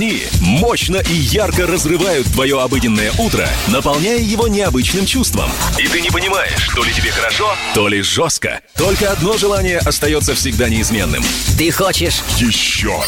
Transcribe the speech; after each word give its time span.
Они 0.00 0.22
мощно 0.40 0.96
и 0.96 1.12
ярко 1.12 1.66
разрывают 1.66 2.26
твое 2.28 2.58
обыденное 2.58 3.12
утро, 3.18 3.46
наполняя 3.68 4.18
его 4.18 4.48
необычным 4.48 5.04
чувством. 5.04 5.50
И 5.78 5.86
ты 5.88 6.00
не 6.00 6.08
понимаешь, 6.08 6.70
то 6.74 6.82
ли 6.82 6.90
тебе 6.90 7.10
хорошо, 7.10 7.54
то 7.74 7.86
ли 7.86 8.00
жестко. 8.00 8.62
Только 8.76 9.12
одно 9.12 9.36
желание 9.36 9.76
остается 9.76 10.34
всегда 10.34 10.70
неизменным. 10.70 11.22
Ты 11.58 11.70
хочешь 11.70 12.22
Еще 12.38 12.98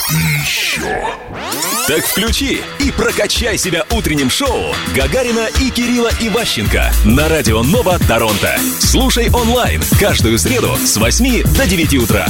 еще. 0.42 0.84
Так 1.88 2.04
включи 2.04 2.60
и 2.78 2.90
прокачай 2.90 3.56
себя 3.56 3.86
утренним 3.90 4.28
шоу 4.28 4.74
Гагарина 4.94 5.48
и 5.62 5.70
Кирилла 5.70 6.10
Иващенко 6.20 6.92
на 7.06 7.26
радио 7.30 7.62
Нова 7.62 7.98
Торонто. 8.00 8.60
Слушай 8.80 9.30
онлайн 9.30 9.82
каждую 9.98 10.38
среду 10.38 10.76
с 10.84 10.98
8 10.98 11.42
до 11.54 11.66
9 11.66 11.94
утра. 11.94 12.28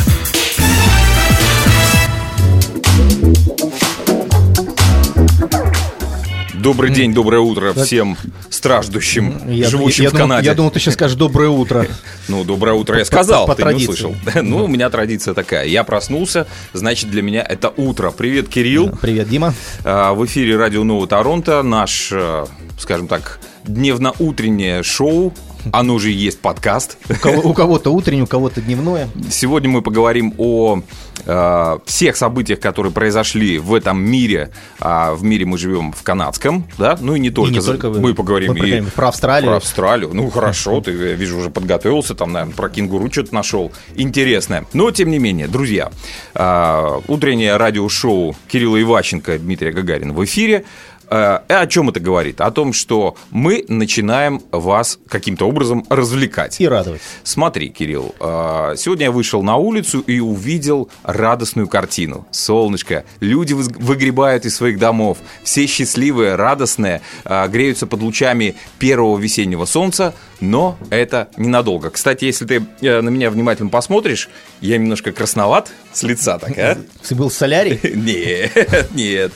Добрый 6.62 6.90
день, 6.90 7.12
доброе 7.12 7.40
утро 7.40 7.72
всем 7.72 8.16
страждущим, 8.48 9.50
Я, 9.50 9.68
живущим 9.68 10.04
я 10.04 10.10
в 10.10 10.12
думал- 10.12 10.28
Канаде. 10.28 10.46
я 10.46 10.54
думал, 10.54 10.70
ты 10.70 10.78
сейчас 10.78 10.94
скажешь 10.94 11.16
доброе 11.16 11.48
утро. 11.48 11.86
Ну, 12.28 12.44
доброе 12.44 12.74
утро 12.74 12.96
я 12.98 13.04
сказал, 13.04 13.46
по 13.46 13.54
ты 13.56 13.62
не 13.62 13.70
традиции. 13.70 13.92
услышал. 14.06 14.14
Ну, 14.42 14.64
у 14.64 14.68
меня 14.68 14.88
традиция 14.88 15.34
такая. 15.34 15.66
Я 15.66 15.82
проснулся, 15.82 16.46
значит, 16.72 17.10
для 17.10 17.20
меня 17.22 17.42
это 17.42 17.72
утро. 17.76 18.12
Привет, 18.12 18.48
Кирилл. 18.48 18.90
Привет, 19.00 19.28
Дима. 19.28 19.54
А, 19.84 20.14
В 20.14 20.24
эфире 20.26 20.56
Радио 20.56 20.84
Нового 20.84 21.08
Торонто. 21.08 21.62
Наш, 21.62 22.10
э, 22.12 22.46
скажем 22.78 23.08
так, 23.08 23.40
дневно-утреннее 23.64 24.82
шоу. 24.84 25.34
Оно 25.72 25.98
же 25.98 26.10
и 26.10 26.14
есть 26.14 26.40
подкаст. 26.40 26.96
У, 27.08 27.14
кого- 27.14 27.48
у 27.50 27.54
кого-то 27.54 27.90
утреннее, 27.90 28.24
у 28.24 28.26
кого-то 28.26 28.60
дневное. 28.60 29.08
Сегодня 29.30 29.68
мы 29.70 29.82
поговорим 29.82 30.34
о 30.38 30.82
э, 31.24 31.78
всех 31.86 32.16
событиях, 32.16 32.60
которые 32.60 32.92
произошли 32.92 33.58
в 33.58 33.74
этом 33.74 34.02
мире. 34.02 34.50
А 34.80 35.14
в 35.14 35.22
мире 35.22 35.44
мы 35.46 35.58
живем 35.58 35.92
в 35.92 36.02
канадском, 36.02 36.66
да? 36.78 36.98
Ну 37.00 37.14
и 37.14 37.20
не 37.20 37.30
только. 37.30 37.52
не 37.52 37.60
только 37.60 37.90
вы. 37.90 38.00
мы 38.00 38.14
поговорим 38.14 38.48
Мы 38.48 38.54
поговорим 38.56 38.86
и 38.86 38.90
про 38.90 39.08
Австралию. 39.08 39.50
Про 39.50 39.56
Австралию. 39.58 40.10
Ну 40.12 40.30
хорошо, 40.30 40.80
ты, 40.80 40.92
я 40.92 41.14
вижу, 41.14 41.38
уже 41.38 41.50
подготовился, 41.50 42.14
там, 42.14 42.32
наверное, 42.32 42.54
про 42.54 42.68
кенгуру 42.68 43.10
что-то 43.12 43.34
нашел. 43.34 43.72
Интересное. 43.94 44.66
Но, 44.72 44.90
тем 44.90 45.10
не 45.10 45.18
менее, 45.18 45.48
друзья, 45.48 45.90
э, 46.34 47.00
утреннее 47.08 47.56
радиошоу 47.56 48.36
Кирилла 48.48 48.80
Иващенко, 48.80 49.38
Дмитрия 49.38 49.72
Гагарина 49.72 50.12
в 50.12 50.24
эфире. 50.24 50.64
Э, 51.10 51.40
О 51.48 51.66
чем 51.66 51.88
это 51.90 52.00
говорит? 52.00 52.40
О 52.40 52.50
том, 52.50 52.72
что 52.72 53.16
мы 53.30 53.64
начинаем 53.68 54.42
вас 54.50 54.98
каким-то 55.08 55.46
образом 55.48 55.84
развлекать. 55.88 56.60
И 56.60 56.68
радовать. 56.68 57.00
Смотри, 57.22 57.68
Кирилл, 57.68 58.14
э, 58.18 58.74
сегодня 58.76 59.06
я 59.06 59.12
вышел 59.12 59.42
на 59.42 59.56
улицу 59.56 60.00
и 60.00 60.20
увидел 60.20 60.88
радостную 61.02 61.68
картину. 61.68 62.26
Солнышко, 62.30 63.04
люди 63.20 63.52
выгребают 63.52 64.44
из 64.44 64.56
своих 64.56 64.78
домов, 64.78 65.18
все 65.42 65.66
счастливые, 65.66 66.36
радостные, 66.36 67.02
э, 67.24 67.48
греются 67.48 67.86
под 67.86 68.02
лучами 68.02 68.54
первого 68.78 69.18
весеннего 69.18 69.64
солнца, 69.64 70.14
но 70.42 70.76
это 70.90 71.28
ненадолго. 71.36 71.90
Кстати, 71.90 72.24
если 72.24 72.44
ты 72.44 72.66
э, 72.80 73.00
на 73.00 73.08
меня 73.08 73.30
внимательно 73.30 73.70
посмотришь, 73.70 74.28
я 74.60 74.76
немножко 74.76 75.12
красноват 75.12 75.70
с 75.92 76.02
лица 76.02 76.38
так, 76.38 76.58
а? 76.58 76.76
Ты 77.08 77.14
был 77.14 77.30
солярий? 77.30 77.78
Нет, 77.94 78.90
нет. 78.92 79.32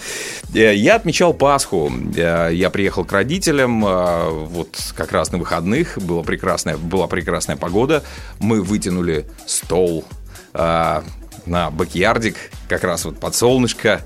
Э, 0.53 0.75
Я 0.75 0.97
отмечал 0.97 1.33
Пасху. 1.33 1.93
Э, 2.17 2.51
Я 2.53 2.71
приехал 2.71 3.05
к 3.05 3.13
родителям 3.13 3.83
вот 3.83 4.77
как 4.97 5.13
раз 5.13 5.31
на 5.31 5.39
выходных. 5.39 5.97
Была 5.98 6.25
прекрасная, 6.25 6.77
была 6.77 7.07
прекрасная 7.07 7.57
погода. 7.57 8.03
Мы 8.41 8.61
вытянули 8.61 9.27
стол 9.47 10.05
на 11.47 11.70
бакьярдик, 11.70 12.36
как 12.69 12.84
раз 12.84 13.05
вот 13.05 13.19
под 13.19 13.34
солнышко. 13.34 14.02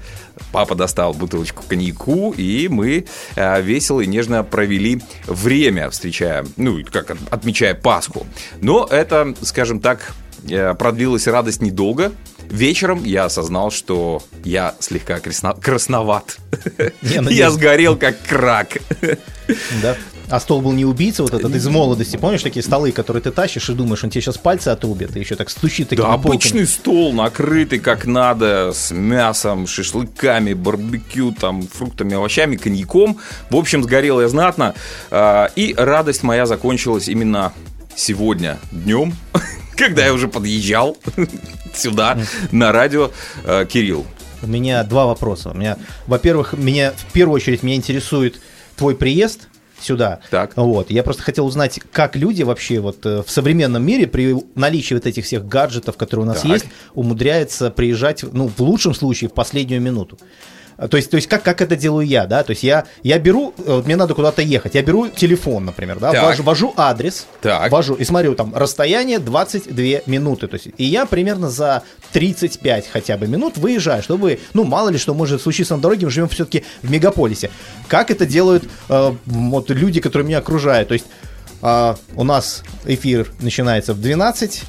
Папа 0.53 0.75
достал 0.75 1.13
бутылочку 1.13 1.63
коньяку, 1.69 2.33
и 2.37 2.69
мы 2.69 3.05
э, 3.37 3.63
весело 3.63 4.01
и 4.01 4.07
нежно 4.07 4.43
провели 4.45 5.01
время, 5.27 5.91
встречая, 5.91 6.47
ну, 6.57 6.79
как 6.91 7.11
от- 7.11 7.19
отмечая 7.31 7.75
Пасху. 7.75 8.27
Но 8.61 8.87
это, 8.91 9.35
скажем 9.43 9.81
так, 9.81 10.13
э, 10.49 10.75
продлилась 10.75 11.27
радость 11.27 11.61
недолго. 11.61 12.13
Вечером 12.49 13.05
я 13.05 13.27
осознал, 13.27 13.71
что 13.71 14.23
я 14.45 14.75
слегка 14.81 15.19
красно- 15.21 15.61
красноват. 15.61 16.39
Я 17.03 17.21
надеюсь. 17.23 17.39
Я 17.39 17.51
сгорел 17.51 17.97
как 17.97 18.17
крак. 18.27 18.79
Да. 19.83 19.97
А 20.31 20.39
стол 20.39 20.61
был 20.61 20.73
не 20.73 20.85
убийца, 20.85 21.23
вот 21.25 21.35
этот 21.35 21.53
из 21.55 21.67
молодости. 21.67 22.17
Помнишь 22.17 22.43
такие 22.43 22.63
столы, 22.63 22.93
которые 22.93 23.21
ты 23.23 23.33
тащишь 23.33 23.69
и 23.69 23.75
думаешь, 23.75 24.05
он 24.05 24.11
тебе 24.11 24.23
сейчас 24.23 24.39
пальцы 24.39 24.69
отрубит, 24.69 25.17
и 25.17 25.21
еще 25.21 25.35
так 25.35 25.51
стучит 25.51 25.89
такими 25.89 26.05
Да, 26.07 26.13
полками. 26.13 26.35
обычный 26.35 26.67
стол, 26.67 27.13
накрытый 27.13 27.81
как 27.81 28.07
надо, 28.07 28.71
с 28.73 28.93
мясом, 28.93 29.67
шашлыками, 29.67 30.53
барбекю, 30.53 31.33
там, 31.33 31.63
фруктами, 31.63 32.15
овощами, 32.15 32.55
коньяком. 32.57 33.19
В 33.51 33.57
общем, 33.57 33.83
сгорел 33.83 34.21
я 34.21 34.29
знатно. 34.29 34.75
А, 35.11 35.51
И 35.57 35.75
радость 35.77 36.23
моя 36.23 36.47
закончилась 36.47 37.09
именно 37.09 37.53
сегодня 37.97 38.59
днем, 38.71 39.15
когда 39.77 40.05
я 40.07 40.13
уже 40.15 40.29
подъезжал 40.29 40.97
сюда 41.75 42.19
на 42.53 42.71
радио. 42.71 43.11
А, 43.45 43.65
Кирилл, 43.65 44.07
У 44.43 44.47
меня 44.47 44.85
два 44.85 45.07
вопроса. 45.07 45.51
У 45.51 45.57
меня, 45.57 45.77
во-первых, 46.07 46.53
меня 46.53 46.93
в 46.97 47.13
первую 47.13 47.35
очередь 47.35 47.63
меня 47.65 47.75
интересует 47.77 48.41
твой 48.77 48.95
приезд 48.95 49.49
сюда. 49.83 50.21
Так. 50.31 50.57
Вот. 50.57 50.91
Я 50.91 51.03
просто 51.03 51.23
хотел 51.23 51.47
узнать, 51.47 51.81
как 51.93 52.17
люди 52.17 52.43
вообще 52.43 52.81
вот 52.81 53.05
э, 53.05 53.23
в 53.27 53.31
современном 53.31 53.85
мире 53.85 54.07
при 54.07 54.37
наличии 54.55 54.95
вот 54.95 55.07
этих 55.07 55.25
всех 55.25 55.47
гаджетов, 55.47 55.97
которые 55.97 56.25
у 56.25 56.29
нас 56.29 56.43
Так. 56.43 56.51
есть, 56.51 56.67
умудряются 56.95 57.71
приезжать, 57.71 58.23
ну, 58.23 58.49
в 58.49 58.61
лучшем 58.61 58.95
случае, 58.95 59.31
в 59.31 59.35
последнюю 59.35 59.81
минуту. 59.81 60.19
А, 60.81 60.89
То 60.89 60.97
есть, 60.97 61.11
то 61.11 61.17
есть 61.17 61.29
как, 61.29 61.43
как 61.43 61.61
это 61.61 61.77
делаю 61.77 62.07
я, 62.07 62.27
да? 62.27 62.43
То 62.43 62.51
есть 62.51 62.63
я, 62.63 62.87
я 63.03 63.19
беру, 63.19 63.53
э, 63.59 63.63
вот 63.67 63.85
мне 63.85 63.97
надо 63.97 64.15
куда-то 64.15 64.41
ехать, 64.41 64.75
я 64.75 64.83
беру 64.83 65.09
телефон, 65.09 65.67
например, 65.67 65.99
да, 65.99 66.13
Так. 66.13 66.23
ввожу, 66.23 66.43
ввожу 66.43 66.75
адрес, 66.77 67.27
Так. 67.43 67.71
ввожу 67.71 67.95
и 67.95 68.05
смотрю, 68.05 68.35
там, 68.35 68.55
расстояние 68.55 69.19
22 69.19 70.01
минуты, 70.07 70.47
то 70.47 70.55
есть, 70.55 70.69
и 70.79 70.85
я 70.85 71.05
примерно 71.05 71.51
за 71.51 71.83
35 72.13 72.89
хотя 72.89 73.19
бы 73.19 73.27
минут 73.27 73.59
выезжаю, 73.59 74.03
чтобы, 74.03 74.41
ну, 74.55 74.65
мало 74.65 74.89
ли 74.89 74.97
что 74.97 75.13
может 75.13 75.43
случиться 75.43 75.77
на 75.77 75.83
дороге, 75.83 76.07
мы 76.07 76.11
живем 76.11 76.29
все-таки 76.31 76.65
в 76.83 76.91
мегаполисе. 76.91 77.51
Как 77.89 78.11
это 78.11 78.25
делают 78.25 78.65
э, 78.89 79.13
вот 79.27 79.69
люди, 79.71 80.01
которые 80.01 80.27
меня 80.27 80.39
окружают? 80.39 80.89
То 80.89 80.95
есть 80.95 81.07
а, 81.61 81.97
у 82.17 82.25
нас 82.25 82.63
эфир 82.87 83.31
начинается 83.41 83.93
в 83.93 84.01
12, 84.01 84.63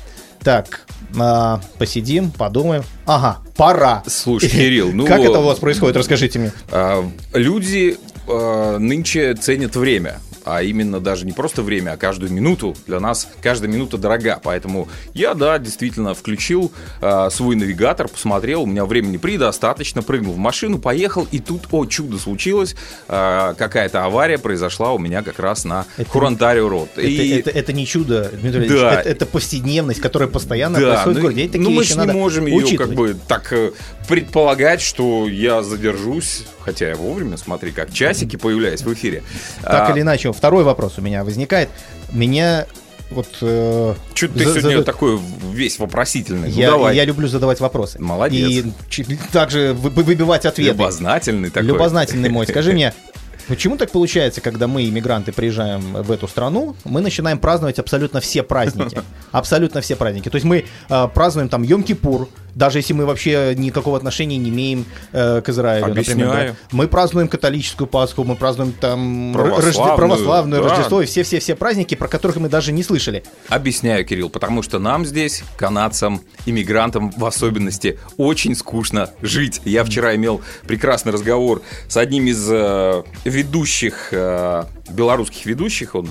так, 0.44 0.82
а, 1.20 1.60
посидим, 1.78 2.32
подумаем. 2.32 2.84
Ага, 3.06 3.40
пора. 3.56 4.04
Слушай, 4.08 4.50
Кирилл, 4.50 4.92
ну- 4.92 5.06
Как 5.06 5.20
это 5.22 5.40
у 5.40 5.44
вас 5.44 5.60
происходит, 5.60 5.96
расскажите 5.98 6.40
мне. 6.40 6.52
А, 6.72 7.04
Люди 7.34 7.98
а, 8.28 8.78
нынче 8.78 9.34
ценят 9.36 9.76
время. 9.76 10.20
А 10.44 10.64
именно 10.64 11.00
даже 11.00 11.26
не 11.26 11.32
просто 11.34 11.62
время, 11.62 11.92
а 11.92 11.98
каждую 11.98 12.32
минуту. 12.32 12.76
Для 12.88 13.00
нас 13.00 13.28
каждая 13.42 13.70
минута 13.72 13.98
дорога. 13.98 14.40
Поэтому 14.44 14.88
я, 15.14 15.34
да, 15.34 15.58
действительно 15.60 16.14
включил 16.14 16.72
а, 17.02 17.30
свой 17.30 17.56
навигатор, 17.56 18.08
посмотрел, 18.08 18.64
у 18.64 18.66
меня 18.66 18.86
времени 18.86 19.18
предостаточно, 19.18 20.02
прыгнул 20.02 20.34
в 20.34 20.38
машину, 20.38 20.80
поехал, 20.80 21.28
и 21.32 21.40
тут, 21.40 21.68
о, 21.72 21.86
чудо 21.86 22.18
случилось, 22.18 22.76
а, 23.08 23.54
какая-то 23.54 24.04
авария 24.06 24.38
произошла 24.38 24.94
у 24.94 24.98
меня 24.98 25.22
как 25.24 25.40
раз 25.40 25.66
на 25.66 25.86
Это- 25.98 26.10
Хурантарио 26.10 26.68
Род. 26.70 26.90
Это, 26.96 27.10
это- 27.10 27.50
это 27.52 27.74
не 27.74 27.86
чудо, 27.86 28.32
Дмитрий 28.34 28.68
Да. 28.68 28.94
это, 29.02 29.10
это 29.10 29.26
повседневность, 29.26 30.02
которая 30.02 30.28
постоянно 30.30 30.80
Да, 30.80 30.88
происходит 30.94 31.18
в 31.18 31.20
ну, 31.20 31.22
городе. 31.22 31.42
И 31.44 31.48
такие 31.48 31.64
ну, 31.64 31.70
мы 31.70 31.84
же 31.84 31.98
не 32.00 32.08
можем 32.08 32.46
ее 32.48 32.78
как 32.78 32.94
бы 32.94 33.16
так 33.28 33.52
э, 33.54 33.72
предполагать, 34.08 34.82
что 34.82 35.28
я 35.28 35.64
задержусь, 35.64 36.44
хотя 36.60 36.90
я 36.90 36.96
вовремя, 36.96 37.38
смотри, 37.38 37.72
как 37.72 37.94
часики 37.94 38.36
появляюсь 38.36 38.82
в 38.82 38.94
эфире. 38.94 39.24
Так 39.62 39.90
А, 39.90 39.92
или 39.94 40.02
иначе, 40.02 40.31
второй 40.34 40.64
вопрос 40.64 40.94
у 40.98 41.02
меня 41.02 41.24
возникает. 41.24 41.70
Меня 42.12 42.66
вот... 43.10 43.28
э, 43.42 43.94
Чё-то 44.14 44.34
ты 44.34 44.44
сегодня 44.46 44.62
зада- 44.78 44.84
такой 44.84 45.20
весь 45.52 45.80
вопросительный. 45.80 46.50
Ну, 46.50 46.56
я, 46.60 46.72
давай. 46.72 46.96
я 46.96 47.06
люблю 47.06 47.28
задавать 47.28 47.60
вопросы. 47.60 48.02
Молодец. 48.02 48.50
И 48.50 48.74
также 49.32 49.74
вы- 49.74 49.90
вы- 49.90 50.04
выбивать 50.04 50.46
ответы. 50.46 50.72
Любознательный 50.72 51.50
такой. 51.50 51.68
Любознательный 51.68 52.30
мой. 52.30 52.48
Скажи 52.48 52.72
мне, 52.74 52.94
почему 53.48 53.76
так 53.78 53.92
получается, 53.92 54.40
когда 54.40 54.68
мы, 54.68 54.88
иммигранты, 54.88 55.34
приезжаем 55.34 55.82
в 56.04 56.10
эту 56.12 56.28
страну, 56.30 56.76
мы 56.86 57.02
начинаем 57.02 57.38
праздновать 57.38 57.80
абсолютно 57.80 58.22
все 58.22 58.44
праздники? 58.44 59.02
Абсолютно 59.32 59.82
все 59.82 59.96
праздники. 59.96 60.30
То 60.30 60.36
есть 60.36 60.46
мы 60.46 60.66
э, 60.90 61.08
празднуем 61.14 61.50
там 61.50 61.64
Йом-Кипур, 61.64 62.28
даже 62.56 62.80
если 62.80 62.94
мы 62.94 63.06
вообще 63.06 63.54
никакого 63.58 63.98
отношения 63.98 64.38
не 64.38 64.50
имеем 64.50 64.86
э, 65.12 65.42
к 65.42 65.50
Израилю, 65.50 65.88
например. 65.88 66.28
Объясняю. 66.28 66.52
да. 66.52 66.78
Мы 66.78 66.88
празднуем 66.88 67.28
католическую 67.28 67.88
Пасху, 67.88 68.24
мы 68.24 68.36
празднуем 68.36 68.74
там 68.74 69.32
Православную, 69.34 69.72
Рожде- 69.72 69.96
православную 69.96 70.64
да. 70.64 70.70
Рождество 70.70 71.02
и 71.02 71.06
все-все-все 71.06 71.56
праздники, 71.56 71.96
про 71.96 72.08
которых 72.08 72.38
мы 72.38 72.50
даже 72.50 72.72
не 72.72 72.84
слышали. 72.84 73.24
Объясняю, 73.50 74.06
Кирилл, 74.06 74.30
потому 74.30 74.62
что 74.64 74.80
нам 74.80 75.06
здесь, 75.06 75.44
канадцам, 75.58 76.22
иммигрантам 76.46 77.12
в 77.12 77.26
особенности, 77.26 78.00
очень 78.18 78.56
скучно 78.56 79.10
жить. 79.22 79.62
Я 79.66 79.84
вчера 79.84 80.16
имел 80.16 80.42
прекрасный 80.68 81.12
разговор 81.12 81.62
с 81.88 81.98
одним 81.98 82.28
из 82.28 82.48
э, 82.50 83.04
ведущих, 83.26 84.10
э, 84.12 84.64
белорусских 84.90 85.46
ведущих, 85.46 85.96
он 85.96 86.10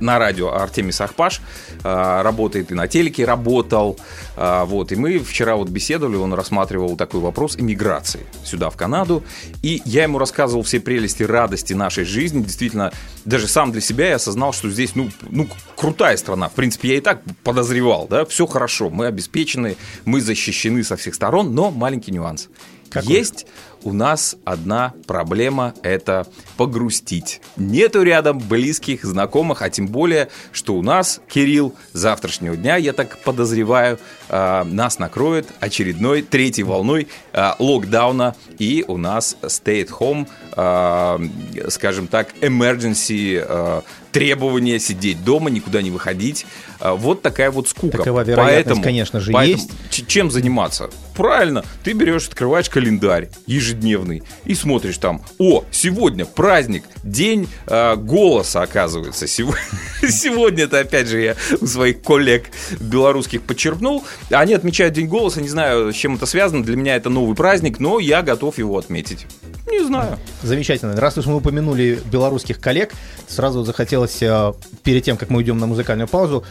на 0.00 0.18
радио 0.18 0.52
Артемий 0.52 0.92
Сахпаш, 0.92 1.40
э, 1.82 2.22
работает 2.22 2.70
и 2.70 2.74
на 2.74 2.88
телеке 2.88 3.24
работал, 3.24 3.98
э, 4.36 4.64
вот, 4.64 4.92
и 4.92 4.96
мы 4.96 5.18
вчера 5.18 5.56
вот 5.56 5.68
беседовали, 5.72 6.16
он 6.16 6.32
рассматривал 6.34 6.96
такой 6.96 7.20
вопрос 7.20 7.56
иммиграции 7.58 8.20
сюда, 8.44 8.70
в 8.70 8.76
Канаду. 8.76 9.24
И 9.62 9.82
я 9.84 10.04
ему 10.04 10.18
рассказывал 10.18 10.62
все 10.62 10.78
прелести, 10.78 11.24
радости 11.24 11.72
нашей 11.72 12.04
жизни. 12.04 12.42
Действительно, 12.42 12.92
даже 13.24 13.48
сам 13.48 13.72
для 13.72 13.80
себя 13.80 14.10
я 14.10 14.16
осознал, 14.16 14.52
что 14.52 14.70
здесь, 14.70 14.94
ну, 14.94 15.10
ну 15.28 15.48
крутая 15.76 16.16
страна. 16.16 16.48
В 16.48 16.52
принципе, 16.52 16.90
я 16.90 16.96
и 16.98 17.00
так 17.00 17.22
подозревал, 17.42 18.06
да, 18.08 18.24
все 18.24 18.46
хорошо, 18.46 18.90
мы 18.90 19.06
обеспечены, 19.06 19.76
мы 20.04 20.20
защищены 20.20 20.84
со 20.84 20.96
всех 20.96 21.14
сторон, 21.14 21.54
но 21.54 21.70
маленький 21.70 22.12
нюанс. 22.12 22.48
Какой? 22.92 23.14
Есть 23.16 23.46
у 23.84 23.92
нас 23.92 24.36
одна 24.44 24.94
проблема– 25.08 25.74
это 25.82 26.26
погрустить. 26.56 27.40
Нету 27.56 28.02
рядом 28.02 28.38
близких, 28.38 29.04
знакомых, 29.04 29.60
а 29.62 29.70
тем 29.70 29.88
более, 29.88 30.28
что 30.52 30.74
у 30.74 30.82
нас, 30.82 31.20
Кирилл, 31.28 31.74
завтрашнего 31.92 32.56
дня, 32.56 32.76
я 32.76 32.92
так 32.92 33.18
подозреваю, 33.18 33.98
а, 34.28 34.62
нас 34.64 35.00
накроет 35.00 35.48
очередной 35.58 36.22
третьей 36.22 36.62
волной 36.64 37.08
а, 37.32 37.56
локдауна, 37.58 38.36
и 38.58 38.84
у 38.86 38.98
нас 38.98 39.36
stay 39.42 39.84
at 39.84 39.90
home, 39.98 40.28
а, 40.52 41.20
скажем 41.68 42.06
так, 42.06 42.28
emergency 42.40 43.82
требование 44.12 44.78
сидеть 44.78 45.24
дома, 45.24 45.48
никуда 45.50 45.80
не 45.80 45.90
выходить. 45.90 46.44
Вот 46.80 47.22
такая 47.22 47.50
вот 47.50 47.68
скука. 47.68 47.98
Такова 47.98 48.22
вероятность, 48.22 48.82
конечно 48.82 49.20
же, 49.20 49.32
есть. 49.32 49.70
ч- 49.90 50.04
Чем 50.06 50.30
заниматься? 50.30 50.90
Правильно, 51.14 51.64
ты 51.84 51.92
берешь, 51.92 52.26
открываешь 52.28 52.68
календарь 52.70 53.28
ежедневный 53.46 54.22
и 54.44 54.54
смотришь 54.54 54.98
там, 54.98 55.22
о, 55.38 55.64
сегодня 55.70 56.24
праздник, 56.24 56.84
день 57.04 57.48
э, 57.66 57.96
голоса, 57.96 58.62
оказывается. 58.62 59.26
Сего- 59.26 59.54
Сегодня 60.08 60.64
это, 60.64 60.80
опять 60.80 61.08
же, 61.08 61.20
я 61.20 61.36
у 61.60 61.66
своих 61.66 62.02
коллег 62.02 62.46
белорусских 62.80 63.42
подчеркнул. 63.42 64.04
Они 64.30 64.54
отмечают 64.54 64.94
День 64.94 65.06
голоса, 65.06 65.40
не 65.40 65.48
знаю, 65.48 65.92
с 65.92 65.96
чем 65.96 66.16
это 66.16 66.26
связано. 66.26 66.62
Для 66.64 66.76
меня 66.76 66.96
это 66.96 67.10
новый 67.10 67.36
праздник, 67.36 67.78
но 67.78 67.98
я 67.98 68.22
готов 68.22 68.58
его 68.58 68.78
отметить. 68.78 69.26
Не 69.70 69.84
знаю. 69.84 70.18
Замечательно. 70.42 70.96
Раз 70.96 71.18
уж 71.18 71.26
мы 71.26 71.36
упомянули 71.36 72.00
белорусских 72.10 72.60
коллег, 72.60 72.92
сразу 73.28 73.64
захотелось 73.64 74.22
э, 74.22 74.52
перед 74.82 75.04
тем, 75.04 75.16
как 75.16 75.30
мы 75.30 75.38
уйдем 75.38 75.58
на 75.58 75.66
музыкальную 75.66 76.08
паузу, 76.08 76.44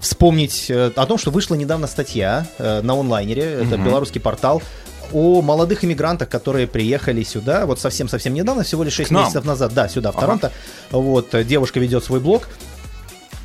вспомнить 0.00 0.66
э, 0.70 0.90
о 0.94 1.06
том, 1.06 1.18
что 1.18 1.30
вышла 1.30 1.54
недавно 1.54 1.86
статья 1.86 2.46
э, 2.58 2.80
на 2.82 2.94
онлайнере, 2.94 3.42
это 3.42 3.76
белорусский 3.76 4.20
портал, 4.20 4.62
о 5.12 5.42
молодых 5.42 5.84
иммигрантах, 5.84 6.28
которые 6.28 6.66
приехали 6.66 7.22
сюда, 7.22 7.66
вот 7.66 7.80
совсем-совсем 7.80 8.32
недавно, 8.34 8.62
всего 8.62 8.82
лишь 8.84 8.94
6 8.94 9.10
нам? 9.10 9.22
месяцев 9.24 9.44
назад, 9.44 9.74
да, 9.74 9.88
сюда, 9.88 10.12
в 10.12 10.16
Ага. 10.16 10.20
Торонто. 10.20 10.52
Вот, 10.90 11.34
э, 11.34 11.44
девушка 11.44 11.80
ведет 11.80 12.04
свой 12.04 12.20
блог, 12.20 12.48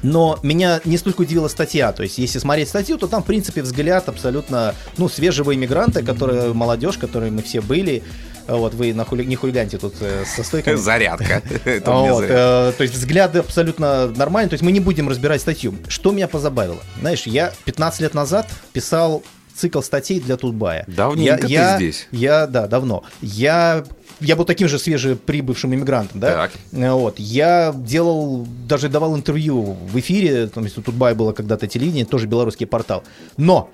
но 0.04 0.38
меня 0.44 0.82
не 0.86 0.98
столько 0.98 1.22
удивила 1.22 1.48
статья. 1.48 1.92
То 1.92 2.04
есть, 2.04 2.18
если 2.18 2.40
смотреть 2.40 2.70
статью, 2.70 2.98
то 2.98 3.08
там, 3.08 3.24
в 3.24 3.26
принципе, 3.26 3.62
взгляд 3.64 4.08
абсолютно, 4.08 4.76
ну, 4.98 5.10
свежего 5.10 5.54
иммигранта, 5.56 6.04
которые 6.04 6.54
молодежь, 6.54 6.98
которые 6.98 7.32
мы 7.32 7.42
все 7.42 7.62
были. 7.62 8.04
Вот, 8.48 8.74
вы 8.76 8.94
на 8.94 9.02
хули- 9.04 9.26
не 9.26 9.36
хулиганьте 9.36 9.78
тут 9.78 9.96
э, 10.02 10.24
со 10.26 10.44
стойками. 10.44 10.76
Зарядка. 10.76 11.42
Вот, 11.86 12.24
э, 12.24 12.74
то 12.78 12.82
есть 12.84 12.94
взгляды 12.94 13.40
абсолютно 13.40 14.08
нормальные, 14.08 14.50
то 14.50 14.54
есть 14.54 14.64
мы 14.64 14.72
не 14.72 14.80
будем 14.80 15.10
разбирать 15.10 15.42
статью. 15.42 15.74
Что 15.88 16.12
меня 16.12 16.28
позабавило? 16.28 16.78
Знаешь, 17.00 17.24
я 17.26 17.52
15 17.66 18.02
лет 18.02 18.14
назад 18.14 18.48
писал 18.74 19.24
цикл 19.56 19.82
статей 19.82 20.20
для 20.20 20.38
Тутбая. 20.38 20.84
Давненько 20.88 21.48
я, 21.48 21.48
ты 21.48 21.54
я- 21.54 21.76
здесь. 21.78 22.08
Я, 22.12 22.46
да, 22.46 22.68
давно. 22.68 23.04
Я, 23.22 23.86
я 24.20 24.36
был 24.36 24.44
таким 24.46 24.68
же 24.68 24.78
свежеприбывшим 24.78 25.74
иммигрантом, 25.74 26.20
да? 26.20 26.32
Так. 26.34 26.52
Э, 26.74 26.92
Вот, 26.92 27.18
я 27.20 27.74
делал, 27.76 28.46
даже 28.68 28.90
давал 28.90 29.16
интервью 29.16 29.62
в 29.90 29.98
эфире, 30.00 30.48
там, 30.48 30.66
если 30.66 30.82
у 30.82 30.84
Тутбая 30.84 31.16
было 31.16 31.32
когда-то 31.32 31.68
телевидение, 31.68 32.06
тоже 32.06 32.28
белорусский 32.28 32.68
портал. 32.68 33.04
Но 33.38 33.70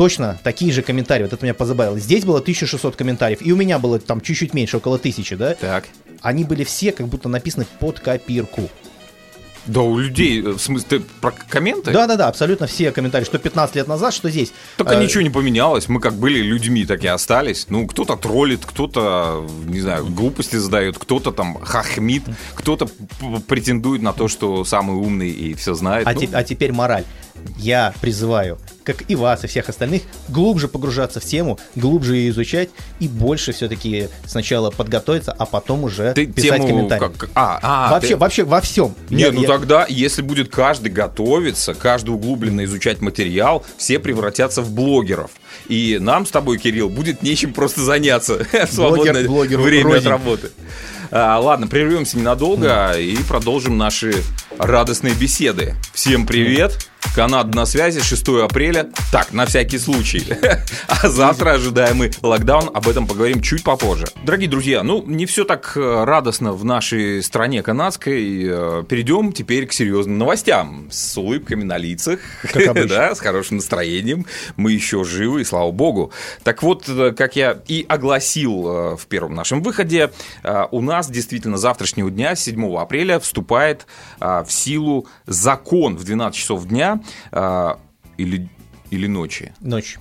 точно 0.00 0.38
такие 0.42 0.72
же 0.72 0.80
комментарии, 0.80 1.24
вот 1.24 1.34
это 1.34 1.44
меня 1.44 1.52
позабавило. 1.52 1.98
Здесь 1.98 2.24
было 2.24 2.38
1600 2.38 2.96
комментариев, 2.96 3.42
и 3.42 3.52
у 3.52 3.56
меня 3.56 3.78
было 3.78 3.98
там 3.98 4.22
чуть-чуть 4.22 4.54
меньше, 4.54 4.78
около 4.78 4.98
тысячи, 4.98 5.36
да? 5.36 5.54
Так. 5.54 5.84
они 6.22 6.44
были 6.44 6.64
все 6.64 6.90
как 6.92 7.06
будто 7.06 7.28
написаны 7.28 7.66
под 7.78 8.00
копирку. 8.00 8.70
Да, 9.66 9.82
у 9.82 9.98
людей, 9.98 10.40
э, 10.40 10.52
в 10.52 10.58
смысле, 10.58 10.86
ты 10.88 11.00
про 11.20 11.32
комменты? 11.32 11.92
Да-да-да, 11.92 12.28
абсолютно 12.28 12.66
все 12.66 12.92
комментарии, 12.92 13.26
что 13.26 13.38
15 13.38 13.76
лет 13.76 13.88
назад, 13.88 14.14
что 14.14 14.30
здесь. 14.30 14.52
Только 14.78 14.94
Э, 14.94 15.02
ничего 15.04 15.20
не 15.20 15.28
поменялось. 15.28 15.86
Мы 15.86 16.00
как 16.00 16.14
были 16.14 16.38
людьми, 16.40 16.86
так 16.86 17.04
и 17.04 17.06
остались. 17.06 17.66
Ну, 17.68 17.86
кто-то 17.86 18.16
троллит, 18.16 18.64
кто-то, 18.64 19.46
не 19.66 19.80
знаю, 19.82 20.06
глупости 20.06 20.56
задает, 20.56 20.96
кто-то 20.98 21.30
там 21.30 21.58
хахмит, 21.60 22.22
кто-то 22.54 22.88
претендует 23.46 24.00
на 24.00 24.14
то, 24.14 24.28
что 24.28 24.64
самый 24.64 24.96
умный 24.96 25.28
и 25.28 25.52
все 25.52 25.74
знает. 25.74 26.06
А, 26.06 26.14
Ну, 26.14 26.20
те- 26.20 26.28
а 26.32 26.42
теперь 26.42 26.72
мораль. 26.72 27.04
Я 27.58 27.92
призываю, 28.00 28.58
как 28.94 29.10
и 29.10 29.14
вас, 29.16 29.44
и 29.44 29.46
всех 29.46 29.68
остальных, 29.68 30.02
глубже 30.28 30.68
погружаться 30.68 31.20
в 31.20 31.24
тему, 31.24 31.58
глубже 31.74 32.16
ее 32.16 32.30
изучать 32.30 32.68
и 32.98 33.08
больше 33.08 33.52
все-таки 33.52 34.08
сначала 34.26 34.70
подготовиться, 34.70 35.32
а 35.32 35.46
потом 35.46 35.84
уже 35.84 36.12
ты 36.14 36.26
писать 36.26 36.56
тему 36.56 36.66
комментарии. 36.68 37.00
как- 37.16 37.30
А, 37.34 37.58
а, 37.62 37.90
вообще, 37.92 38.08
ты- 38.10 38.16
вообще 38.16 38.44
во 38.44 38.60
всем. 38.60 38.94
Нет, 39.10 39.28
Я- 39.28 39.32
ну 39.32 39.42
я- 39.42 39.48
тогда, 39.48 39.86
если 39.88 40.22
будет 40.22 40.50
каждый 40.50 40.90
готовиться, 40.90 41.74
каждый 41.74 42.10
углубленно 42.10 42.64
изучать 42.64 43.00
материал, 43.00 43.64
все 43.76 43.98
превратятся 43.98 44.62
в 44.62 44.70
блогеров. 44.72 45.30
И 45.68 45.98
нам 46.00 46.26
с 46.26 46.30
тобой, 46.30 46.58
Кирилл, 46.58 46.88
будет 46.88 47.22
нечем 47.22 47.52
просто 47.52 47.82
заняться 47.82 48.38
в 48.68 48.72
свободное 48.72 49.26
блогеру 49.26 49.62
время 49.62 49.88
от 49.88 49.94
рознь. 49.94 50.08
работы. 50.08 50.50
А, 51.12 51.38
ладно, 51.40 51.66
прервемся 51.66 52.18
ненадолго 52.18 52.92
и 52.92 53.16
продолжим 53.28 53.76
наши 53.76 54.14
радостные 54.58 55.14
беседы. 55.14 55.74
Всем 55.92 56.26
привет! 56.26 56.89
Канада 57.14 57.56
на 57.56 57.66
связи, 57.66 58.00
6 58.00 58.28
апреля. 58.44 58.88
Так, 59.10 59.32
на 59.32 59.44
всякий 59.46 59.78
случай. 59.78 60.24
А 60.86 61.08
завтра 61.08 61.52
ожидаемый 61.52 62.12
локдаун, 62.20 62.70
об 62.74 62.86
этом 62.86 63.06
поговорим 63.06 63.40
чуть 63.40 63.64
попозже. 63.64 64.06
Дорогие 64.22 64.50
друзья, 64.50 64.82
ну, 64.82 65.02
не 65.06 65.24
все 65.24 65.44
так 65.44 65.72
э, 65.76 66.04
радостно 66.04 66.52
в 66.52 66.64
нашей 66.64 67.22
стране 67.22 67.62
канадской. 67.62 68.44
Э, 68.44 68.84
Перейдем 68.86 69.32
теперь 69.32 69.66
к 69.66 69.72
серьезным 69.72 70.18
новостям. 70.18 70.88
С 70.90 71.16
улыбками 71.16 71.62
на 71.64 71.78
лицах. 71.78 72.20
Да, 72.90 73.14
с 73.14 73.20
хорошим 73.20 73.56
настроением. 73.56 74.26
Мы 74.56 74.72
еще 74.72 75.04
живы, 75.04 75.42
и 75.42 75.44
слава 75.44 75.70
богу. 75.70 76.12
Так 76.42 76.62
вот, 76.62 76.88
э, 76.88 77.12
как 77.16 77.36
я 77.36 77.58
и 77.66 77.86
огласил 77.88 78.96
в 78.96 79.06
первом 79.08 79.34
нашем 79.34 79.62
выходе, 79.62 80.10
у 80.70 80.80
нас 80.80 81.08
действительно 81.10 81.56
завтрашнего 81.56 82.10
дня, 82.10 82.36
с 82.36 82.40
7 82.40 82.76
апреля, 82.76 83.18
вступает 83.20 83.86
в 84.18 84.46
силу 84.48 85.06
закон 85.26 85.96
в 85.96 86.04
12 86.04 86.38
часов 86.38 86.66
дня 86.66 86.89
э, 87.32 87.74
или, 88.18 88.48
или 88.90 89.06
ночи. 89.06 89.52
Ночь. 89.60 89.98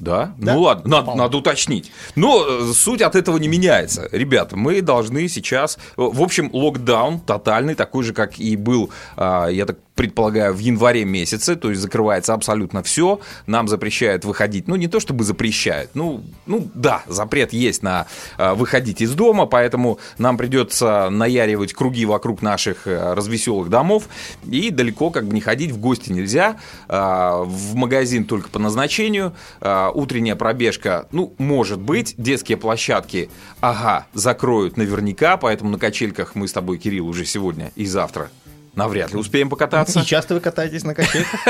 Да? 0.00 0.34
Да. 0.38 0.54
Ну 0.54 0.62
ладно, 0.62 0.90
надо, 0.90 1.14
надо 1.14 1.36
уточнить. 1.36 1.92
Но 2.16 2.44
э, 2.44 2.72
суть 2.74 3.02
от 3.02 3.14
этого 3.14 3.36
не 3.38 3.46
меняется. 3.46 4.08
Ребята, 4.10 4.56
мы 4.56 4.82
должны 4.82 5.28
сейчас... 5.28 5.76
э, 5.76 5.78
В 5.96 6.20
общем, 6.22 6.50
локдаун 6.52 7.20
тотальный, 7.20 7.76
такой 7.76 8.02
же, 8.02 8.12
как 8.12 8.40
и 8.40 8.56
был, 8.56 8.90
а, 9.16 9.46
я 9.46 9.64
так 9.64 9.78
предполагаю, 10.02 10.52
в 10.52 10.58
январе 10.58 11.04
месяце, 11.04 11.54
то 11.54 11.70
есть 11.70 11.80
закрывается 11.80 12.34
абсолютно 12.34 12.82
все, 12.82 13.20
нам 13.46 13.68
запрещают 13.68 14.24
выходить, 14.24 14.66
ну 14.66 14.74
не 14.74 14.88
то 14.88 14.98
чтобы 14.98 15.22
запрещают, 15.22 15.92
ну, 15.94 16.24
ну 16.44 16.68
да, 16.74 17.04
запрет 17.06 17.52
есть 17.52 17.84
на 17.84 18.08
а, 18.36 18.56
выходить 18.56 19.00
из 19.00 19.14
дома, 19.14 19.46
поэтому 19.46 20.00
нам 20.18 20.36
придется 20.36 21.08
наяривать 21.08 21.72
круги 21.72 22.04
вокруг 22.04 22.42
наших 22.42 22.88
э, 22.88 23.14
развеселых 23.14 23.68
домов. 23.68 24.08
И 24.50 24.70
далеко 24.70 25.10
как 25.10 25.26
бы 25.26 25.34
не 25.34 25.40
ходить, 25.40 25.70
в 25.70 25.78
гости 25.78 26.10
нельзя, 26.10 26.56
а, 26.88 27.44
в 27.44 27.76
магазин 27.76 28.24
только 28.24 28.48
по 28.48 28.58
назначению, 28.58 29.34
а, 29.60 29.90
утренняя 29.90 30.34
пробежка, 30.34 31.06
ну, 31.12 31.32
может 31.38 31.80
быть, 31.80 32.14
детские 32.16 32.58
площадки, 32.58 33.30
ага, 33.60 34.06
закроют 34.14 34.76
наверняка, 34.76 35.36
поэтому 35.36 35.70
на 35.70 35.78
качельках 35.78 36.34
мы 36.34 36.48
с 36.48 36.52
тобой, 36.52 36.78
Кирилл, 36.78 37.06
уже 37.06 37.24
сегодня 37.24 37.70
и 37.76 37.86
завтра 37.86 38.30
навряд 38.74 39.12
ли 39.12 39.18
успеем 39.18 39.50
покататься. 39.50 40.00
И 40.00 40.04
часто 40.04 40.34
вы 40.34 40.40
катаетесь 40.40 40.84
на 40.84 40.94
качельках? 40.94 41.40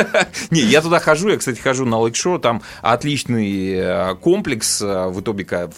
Не, 0.50 0.60
я 0.60 0.82
туда 0.82 0.98
хожу, 0.98 1.28
я, 1.28 1.36
кстати, 1.36 1.60
хожу 1.60 1.84
на 1.84 1.98
лейк-шоу, 1.98 2.38
там 2.38 2.62
отличный 2.80 3.74
э, 3.74 4.14
комплекс 4.16 4.82
э, 4.82 5.06
в 5.08 5.20
Итобика, 5.20 5.70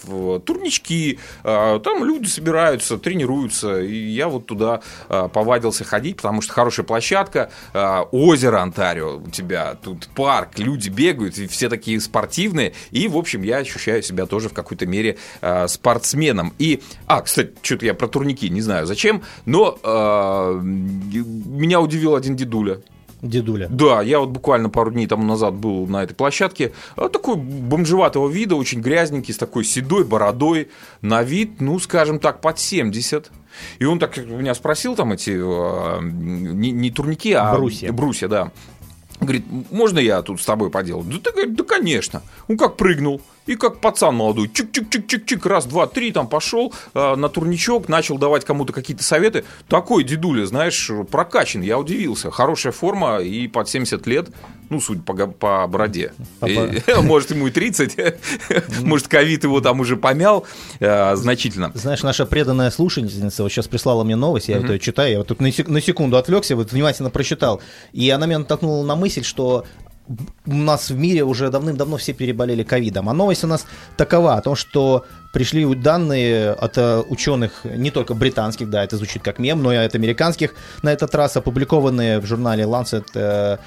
турнички, 0.45 1.19
э, 1.43 1.79
там 1.83 2.03
люди 2.03 2.27
собираются, 2.27 2.97
тренируются, 2.97 3.79
и 3.79 3.95
я 3.95 4.27
вот 4.27 4.47
туда 4.47 4.81
повадился 5.07 5.83
ходить, 5.83 6.17
потому 6.17 6.41
что 6.41 6.53
хорошая 6.53 6.85
площадка, 6.85 7.49
озеро 8.11 8.61
Онтарио 8.61 9.17
у 9.17 9.29
тебя, 9.29 9.75
тут 9.75 10.07
парк, 10.15 10.57
люди 10.57 10.89
бегают, 10.89 11.37
и 11.37 11.47
все 11.47 11.69
такие 11.69 11.99
спортивные, 11.99 12.73
и, 12.91 13.07
в 13.07 13.17
общем, 13.17 13.43
я 13.43 13.57
ощущаю 13.57 14.01
себя 14.01 14.25
тоже 14.25 14.49
в 14.49 14.53
какой-то 14.53 14.85
мере 14.85 15.17
спортсменом. 15.67 16.53
И, 16.57 16.81
а, 17.07 17.21
кстати, 17.21 17.53
что-то 17.61 17.85
я 17.85 17.93
про 17.93 18.07
турники 18.07 18.49
не 18.49 18.61
знаю 18.61 18.85
зачем, 18.85 19.23
но 19.45 19.77
меня 21.45 21.81
удивил 21.81 22.15
один 22.15 22.35
дедуля. 22.35 22.81
Дедуля. 23.21 23.67
Да, 23.69 24.01
я 24.01 24.19
вот 24.19 24.29
буквально 24.29 24.69
пару 24.69 24.91
дней 24.91 25.07
тому 25.07 25.23
назад 25.23 25.55
был 25.55 25.87
на 25.87 26.03
этой 26.03 26.13
площадке. 26.13 26.73
А, 26.95 27.09
Такой 27.09 27.35
бомжеватого 27.37 28.29
вида, 28.29 28.55
очень 28.55 28.81
грязненький, 28.81 29.33
с 29.33 29.37
такой 29.37 29.63
седой 29.63 30.03
бородой. 30.03 30.69
На 31.01 31.23
вид, 31.23 31.59
ну, 31.59 31.79
скажем 31.79 32.19
так, 32.19 32.41
под 32.41 32.59
70. 32.59 33.31
И 33.79 33.85
он 33.85 33.99
так 33.99 34.17
меня 34.17 34.53
спросил 34.53 34.95
там 34.95 35.13
эти, 35.13 35.31
э, 35.31 35.99
не, 36.03 36.71
не 36.71 36.91
турники, 36.91 37.31
а 37.31 37.55
Брусья. 37.55 37.91
брусья, 37.91 38.27
да. 38.27 38.51
Говорит, 39.21 39.45
можно 39.71 39.97
я 39.97 40.21
тут 40.21 40.41
с 40.41 40.45
тобой 40.45 40.69
поделаю? 40.69 41.05
Да 41.05 41.31
ты 41.31 41.47
да 41.47 41.63
конечно. 41.63 42.21
Он 42.49 42.57
как 42.57 42.75
прыгнул. 42.75 43.21
И 43.45 43.55
как 43.55 43.79
пацан 43.79 44.15
молодой, 44.15 44.47
чик-чик-чик-чик-чик, 44.47 45.47
раз, 45.47 45.65
два, 45.65 45.85
три, 45.87 46.11
там 46.11 46.27
пошел 46.27 46.73
э, 46.93 47.15
на 47.15 47.29
турничок, 47.29 47.87
начал 47.87 48.17
давать 48.17 48.43
кому-то 48.43 48.73
какие-то 48.73 49.03
советы. 49.03 49.45
Такой 49.67 50.03
дедуля, 50.03 50.45
знаешь, 50.45 50.89
прокачан, 51.11 51.61
я 51.61 51.77
удивился. 51.77 52.31
Хорошая 52.31 52.73
форма 52.73 53.17
и 53.17 53.47
под 53.47 53.69
70 53.69 54.07
лет, 54.07 54.29
ну, 54.69 54.81
судя 54.81 55.01
по, 55.01 55.13
по 55.27 55.67
бороде. 55.67 56.13
И, 56.45 56.81
может, 57.01 57.31
ему 57.31 57.47
и 57.47 57.51
30, 57.51 57.97
может, 58.81 59.07
ковид 59.07 59.43
его 59.43 59.61
там 59.61 59.79
уже 59.79 59.95
помял 59.95 60.45
э, 60.79 61.15
значительно. 61.15 61.71
Знаешь, 61.75 62.01
наша 62.01 62.25
преданная 62.25 62.71
слушательница 62.71 63.43
вот 63.43 63.51
сейчас 63.51 63.67
прислала 63.67 64.03
мне 64.03 64.15
новость, 64.15 64.49
я 64.49 64.59
вот 64.59 64.69
ее 64.69 64.79
читаю, 64.79 65.11
я 65.11 65.17
вот 65.19 65.27
тут 65.27 65.39
на 65.39 65.51
секунду 65.51 66.17
отвлекся, 66.17 66.55
вот 66.55 66.71
внимательно 66.71 67.11
прочитал, 67.11 67.61
и 67.93 68.09
она 68.09 68.25
меня 68.25 68.39
натолкнула 68.39 68.83
на 68.83 68.95
мысль, 68.95 69.23
что 69.23 69.65
у 70.45 70.53
нас 70.53 70.89
в 70.89 70.97
мире 70.97 71.23
уже 71.23 71.49
давным-давно 71.49 71.97
все 71.97 72.13
переболели 72.13 72.63
ковидом. 72.63 73.09
А 73.09 73.13
новость 73.13 73.43
у 73.43 73.47
нас 73.47 73.65
такова, 73.97 74.35
о 74.35 74.41
том, 74.41 74.55
что 74.55 75.05
пришли 75.33 75.65
данные 75.75 76.51
от 76.51 76.77
э, 76.77 77.01
ученых, 77.09 77.65
не 77.65 77.91
только 77.91 78.13
британских, 78.13 78.69
да, 78.69 78.83
это 78.83 78.97
звучит 78.97 79.23
как 79.23 79.39
мем, 79.39 79.61
но 79.63 79.73
и 79.73 79.77
от 79.77 79.95
американских, 79.95 80.53
на 80.83 80.93
этот 80.93 81.13
раз 81.15 81.35
опубликованные 81.37 82.19
в 82.19 82.25
журнале 82.25 82.63
Lancet 82.63 83.05
э, 83.15 83.57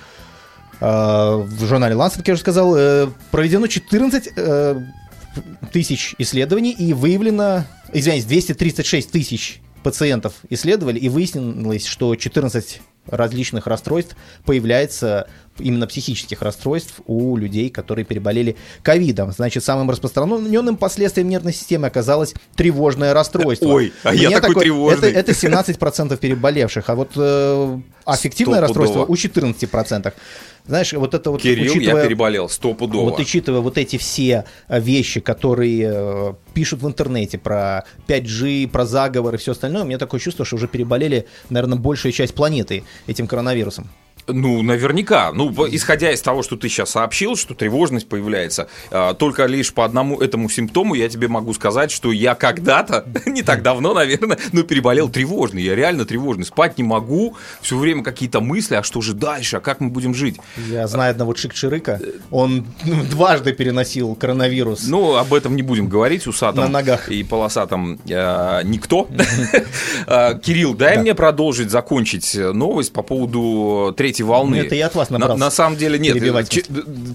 э, 0.81 0.87
в 0.87 1.67
журнале 1.67 1.95
Lancet, 1.95 2.19
как 2.19 2.29
я 2.29 2.35
уже 2.35 2.43
сказал, 2.43 2.77
э, 2.77 3.09
проведено 3.31 3.67
14 3.67 4.33
э, 4.37 4.81
тысяч 5.73 6.15
исследований 6.19 6.73
и 6.73 6.93
выявлено, 6.93 7.65
извиняюсь, 7.93 8.25
236 8.25 9.11
тысяч 9.11 9.61
пациентов 9.83 10.35
исследовали 10.51 10.99
и 10.99 11.09
выяснилось, 11.09 11.87
что 11.87 12.15
14 12.15 12.81
различных 13.11 13.67
расстройств 13.67 14.17
появляется 14.45 15.29
именно 15.61 15.87
психических 15.87 16.43
расстройств 16.43 17.01
у 17.07 17.37
людей, 17.37 17.71
которые 17.71 18.05
переболели 18.05 18.57
ковидом. 18.83 19.33
Значит, 19.33 19.65
самым 19.65 19.91
распространенным 19.91 20.77
последствием 20.77 21.29
нервной 21.29 21.53
системы 21.53 21.87
оказалось 21.87 22.35
тревожное 22.55 23.13
расстройство. 23.15 23.67
Ой, 23.67 23.93
а 24.03 24.15
я 24.15 24.29
Мне 24.29 24.41
такой 24.41 24.63
тревожный. 24.63 25.11
Это, 25.11 25.33
это 25.33 25.33
17% 25.33 26.17
переболевших, 26.17 26.89
а 26.89 26.95
вот 26.95 27.11
э, 27.17 27.81
аффективное 28.05 28.61
расстройство 28.61 29.05
у 29.05 29.15
14%. 29.15 30.13
Знаешь, 30.69 30.93
вот 30.93 31.15
это 31.15 31.31
вот 31.31 31.41
Кирилл, 31.41 31.65
я 31.65 31.71
учитывая- 31.73 32.07
переболел, 32.07 32.49
стопудово. 32.51 33.11
вот 33.11 33.19
учитывая 33.19 33.61
вот 33.61 33.79
эти 33.79 33.97
все 33.97 34.45
э, 34.69 34.81
вещи, 34.81 35.19
которые 35.21 35.91
э, 35.93 36.35
пишут 36.53 36.83
в 36.83 36.87
интернете 36.87 37.39
про 37.39 37.85
5G, 38.07 38.69
про 38.69 38.85
заговор 38.85 39.35
и 39.35 39.39
все 39.39 39.53
остальное, 39.53 39.83
у 39.83 39.87
меня 39.87 39.97
такое 39.99 40.21
чувство, 40.21 40.45
что 40.45 40.57
уже 40.57 40.69
переболели, 40.69 41.27
наверное, 41.49 41.79
большая 41.79 42.13
часть 42.13 42.35
планеты 42.35 42.85
этим 43.07 43.27
коронавирусом. 43.27 43.89
Ну, 44.29 44.63
наверняка. 44.63 45.33
Ну, 45.33 45.53
исходя 45.71 46.13
из 46.13 46.21
того, 46.21 46.43
что 46.43 46.57
ты 46.57 46.69
сейчас 46.69 46.91
сообщил, 46.91 47.37
что 47.37 47.55
тревожность 47.55 48.09
появляется, 48.09 48.69
а, 48.91 49.15
только 49.15 49.47
лишь 49.47 49.73
по 49.73 49.85
одному 49.85 50.21
этому 50.21 50.49
симптому 50.49 50.95
я 50.95 51.09
тебе 51.09 51.29
могу 51.29 51.55
сказать, 51.55 51.91
что 51.91 52.13
я 52.13 52.35
когда-то, 52.35 53.07
не 53.27 53.43
так 53.43 53.63
давно, 53.63 53.95
наверное, 53.95 54.39
но 54.53 54.63
переболел 54.63 55.09
тревожный. 55.09 55.63
Я 55.63 55.75
реально 55.75 56.05
тревожный. 56.05 56.45
Спать 56.45 56.79
не 56.79 56.85
могу, 56.85 57.37
все 57.61 57.77
время 57.77 58.03
какие-то 58.03 58.41
мысли, 58.41 58.75
а 58.75 58.83
что 58.83 59.01
же 59.01 59.15
дальше, 59.15 59.57
а 59.57 59.61
как 59.61 59.81
мы 59.81 59.89
будем 59.91 60.15
жить? 60.15 60.37
Я 60.69 60.87
знаю 60.87 61.13
одного 61.13 61.33
Чик-Чирыка, 61.33 62.01
он 62.31 62.67
ну, 62.85 63.03
дважды 63.05 63.53
переносил 63.53 64.15
коронавирус. 64.15 64.87
Ну, 64.87 65.17
об 65.17 65.33
этом 65.35 65.57
не 65.57 65.63
будем 65.63 65.89
говорить, 65.89 66.27
усатым 66.27 66.65
На 66.65 66.69
ногах. 66.69 67.09
и 67.09 67.23
полосатым 67.23 67.99
э, 68.09 68.61
никто. 68.65 69.09
Э, 70.07 70.39
Кирилл, 70.43 70.75
дай 70.75 70.99
мне 70.99 71.15
продолжить, 71.15 71.71
закончить 71.71 72.35
новость 72.35 72.93
по 72.93 73.03
поводу 73.03 73.95
третьей 73.97 74.18
волны. 74.23 74.57
Ну, 74.59 74.63
это 74.63 74.75
я 74.75 74.87
от 74.87 74.95
вас 74.95 75.11
На- 75.11 75.19
набрался. 75.19 75.41
На 75.41 75.51
самом 75.51 75.77
деле 75.77 75.99
нет. 75.99 76.49
Чи- 76.49 76.65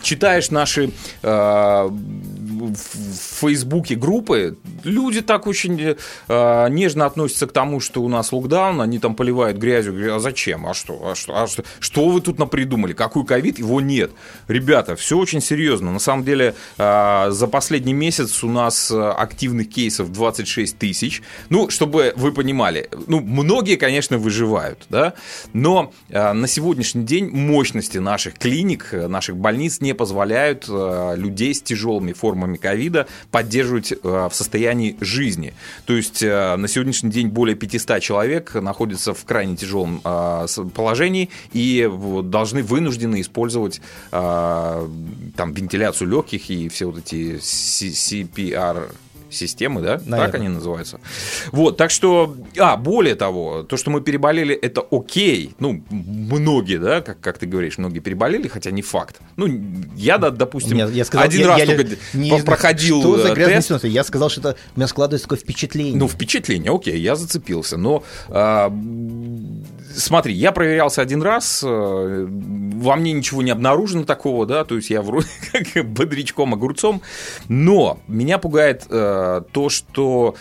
Читаешь 0.01 0.51
наши 0.51 0.91
э, 1.24 1.89
в 1.89 2.74
в 2.74 3.39
Фейсбуке 3.41 3.95
группы, 3.95 4.57
люди 4.83 5.22
так 5.22 5.48
очень 5.48 5.95
э, 6.27 6.67
нежно 6.69 7.05
относятся 7.05 7.48
к 7.48 7.51
тому, 7.51 7.79
что 7.79 8.01
у 8.01 8.07
нас 8.07 8.31
локдаун, 8.31 8.81
они 8.81 9.00
там 9.00 9.15
поливают 9.15 9.57
грязью, 9.57 9.93
говорят, 9.93 10.17
а 10.17 10.19
зачем, 10.19 10.65
а 10.67 10.74
что, 10.74 11.00
а 11.12 11.15
что, 11.15 11.36
а 11.36 11.48
что, 11.48 11.63
что 11.79 12.07
вы 12.10 12.22
тут 12.22 12.39
напридумали, 12.39 12.93
какой 12.93 13.25
ковид, 13.25 13.60
его 13.60 13.81
нет. 13.81 14.12
Ребята, 14.48 14.95
все 14.95 15.17
очень 15.17 15.41
серьезно. 15.41 15.91
На 15.91 16.00
самом 16.00 16.24
деле, 16.24 16.55
э, 16.77 17.25
за 17.31 17.48
последний 17.48 17.93
месяц 17.93 18.43
у 18.43 18.50
нас 18.50 18.91
э, 18.91 19.10
активных 19.10 19.69
кейсов 19.69 20.12
26 20.12 20.77
тысяч. 20.77 21.22
Ну, 21.50 21.69
чтобы 21.69 22.13
вы 22.15 22.31
понимали, 22.31 22.89
ну, 23.07 23.19
многие, 23.19 23.75
конечно, 23.75 24.17
выживают, 24.17 24.86
да, 24.89 25.13
но 25.53 25.91
э, 26.10 26.33
на 26.33 26.48
сегодняшний 26.48 26.92
день 26.93 27.29
мощности 27.29 27.97
наших 27.97 28.38
клиник, 28.38 28.89
э, 28.91 29.07
наших 29.07 29.38
больниц 29.38 29.81
не 29.81 29.93
позволяют 29.93 30.65
э, 30.67 31.13
людей 31.17 31.53
с 31.53 31.62
тяжелыми 31.62 32.13
формами 32.13 32.57
ковида 32.57 33.07
поддерживать 33.31 33.91
э, 33.91 33.95
в 34.03 34.33
состоянии 34.33 34.95
жизни. 35.01 35.53
То 35.85 35.93
есть 35.93 36.21
на 36.23 36.67
сегодняшний 36.67 37.09
день 37.09 37.27
более 37.27 37.55
500 37.55 38.01
человек 38.01 38.55
находятся 38.55 39.13
в 39.13 39.25
крайне 39.25 39.55
тяжелом 39.55 40.01
положении 40.73 41.29
и 41.51 41.89
должны 42.23 42.63
вынуждены 42.63 43.21
использовать 43.21 43.81
там 44.12 45.53
вентиляцию 45.53 46.09
легких 46.09 46.50
и 46.50 46.69
все 46.69 46.85
вот 46.85 47.00
эти 47.00 47.38
CPR 47.38 48.89
системы, 49.34 49.82
да? 49.82 49.98
Так 49.98 50.08
Наверное. 50.08 50.40
они 50.40 50.50
называются. 50.50 51.00
Вот, 51.52 51.78
так 51.78 51.92
что, 51.92 52.36
а, 52.58 52.78
более 52.78 53.16
того, 53.16 53.63
то, 53.63 53.78
что 53.78 53.90
мы 53.92 54.02
переболели, 54.02 54.56
это 54.56 54.82
окей. 54.92 55.56
Ну, 55.60 55.84
многие, 55.90 56.78
да, 56.80 57.02
как, 57.02 57.20
как 57.20 57.38
ты 57.38 57.46
говоришь, 57.46 57.78
многие 57.78 58.00
переболели, 58.00 58.48
хотя 58.48 58.72
не 58.72 58.82
факт. 58.82 59.20
Ну, 59.36 59.48
я, 59.96 60.18
да, 60.18 60.30
допустим, 60.30 60.78
Мне- 60.78 60.88
я 60.94 61.06
сказал, 61.06 61.25
один 61.25 61.42
я- 61.42 61.48
раз 61.48 61.60
я 61.60 61.66
только 61.66 61.96
не- 62.13 62.44
проходил 62.44 63.00
Что 63.02 63.18
за 63.18 63.30
э, 63.30 63.36
тест. 63.36 63.68
смысл? 63.68 63.88
Я 63.88 64.04
сказал, 64.04 64.30
что 64.30 64.42
это 64.42 64.56
у 64.75 64.80
меня 64.80 64.88
складывается 64.88 65.25
такое 65.28 65.40
впечатление. 65.40 65.96
Ну, 65.98 66.08
впечатление, 66.08 66.72
окей, 66.74 67.00
я 67.00 67.16
зацепился. 67.16 67.78
Но 67.78 68.04
а, 68.30 68.70
смотри, 69.95 70.33
я 70.33 70.51
проверялся 70.51 71.01
один 71.01 71.21
раз, 71.21 71.63
э, 71.63 72.27
во 72.27 72.95
мне 72.95 73.13
ничего 73.13 73.41
не 73.41 73.51
обнаружено 73.51 74.03
такого, 74.03 74.45
да, 74.45 74.63
то 74.65 74.75
есть 74.75 74.89
я 74.89 75.01
вроде 75.01 75.27
как 75.51 75.85
бодрячком, 75.85 76.53
огурцом. 76.53 77.01
Но 77.47 78.00
меня 78.07 78.38
пугает 78.38 78.85
э, 78.89 79.41
то, 79.51 79.69
что 79.69 80.35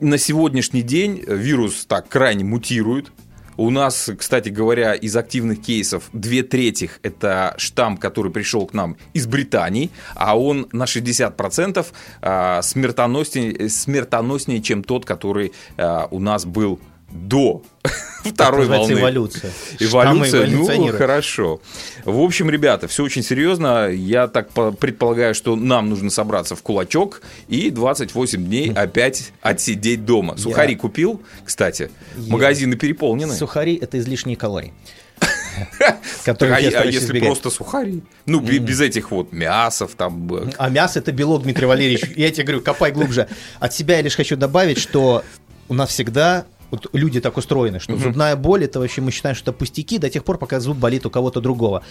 на 0.00 0.18
сегодняшний 0.18 0.82
день 0.82 1.22
вирус 1.26 1.86
так 1.86 2.08
крайне 2.08 2.44
мутирует. 2.44 3.12
У 3.56 3.70
нас, 3.70 4.10
кстати 4.18 4.48
говоря, 4.48 4.94
из 4.94 5.16
активных 5.16 5.62
кейсов 5.62 6.08
две 6.12 6.42
трети 6.42 6.90
это 7.02 7.54
штамм, 7.56 7.96
который 7.98 8.32
пришел 8.32 8.66
к 8.66 8.72
нам 8.72 8.96
из 9.12 9.26
Британии, 9.26 9.90
а 10.14 10.36
он 10.38 10.66
на 10.72 10.84
60% 10.84 11.86
а, 12.20 12.62
смертоноснее, 12.62 13.68
смертоноснее, 13.68 14.60
чем 14.60 14.82
тот, 14.82 15.04
который 15.04 15.52
а, 15.76 16.08
у 16.10 16.18
нас 16.18 16.44
был 16.44 16.80
до 17.14 17.62
второй 18.24 18.66
волны. 18.66 18.92
эволюция. 18.92 19.50
Эволюция, 19.78 20.46
ну, 20.48 20.88
хорошо. 20.92 21.60
В 22.04 22.20
общем, 22.20 22.50
ребята, 22.50 22.88
все 22.88 23.04
очень 23.04 23.22
серьезно. 23.22 23.88
Я 23.88 24.26
так 24.26 24.50
по- 24.50 24.72
предполагаю, 24.72 25.34
что 25.34 25.54
нам 25.56 25.88
нужно 25.88 26.10
собраться 26.10 26.56
в 26.56 26.62
кулачок 26.62 27.22
и 27.48 27.70
28 27.70 28.44
дней 28.44 28.72
опять 28.72 29.32
отсидеть 29.40 30.04
дома. 30.04 30.36
Сухари 30.36 30.74
купил, 30.74 31.22
кстати. 31.44 31.90
Магазины 32.16 32.76
переполнены. 32.76 33.34
Сухари 33.34 33.76
это 33.76 33.98
излишние 33.98 34.36
калории. 34.36 34.72
Так, 35.78 35.98
Которых 36.24 36.56
а, 36.56 36.60
я 36.60 36.80
а 36.80 36.84
если 36.84 36.98
избегать. 37.06 37.28
просто 37.28 37.48
сухари? 37.50 38.02
Ну, 38.26 38.40
бе- 38.40 38.58
без 38.58 38.80
этих 38.80 39.12
вот 39.12 39.32
мясов 39.32 39.92
там. 39.96 40.28
А 40.58 40.68
мясо 40.68 40.98
это 40.98 41.12
белок, 41.12 41.44
Дмитрий 41.44 41.66
Валерьевич. 41.66 42.04
Я 42.16 42.30
тебе 42.32 42.44
говорю, 42.44 42.62
копай 42.62 42.90
глубже. 42.90 43.28
От 43.60 43.72
себя 43.72 43.96
я 43.96 44.02
лишь 44.02 44.16
хочу 44.16 44.36
добавить, 44.36 44.78
что 44.78 45.22
у 45.68 45.74
нас 45.74 45.90
всегда 45.90 46.46
вот 46.74 46.88
люди 46.92 47.20
так 47.20 47.36
устроены, 47.36 47.80
что 47.80 47.96
зубная 47.96 48.36
боль 48.36 48.64
это 48.64 48.80
вообще 48.80 49.00
мы 49.00 49.10
считаем, 49.10 49.34
что 49.34 49.50
это 49.50 49.58
пустяки 49.58 49.98
до 49.98 50.10
тех 50.10 50.24
пор, 50.24 50.38
пока 50.38 50.60
зуб 50.60 50.76
болит 50.76 51.06
у 51.06 51.10
кого-то 51.10 51.40
другого. 51.40 51.82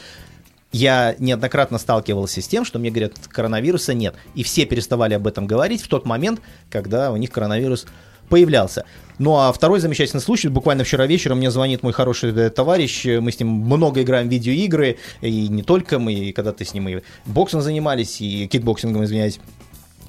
Я 0.71 1.15
неоднократно 1.19 1.77
сталкивался 1.77 2.41
с 2.41 2.47
тем, 2.47 2.65
что 2.65 2.79
мне 2.79 2.89
говорят, 2.89 3.13
коронавируса 3.29 3.93
нет. 3.93 4.15
И 4.33 4.41
все 4.41 4.65
переставали 4.65 5.13
об 5.13 5.27
этом 5.27 5.45
говорить 5.45 5.83
в 5.83 5.87
тот 5.87 6.05
момент, 6.05 6.41
когда 6.71 7.11
у 7.11 7.17
них 7.17 7.29
коронавирус 7.31 7.85
появлялся. 8.27 8.85
Ну 9.19 9.37
а 9.37 9.53
второй 9.53 9.79
замечательный 9.79 10.21
случай, 10.21 10.47
буквально 10.47 10.83
вчера 10.83 11.05
вечером 11.05 11.37
мне 11.37 11.51
звонит 11.51 11.83
мой 11.83 11.93
хороший 11.93 12.31
э, 12.31 12.49
товарищ, 12.49 13.05
э, 13.05 13.19
мы 13.19 13.31
с 13.31 13.39
ним 13.39 13.49
много 13.49 14.01
играем 14.01 14.27
в 14.27 14.31
видеоигры, 14.31 14.97
и 15.21 15.47
не 15.47 15.61
только 15.61 15.99
мы, 15.99 16.13
и 16.13 16.31
когда-то 16.31 16.65
с 16.65 16.73
ним 16.73 16.89
и 16.89 17.01
боксом 17.27 17.61
занимались, 17.61 18.19
и 18.21 18.47
кикбоксингом, 18.47 19.03
извиняюсь. 19.03 19.39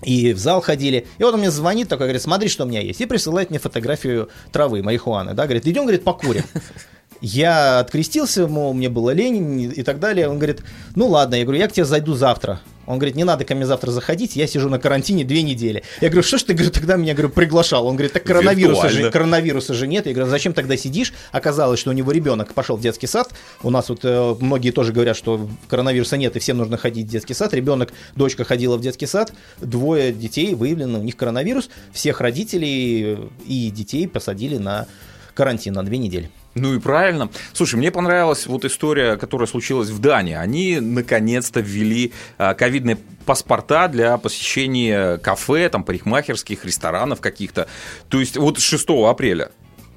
И 0.05 0.33
в 0.33 0.39
зал 0.39 0.61
ходили. 0.61 1.07
И 1.19 1.23
вот 1.23 1.35
он 1.35 1.41
мне 1.41 1.51
звонит, 1.51 1.89
такой 1.89 2.07
говорит, 2.07 2.23
смотри, 2.23 2.49
что 2.49 2.65
у 2.65 2.69
меня 2.69 2.81
есть. 2.81 3.01
И 3.01 3.07
присылает 3.07 3.51
мне 3.51 3.59
фотографию 3.59 4.29
травы, 4.53 4.83
марихуаны. 4.83 5.35
Да, 5.35 5.45
говорит, 5.45 5.67
идем, 5.67 5.83
говорит, 5.83 6.05
покурим. 6.05 6.45
Я 7.21 7.79
открестился, 7.79 8.47
мол, 8.47 8.75
мне 8.75 8.89
было 8.89 9.11
лень 9.11 9.73
и 9.75 9.83
так 9.83 9.99
далее. 9.99 10.29
Он 10.29 10.37
говорит, 10.37 10.63
ну 10.95 11.09
ладно, 11.09 11.37
я 11.37 11.45
говорю, 11.45 11.59
я 11.59 11.69
к 11.69 11.73
тебе 11.73 11.87
зайду 11.87 12.15
завтра. 12.15 12.61
Он 12.87 12.99
говорит, 12.99 13.17
не 13.17 13.25
надо 13.25 13.45
ко 13.45 13.55
мне 13.55 13.67
завтра 13.67 13.91
заходить, 13.91 14.37
я 14.37 14.47
сижу 14.47 14.69
на 14.69 14.79
карантине 14.79 15.25
две 15.25 15.43
недели. 15.43 15.83
Я 16.01 16.09
говорю, 16.09 16.23
что 16.23 16.39
ж 16.39 16.45
ты 16.45 16.55
говорю, 16.55 16.71
тогда 16.71 16.97
меня 16.97 17.15
говорю, 17.15 17.31
приглашал? 17.31 17.87
Он 17.87 17.95
говорит, 17.95 18.13
так 18.13 18.25
коронавируса 18.25 18.89
же, 18.89 19.11
коронавируса 19.11 19.75
же 19.75 19.87
нет. 19.87 20.07
Я 20.07 20.13
говорю, 20.13 20.31
зачем 20.31 20.53
тогда 20.53 20.77
сидишь? 20.77 21.13
Оказалось, 21.33 21.81
что 21.81 21.91
у 21.91 21.93
него 21.93 22.13
ребенок 22.13 22.55
пошел 22.55 22.77
в 22.77 22.81
детский 22.81 23.07
сад. 23.07 23.33
У 23.63 23.71
нас 23.71 23.89
вот 23.89 24.01
э, 24.05 24.37
многие 24.41 24.71
тоже 24.71 24.93
говорят, 24.93 25.17
что 25.17 25.49
коронавируса 25.69 26.17
нет, 26.17 26.37
и 26.37 26.39
всем 26.39 26.59
нужно 26.59 26.77
ходить 26.77 27.07
в 27.07 27.11
детский 27.11 27.35
сад. 27.35 27.55
Ребенок, 27.55 27.93
дочка 28.17 28.45
ходила 28.45 28.77
в 28.77 28.81
детский 28.81 29.07
сад, 29.07 29.33
двое 29.61 30.13
детей 30.13 30.55
выявлено, 30.55 30.99
у 30.99 31.03
них 31.03 31.17
коронавирус. 31.17 31.71
Всех 31.93 32.21
родителей 32.21 33.19
и 33.47 33.71
детей 33.71 34.09
посадили 34.09 34.59
на 34.59 34.87
карантин 35.35 35.75
на 35.75 35.85
две 35.85 35.99
недели. 35.99 36.31
Ну 36.55 36.75
и 36.75 36.79
правильно. 36.79 37.31
Слушай, 37.53 37.77
мне 37.77 37.91
понравилась 37.91 38.47
вот 38.47 38.65
история, 38.65 39.17
которая 39.17 39.49
случилась 39.49 39.91
в 39.91 39.99
Дании. 39.99 40.35
Они 40.35 40.79
наконец-то 40.79 41.61
ввели 41.61 42.13
а, 42.39 42.55
ковидные 42.55 42.97
паспорта 43.27 43.89
для 43.89 44.17
посещения 44.19 45.19
кафе, 45.19 45.69
там, 45.69 45.83
парикмахерских, 45.83 46.65
ресторанов 46.65 47.21
каких-то. 47.21 47.67
То 48.09 48.21
есть 48.21 48.37
вот 48.37 48.61
6 48.61 48.87
апреля 48.91 49.51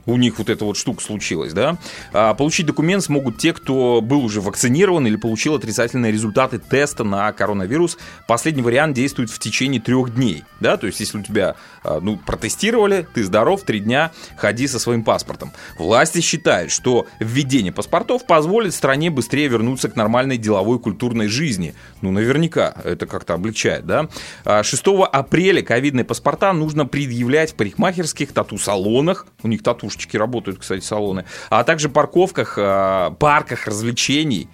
у 0.08 0.18
них 0.18 0.40
вот 0.40 0.50
эта 0.50 0.66
вот 0.66 0.78
штука 0.78 1.04
случилась, 1.04 1.54
да, 1.54 1.78
а, 2.14 2.34
получить 2.34 2.66
документ 2.66 3.04
смогут 3.04 3.38
те, 3.38 3.54
кто 3.54 4.02
был 4.02 4.24
уже 4.24 4.42
вакцинирован 4.42 5.06
или 5.06 5.18
получил 5.18 5.54
отрицательные 5.54 6.12
результаты 6.12 6.58
теста 6.58 7.04
на 7.04 7.32
коронавирус. 7.34 7.98
Последний 8.26 8.64
вариант 8.64 8.96
действует 8.96 9.30
в 9.30 9.38
течение 9.38 9.82
трех 9.82 10.16
дней, 10.16 10.44
да, 10.60 10.78
то 10.78 10.88
есть 10.88 11.00
если 11.02 11.20
у 11.20 11.22
тебя, 11.22 11.56
а, 11.84 12.00
ну, 12.00 12.18
протестировали, 12.18 13.06
ты 13.14 13.24
здоров, 13.24 13.64
три 13.64 13.82
дня, 13.82 14.12
ходи 14.38 14.68
со 14.68 14.80
своим 14.80 15.04
паспортом. 15.04 15.52
Власти 15.78 16.22
считают, 16.22 16.72
что 16.72 17.08
введение 17.20 17.74
паспортов 17.74 18.26
позволит 18.26 18.74
стране 18.74 19.10
быстрее 19.10 19.50
вернуться 19.50 19.90
к 19.90 19.96
нормальной 19.96 20.38
деловой 20.38 20.80
культурной 20.80 21.28
жизни. 21.28 21.76
Ну, 22.02 22.12
наверняка, 22.12 22.74
это 22.84 23.06
как-то 23.06 23.34
облегчает, 23.34 23.86
да. 23.86 24.08
6 24.46 24.88
а, 24.88 25.06
апреля 25.06 25.62
ковидные 25.62 26.06
паспорта 26.06 26.54
нужно 26.54 26.86
предъявлять 26.86 27.52
в 27.52 27.56
парикмахерских, 27.56 28.32
тату-салонах, 28.32 29.28
у 29.44 29.50
них 29.50 29.64
тату 29.64 29.90
девушечки 29.98 30.18
работают, 30.18 30.60
кстати, 30.60 30.84
салоны, 30.84 31.26
а 31.50 31.64
также 31.64 31.90
парковках, 31.90 32.58
э, 32.58 33.12
парках 33.20 33.66
развлечений. 33.66 34.48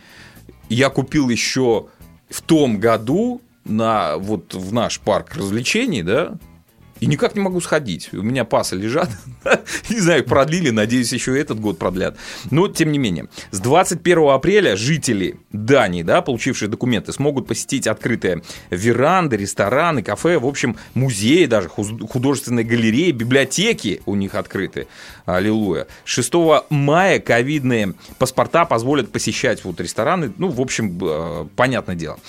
Я 0.69 0.89
купил 0.89 1.29
еще 1.29 1.87
в 2.29 2.41
том 2.41 2.79
году 2.79 3.41
на 3.65 4.17
вот 4.17 4.53
в 4.53 4.73
наш 4.73 4.99
парк 4.99 5.35
развлечений, 5.35 6.03
да, 6.03 6.33
и 6.99 7.05
никак 7.05 7.35
не 7.35 7.41
могу 7.41 7.59
сходить. 7.61 8.09
У 8.13 8.21
меня 8.21 8.45
пасы 8.45 8.75
лежат. 8.75 9.09
не 9.89 9.99
знаю, 9.99 10.23
продлили, 10.23 10.69
надеюсь, 10.69 11.11
еще 11.11 11.39
этот 11.39 11.59
год 11.59 11.77
продлят. 11.77 12.17
Но, 12.49 12.67
тем 12.67 12.91
не 12.91 12.99
менее, 12.99 13.27
с 13.51 13.59
21 13.59 14.29
апреля 14.29 14.75
жители 14.75 15.37
Дании, 15.51 16.03
да, 16.03 16.21
получившие 16.21 16.69
документы, 16.69 17.11
смогут 17.11 17.47
посетить 17.47 17.87
открытые 17.87 18.41
веранды, 18.69 19.37
рестораны, 19.37 20.03
кафе, 20.03 20.39
в 20.39 20.45
общем, 20.45 20.77
музеи 20.93 21.45
даже, 21.45 21.69
художественные 21.69 22.65
галереи, 22.65 23.11
библиотеки 23.11 24.01
у 24.05 24.15
них 24.15 24.35
открыты. 24.35 24.87
Аллилуйя. 25.25 25.87
6 26.05 26.33
мая 26.69 27.19
ковидные 27.19 27.93
паспорта 28.17 28.65
позволят 28.65 29.11
посещать 29.11 29.63
вот 29.63 29.79
рестораны. 29.79 30.33
Ну, 30.37 30.49
в 30.49 30.61
общем, 30.61 30.97
э, 31.01 31.47
понятное 31.55 31.95
дело. 31.95 32.19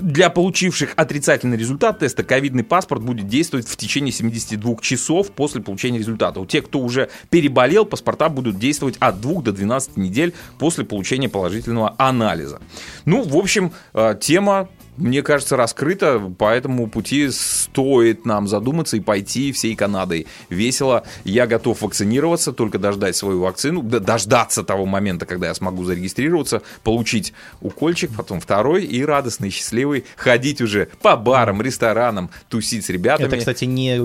Для 0.00 0.30
получивших 0.30 0.94
отрицательный 0.96 1.56
результат 1.56 1.98
теста 1.98 2.22
ковидный 2.22 2.64
паспорт 2.64 3.02
будет 3.02 3.28
действовать 3.28 3.68
в 3.68 3.76
течение 3.76 4.12
72 4.12 4.76
часов 4.80 5.30
после 5.30 5.60
получения 5.60 5.98
результата. 5.98 6.40
У 6.40 6.46
тех, 6.46 6.66
кто 6.66 6.80
уже 6.80 7.10
переболел, 7.28 7.84
паспорта 7.84 8.28
будут 8.28 8.58
действовать 8.58 8.96
от 8.98 9.20
2 9.20 9.42
до 9.42 9.52
12 9.52 9.96
недель 9.96 10.34
после 10.58 10.84
получения 10.84 11.28
положительного 11.28 11.94
анализа. 11.98 12.60
Ну, 13.04 13.22
в 13.22 13.36
общем, 13.36 13.72
э, 13.92 14.16
тема 14.20 14.68
мне 14.96 15.22
кажется, 15.22 15.56
раскрыто, 15.56 16.18
по 16.38 16.52
этому 16.52 16.88
пути 16.88 17.30
стоит 17.30 18.26
нам 18.26 18.46
задуматься 18.48 18.96
и 18.96 19.00
пойти 19.00 19.52
всей 19.52 19.74
Канадой. 19.74 20.26
Весело. 20.48 21.04
Я 21.24 21.46
готов 21.46 21.82
вакцинироваться, 21.82 22.52
только 22.52 22.78
дождать 22.78 23.16
свою 23.16 23.40
вакцину, 23.40 23.82
дождаться 23.82 24.62
того 24.62 24.86
момента, 24.86 25.26
когда 25.26 25.48
я 25.48 25.54
смогу 25.54 25.84
зарегистрироваться, 25.84 26.62
получить 26.82 27.32
укольчик, 27.60 28.10
потом 28.16 28.40
второй 28.40 28.84
и 28.84 29.04
радостный, 29.04 29.50
счастливый 29.50 30.04
ходить 30.16 30.60
уже 30.60 30.88
по 31.00 31.16
барам, 31.16 31.62
ресторанам, 31.62 32.30
тусить 32.48 32.84
с 32.84 32.88
ребятами. 32.90 33.28
Это, 33.28 33.38
кстати, 33.38 33.64
не 33.64 34.00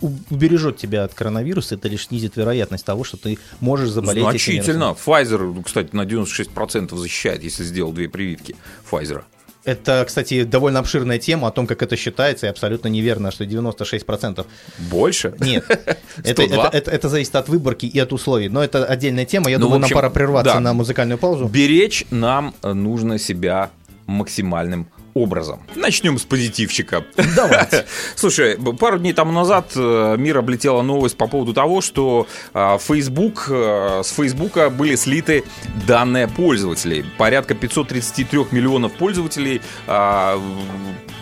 убережет 0.00 0.78
тебя 0.78 1.04
от 1.04 1.14
коронавируса, 1.14 1.76
это 1.76 1.88
лишь 1.88 2.06
снизит 2.06 2.36
вероятность 2.36 2.84
того, 2.84 3.04
что 3.04 3.16
ты 3.16 3.38
можешь 3.60 3.90
заболеть. 3.90 4.24
Значительно. 4.24 4.96
Pfizer, 5.04 5.62
кстати, 5.62 5.94
на 5.94 6.02
96% 6.02 6.96
защищает, 6.96 7.44
если 7.44 7.62
сделал 7.64 7.92
две 7.92 8.08
прививки 8.08 8.56
Pfizer. 8.90 9.22
Это, 9.64 10.04
кстати, 10.06 10.44
довольно 10.44 10.78
обширная 10.78 11.18
тема 11.18 11.48
о 11.48 11.50
том, 11.50 11.66
как 11.66 11.82
это 11.82 11.96
считается, 11.96 12.46
и 12.46 12.48
абсолютно 12.48 12.88
неверно, 12.88 13.30
что 13.30 13.44
96%. 13.44 14.46
Больше? 14.90 15.34
Нет. 15.40 15.64
Это, 16.24 16.42
это, 16.42 16.70
это, 16.72 16.90
это 16.90 17.08
зависит 17.08 17.34
от 17.36 17.48
выборки 17.48 17.86
и 17.86 17.98
от 17.98 18.12
условий. 18.12 18.48
Но 18.48 18.62
это 18.62 18.84
отдельная 18.84 19.24
тема. 19.24 19.48
Я 19.48 19.58
ну, 19.58 19.66
думаю, 19.66 19.82
общем, 19.82 19.94
нам 19.94 20.02
пора 20.02 20.10
прерваться 20.10 20.54
да. 20.54 20.60
на 20.60 20.72
музыкальную 20.72 21.18
паузу. 21.18 21.46
Беречь 21.46 22.04
нам 22.10 22.54
нужно 22.62 23.18
себя 23.18 23.70
максимальным 24.06 24.88
образом. 25.14 25.60
Начнем 25.74 26.18
с 26.18 26.22
позитивчика. 26.22 27.04
Давайте. 27.36 27.86
Слушай, 28.16 28.56
пару 28.78 28.98
дней 28.98 29.12
тому 29.12 29.32
назад 29.32 29.72
э, 29.74 30.16
мир 30.18 30.38
облетела 30.38 30.82
новость 30.82 31.16
по 31.16 31.26
поводу 31.26 31.52
того, 31.52 31.80
что 31.80 32.26
э, 32.54 32.78
Facebook, 32.80 33.46
э, 33.48 34.02
с 34.04 34.10
Фейсбука 34.12 34.70
были 34.70 34.96
слиты 34.96 35.44
данные 35.86 36.28
пользователей. 36.28 37.04
Порядка 37.18 37.54
533 37.54 38.46
миллионов 38.50 38.92
пользователей 38.92 39.60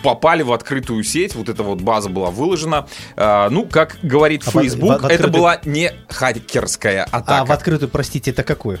попали 0.03 0.43
в 0.43 0.53
открытую 0.53 1.03
сеть, 1.03 1.35
вот 1.35 1.49
эта 1.49 1.63
вот 1.63 1.81
база 1.81 2.09
была 2.09 2.29
выложена. 2.29 2.87
Ну, 3.17 3.65
как 3.65 3.97
говорит 4.01 4.43
а 4.45 4.51
Facebook, 4.51 5.03
это 5.03 5.27
была 5.27 5.59
не 5.65 5.91
хакерская 6.07 7.03
атака. 7.03 7.41
А 7.41 7.45
в 7.45 7.51
открытую, 7.51 7.89
простите, 7.89 8.31
это 8.31 8.43
какую? 8.43 8.79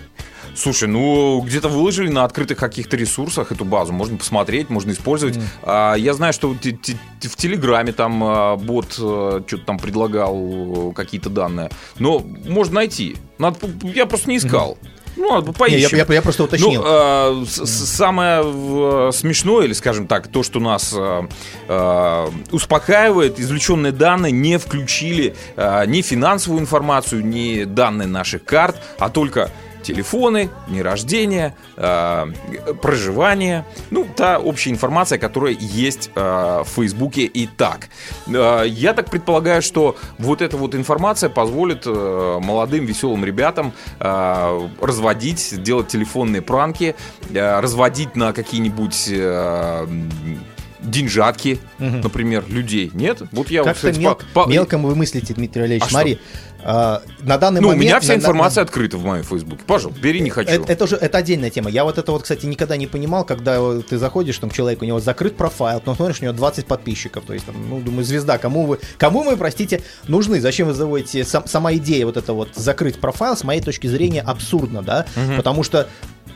Слушай, 0.59 0.89
ну 0.89 1.41
где-то 1.41 1.69
выложили 1.69 2.09
на 2.09 2.25
открытых 2.25 2.57
каких-то 2.57 2.97
ресурсах 2.97 3.53
эту 3.53 3.63
базу, 3.63 3.93
можно 3.93 4.17
посмотреть, 4.17 4.69
можно 4.69 4.91
использовать. 4.91 5.37
Mm. 5.37 5.43
А, 5.63 5.93
я 5.95 6.13
знаю, 6.13 6.33
что 6.33 6.49
в 6.49 6.57
Телеграме 6.57 7.93
там 7.93 8.21
а, 8.23 8.55
бот 8.57 8.97
а, 8.99 9.41
что-то 9.47 9.65
там 9.65 9.79
предлагал 9.79 10.91
какие-то 10.93 11.29
данные, 11.29 11.69
но 11.97 12.19
можно 12.19 12.75
найти. 12.75 13.15
Надо, 13.37 13.57
я 13.83 14.05
просто 14.05 14.29
не 14.29 14.37
искал. 14.37 14.77
Mm. 14.81 14.87
Ну, 15.19 15.33
надо 15.33 15.51
поищем. 15.51 15.97
Я, 15.97 16.05
я, 16.07 16.13
я 16.13 16.21
просто 16.21 16.43
уточнил. 16.45 16.81
Ну, 16.81 17.43
э, 17.43 17.45
самое 17.45 18.41
э, 18.45 19.11
смешное, 19.13 19.65
или, 19.65 19.73
скажем 19.73 20.07
так, 20.07 20.27
то, 20.27 20.43
что 20.43 20.59
нас 20.59 20.93
э, 20.95 21.27
э, 21.67 22.27
успокаивает, 22.51 23.39
извлеченные 23.39 23.91
данные 23.91 24.31
не 24.31 24.57
включили 24.57 25.35
э, 25.57 25.85
ни 25.87 26.01
финансовую 26.01 26.61
информацию, 26.61 27.25
ни 27.25 27.65
данные 27.65 28.07
наших 28.07 28.45
карт, 28.45 28.77
а 28.97 29.09
только 29.09 29.51
телефоны, 29.83 30.49
дни 30.67 30.81
рождения, 30.81 31.55
э, 31.77 32.25
проживание, 32.81 33.65
ну, 33.91 34.07
та 34.15 34.39
общая 34.39 34.71
информация, 34.71 35.17
которая 35.17 35.55
есть 35.59 36.11
э, 36.15 36.63
в 36.65 36.67
Фейсбуке 36.75 37.23
и 37.23 37.47
так. 37.47 37.89
Э, 38.27 38.63
я 38.67 38.93
так 38.93 39.09
предполагаю, 39.09 39.61
что 39.61 39.95
вот 40.17 40.41
эта 40.41 40.57
вот 40.57 40.75
информация 40.75 41.29
позволит 41.29 41.83
э, 41.85 42.39
молодым 42.41 42.85
веселым 42.85 43.25
ребятам 43.25 43.73
э, 43.99 44.69
разводить, 44.81 45.61
делать 45.61 45.87
телефонные 45.87 46.41
пранки, 46.41 46.95
э, 47.33 47.59
разводить 47.59 48.15
на 48.15 48.33
какие-нибудь 48.33 49.09
э, 49.11 49.87
деньжатки, 50.81 51.59
угу. 51.77 51.97
например, 51.97 52.45
людей. 52.47 52.91
Нет? 52.93 53.21
Вот 53.31 53.49
я 53.49 53.63
Как-то 53.63 53.87
вот, 53.87 53.97
мел... 53.97 54.19
по... 54.33 54.45
мелко 54.47 54.77
вы 54.77 54.95
мыслите, 54.95 55.33
Дмитрий 55.33 55.63
Олегович. 55.63 55.83
А 55.87 55.89
Смотри, 55.89 56.15
что? 56.15 56.48
А, 56.63 57.01
на 57.21 57.37
данный 57.37 57.61
ну, 57.61 57.69
момент... 57.69 57.83
у 57.83 57.85
меня 57.85 57.99
вся 57.99 58.13
на, 58.13 58.17
информация 58.17 58.63
на... 58.63 58.65
открыта 58.67 58.97
в 58.97 59.05
моем 59.05 59.23
фейсбуке. 59.23 59.63
Пожалуйста, 59.65 60.01
бери, 60.01 60.19
не 60.19 60.29
хочу. 60.29 60.51
Это, 60.51 60.71
это 60.71 60.83
уже 60.83 60.95
это 60.95 61.17
отдельная 61.17 61.49
тема. 61.49 61.69
Я 61.69 61.83
вот 61.83 61.97
это 61.97 62.11
вот, 62.11 62.23
кстати, 62.23 62.45
никогда 62.45 62.77
не 62.77 62.87
понимал, 62.87 63.23
когда 63.23 63.79
ты 63.81 63.97
заходишь, 63.97 64.37
там 64.37 64.51
человек, 64.51 64.81
у 64.81 64.85
него 64.85 64.99
закрыт 64.99 65.37
профайл, 65.37 65.79
потом 65.79 65.95
смотришь, 65.95 66.19
у 66.21 66.25
него 66.25 66.33
20 66.33 66.65
подписчиков. 66.65 67.23
То 67.25 67.33
есть, 67.33 67.45
там, 67.45 67.55
ну, 67.69 67.79
думаю, 67.79 68.03
звезда, 68.03 68.37
кому 68.37 68.65
вы, 68.65 68.79
кому 68.97 69.23
вы, 69.23 69.37
простите, 69.37 69.81
нужны? 70.07 70.41
Зачем 70.41 70.67
вы 70.67 70.73
заводите? 70.73 71.23
Сам, 71.23 71.47
сама 71.47 71.73
идея 71.75 72.05
вот 72.05 72.17
это 72.17 72.33
вот 72.33 72.49
закрыть 72.55 72.99
профайл, 72.99 73.37
с 73.37 73.43
моей 73.43 73.61
точки 73.61 73.87
зрения, 73.87 74.21
абсурдна, 74.21 74.81
да? 74.81 75.05
Угу. 75.15 75.37
Потому 75.37 75.63
что 75.63 75.87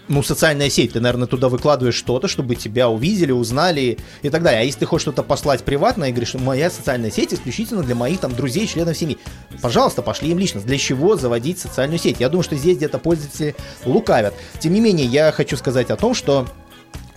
ну, 0.08 0.22
социальная 0.22 0.70
сеть, 0.70 0.94
ты, 0.94 1.00
наверное, 1.00 1.28
туда 1.28 1.48
выкладываешь 1.50 1.96
что-то, 1.96 2.28
чтобы 2.28 2.56
тебя 2.56 2.90
увидели, 2.90 3.32
узнали 3.32 3.98
и 4.22 4.30
так 4.30 4.44
далее. 4.44 4.62
А 4.62 4.64
если 4.64 4.80
ты 4.80 4.86
хочешь 4.86 5.04
что-то 5.04 5.24
послать 5.24 5.64
приватно 5.64 6.06
и 6.06 6.12
говоришь, 6.12 6.34
моя 6.34 6.70
социальная 6.70 7.10
сеть 7.10 7.34
исключительно 7.34 7.84
для 7.84 7.96
моих 7.96 8.20
там 8.20 8.36
друзей, 8.36 8.68
членов 8.68 8.98
семьи, 8.98 9.18
пожалуйста, 9.62 10.02
пошли 10.02 10.32
им 10.32 10.40
лично. 10.40 10.60
Для 10.62 10.78
чего 10.78 11.16
заводить 11.16 11.60
социальную 11.60 12.00
сеть? 12.00 12.20
Я 12.20 12.30
думаю, 12.30 12.44
что 12.44 12.56
здесь 12.56 12.78
где-то 12.78 13.00
пользователи 13.00 13.56
лукавят. 13.86 14.34
Тем 14.60 14.74
не 14.74 14.82
менее, 14.82 15.08
я 15.08 15.32
хочу 15.32 15.56
сказать 15.56 15.90
о 15.90 15.96
том, 15.96 16.14
что 16.14 16.48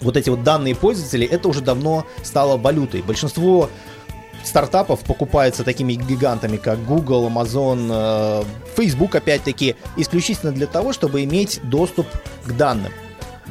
вот 0.01 0.17
эти 0.17 0.31
вот 0.31 0.45
данные 0.45 0.75
пользователей, 0.75 1.27
это 1.27 1.49
уже 1.49 1.63
давно 1.63 2.07
стало 2.23 2.57
валютой. 2.57 3.03
Большинство 3.03 3.71
стартапов 4.47 5.01
покупается 5.01 5.65
такими 5.65 5.95
гигантами, 5.95 6.57
как 6.57 6.85
Google, 6.85 7.29
Amazon, 7.29 7.89
э, 7.91 8.45
Facebook, 8.77 9.15
опять-таки, 9.15 9.77
исключительно 9.97 10.53
для 10.53 10.67
того, 10.67 10.93
чтобы 10.93 11.25
иметь 11.25 11.61
доступ 11.65 12.07
к 12.45 12.53
данным. 12.53 12.93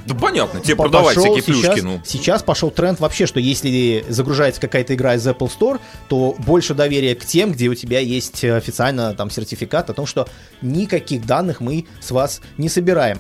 Да 0.06 0.14
понятно, 0.14 0.60
тебе 0.60 0.76
продавать 0.76 1.16
пошел 1.16 1.36
всякие 1.36 1.56
сейчас, 1.56 1.74
плюшки, 1.74 1.82
ну. 1.82 2.02
Сейчас 2.06 2.44
пошел 2.44 2.70
тренд 2.70 3.00
вообще, 3.00 3.26
что 3.26 3.40
если 3.40 4.06
загружается 4.08 4.62
какая-то 4.62 4.94
игра 4.94 5.16
из 5.16 5.26
Apple 5.26 5.50
Store, 5.50 5.80
то 6.08 6.36
больше 6.40 6.76
доверия 6.76 7.16
к 7.16 7.26
тем, 7.26 7.52
где 7.52 7.68
у 7.70 7.76
тебя 7.76 8.00
есть 8.00 8.44
официально 8.44 9.16
там 9.16 9.32
сертификат 9.32 9.90
о 9.90 9.94
том, 9.94 10.06
что 10.06 10.28
никаких 10.62 11.26
данных 11.26 11.60
мы 11.60 11.88
с 12.02 12.12
вас 12.12 12.42
не 12.58 12.70
собираем. 12.70 13.20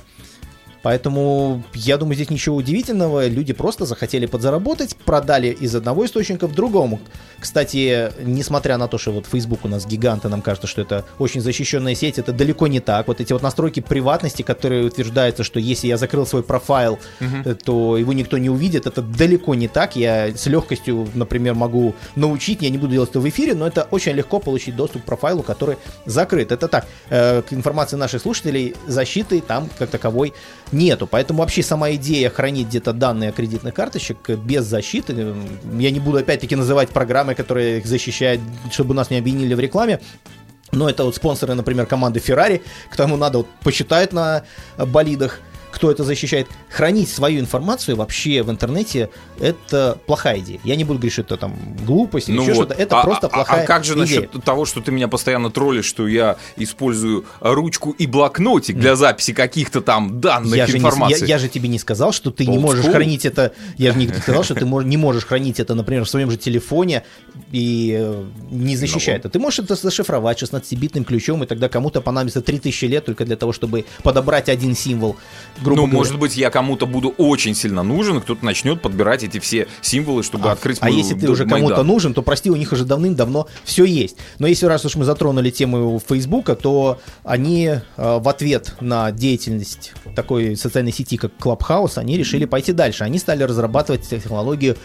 Поэтому 0.86 1.64
я 1.74 1.98
думаю, 1.98 2.14
здесь 2.14 2.30
ничего 2.30 2.58
удивительного. 2.58 3.26
Люди 3.26 3.54
просто 3.54 3.86
захотели 3.88 4.28
подзаработать, 4.28 4.96
продали 4.96 5.48
из 5.48 5.74
одного 5.74 6.06
источника 6.06 6.46
в 6.46 6.54
другому. 6.54 7.00
Кстати, 7.40 8.12
несмотря 8.22 8.78
на 8.78 8.88
то, 8.88 9.00
что 9.00 9.12
вот 9.12 9.26
Facebook 9.26 9.66
у 9.66 9.68
нас 9.68 9.88
гигант, 9.88 10.26
и 10.26 10.28
нам 10.28 10.44
кажется, 10.44 10.68
что 10.68 10.82
это 10.82 11.04
очень 11.18 11.42
защищенная 11.42 11.96
сеть, 11.96 12.20
это 12.20 12.34
далеко 12.34 12.68
не 12.68 12.82
так. 12.82 13.08
Вот 13.08 13.20
эти 13.20 13.34
вот 13.34 13.42
настройки 13.42 13.80
приватности, 13.80 14.44
которые 14.44 14.86
утверждаются, 14.86 15.44
что 15.44 15.60
если 15.60 15.88
я 15.88 15.98
закрыл 15.98 16.28
свой 16.28 16.44
профайл, 16.44 17.00
uh 17.20 17.56
то 17.66 17.98
его 17.98 18.14
никто 18.14 18.38
не 18.38 18.52
увидит, 18.52 18.86
это 18.86 19.02
далеко 19.02 19.56
не 19.56 19.68
так. 19.68 19.96
Я 19.96 20.36
с 20.36 20.46
легкостью, 20.46 21.08
например, 21.16 21.56
могу 21.56 21.96
научить, 22.16 22.62
я 22.62 22.70
не 22.70 22.78
буду 22.78 22.92
делать 22.92 23.10
это 23.10 23.20
в 23.20 23.28
эфире, 23.28 23.56
но 23.56 23.66
это 23.66 23.88
очень 23.90 24.12
легко 24.12 24.40
получить 24.40 24.76
доступ 24.76 25.02
к 25.02 25.06
профайлу, 25.06 25.42
который 25.42 25.78
закрыт. 26.06 26.52
Это 26.52 26.68
так, 26.68 26.86
э, 27.10 27.42
к 27.42 27.54
информации 27.54 27.96
наших 27.96 28.22
слушателей, 28.22 28.76
защиты 28.86 29.42
там 29.42 29.68
как 29.80 29.90
таковой 29.90 30.34
нету. 30.76 31.08
Поэтому 31.08 31.40
вообще 31.40 31.64
сама 31.64 31.92
идея 31.94 32.30
хранить 32.30 32.68
где-то 32.68 32.94
данные 32.94 33.32
кредитных 33.32 33.74
карточек 33.74 34.30
без 34.30 34.66
защиты, 34.66 35.34
я 35.80 35.92
не 35.92 36.00
буду 36.00 36.18
опять-таки 36.20 36.56
называть 36.56 36.90
программы, 36.90 37.34
которые 37.34 37.80
их 37.80 37.88
защищают, 37.88 38.42
чтобы 38.72 38.94
нас 38.94 39.10
не 39.10 39.18
обвинили 39.18 39.56
в 39.56 39.60
рекламе, 39.60 40.00
но 40.72 40.90
это 40.90 41.04
вот 41.04 41.16
спонсоры, 41.16 41.54
например, 41.54 41.86
команды 41.86 42.20
Ferrari, 42.20 42.62
к 42.92 42.96
тому 42.96 43.18
надо 43.18 43.40
вот 43.40 43.48
посчитать 43.64 44.14
на 44.14 44.44
болидах, 44.78 45.40
кто 45.76 45.92
это 45.92 46.06
защищает. 46.06 46.48
Хранить 46.70 47.10
свою 47.10 47.42
информацию 47.42 47.98
вообще 47.98 48.42
в 48.44 48.50
интернете 48.50 49.10
это 49.42 49.98
плохая 50.06 50.40
идея. 50.40 50.60
Я 50.64 50.78
не 50.78 50.86
буду 50.86 51.00
говорить, 51.00 51.12
что 51.14 51.22
это 51.24 51.36
там 51.36 51.54
глупость 51.86 52.30
или 52.30 52.38
Ну 52.38 52.44
еще 52.44 52.54
вот. 52.54 52.68
что-то. 52.68 52.82
Это 52.82 53.00
А- 53.02 53.04
просто 53.04 53.28
а- 53.28 53.30
плохая 53.30 53.64
А 53.64 53.68
как 53.68 53.84
же 53.84 53.94
идея. 53.94 54.22
насчет 54.22 54.44
того, 54.46 54.64
что 54.66 54.80
ты 54.80 54.92
меня 54.94 55.10
постоянно 55.10 55.52
троллишь, 55.52 55.84
что 55.86 56.08
я 56.08 56.38
использую 56.56 57.26
ручку 57.42 57.92
и 57.92 58.08
блокнотик 58.08 58.78
для 58.78 58.96
записи 58.96 59.34
каких-то 59.34 59.82
там 59.82 60.22
данных 60.22 60.56
Я 60.56 60.66
же, 60.66 60.74
не, 60.74 60.80
информации? 60.80 61.22
я, 61.28 61.36
я 61.36 61.38
же 61.40 61.50
тебе 61.50 61.68
не 61.68 61.78
сказал, 61.78 62.14
что 62.14 62.32
ты 62.32 62.46
не 62.46 62.56
Old 62.58 62.62
можешь 62.62 62.86
school. 62.86 62.92
хранить 62.94 63.26
это. 63.26 63.52
Я 63.78 63.92
же 63.92 64.00
не 64.00 64.08
сказал, 64.08 64.44
что 64.46 64.56
ты 64.56 64.66
не 64.66 64.98
можешь 64.98 65.26
хранить 65.26 65.60
это, 65.60 65.76
например, 65.76 66.06
в 66.06 66.10
своем 66.10 66.32
же 66.32 66.38
телефоне 66.38 67.04
и 67.52 67.98
э, 68.00 68.24
не 68.50 68.78
защищать 68.78 69.20
это. 69.20 69.30
Ты 69.30 69.40
можешь 69.40 69.60
это 69.60 69.76
зашифровать 69.76 70.42
16-битным 70.42 71.04
ключом, 71.04 71.44
и 71.44 71.48
тогда 71.48 71.68
кому-то 71.68 72.00
понадобится 72.02 72.42
3000 72.42 72.86
лет 72.86 73.06
только 73.06 73.26
для 73.26 73.36
того, 73.36 73.52
чтобы 73.52 73.84
подобрать 74.04 74.48
один 74.48 74.74
символ. 74.76 75.18
Грубо 75.66 75.82
ну, 75.82 75.88
говоря. 75.88 75.98
может 75.98 76.20
быть, 76.20 76.38
я 76.38 76.50
кому-то 76.50 76.86
буду 76.86 77.10
очень 77.18 77.56
сильно 77.56 77.84
нужен, 77.84 78.18
и 78.18 78.22
кто-то 78.22 78.46
начнет 78.46 78.82
подбирать 78.82 79.24
эти 79.24 79.40
все 79.40 79.68
символы, 79.82 80.24
чтобы 80.24 80.52
открыть 80.52 80.78
А 80.82 80.86
мою- 80.86 80.98
если 80.98 81.16
ты 81.16 81.30
уже 81.30 81.46
кому-то 81.46 81.84
нужен, 81.84 82.14
то 82.14 82.22
прости, 82.22 82.50
у 82.50 82.56
них 82.56 82.72
уже 82.72 82.86
давным-давно 82.86 83.48
все 83.64 83.84
есть. 83.84 84.18
Но 84.40 84.48
если 84.48 84.66
раз 84.68 84.86
уж 84.86 84.96
мы 84.96 85.06
затронули 85.06 85.50
тему 85.50 86.02
Фейсбука, 86.08 86.56
то 86.56 87.00
они 87.24 87.66
э, 87.66 87.80
в 87.98 88.30
ответ 88.30 88.76
на 88.80 89.12
деятельность 89.12 89.94
такой 90.16 90.56
социальной 90.56 90.92
сети, 90.92 91.18
как 91.18 91.32
Clubhouse, 91.40 91.98
они 91.98 92.18
решили 92.18 92.46
пойти 92.46 92.72
дальше. 92.72 93.04
Они 93.04 93.18
стали 93.20 93.44
разрабатывать 93.44 94.08
технологию 94.08 94.78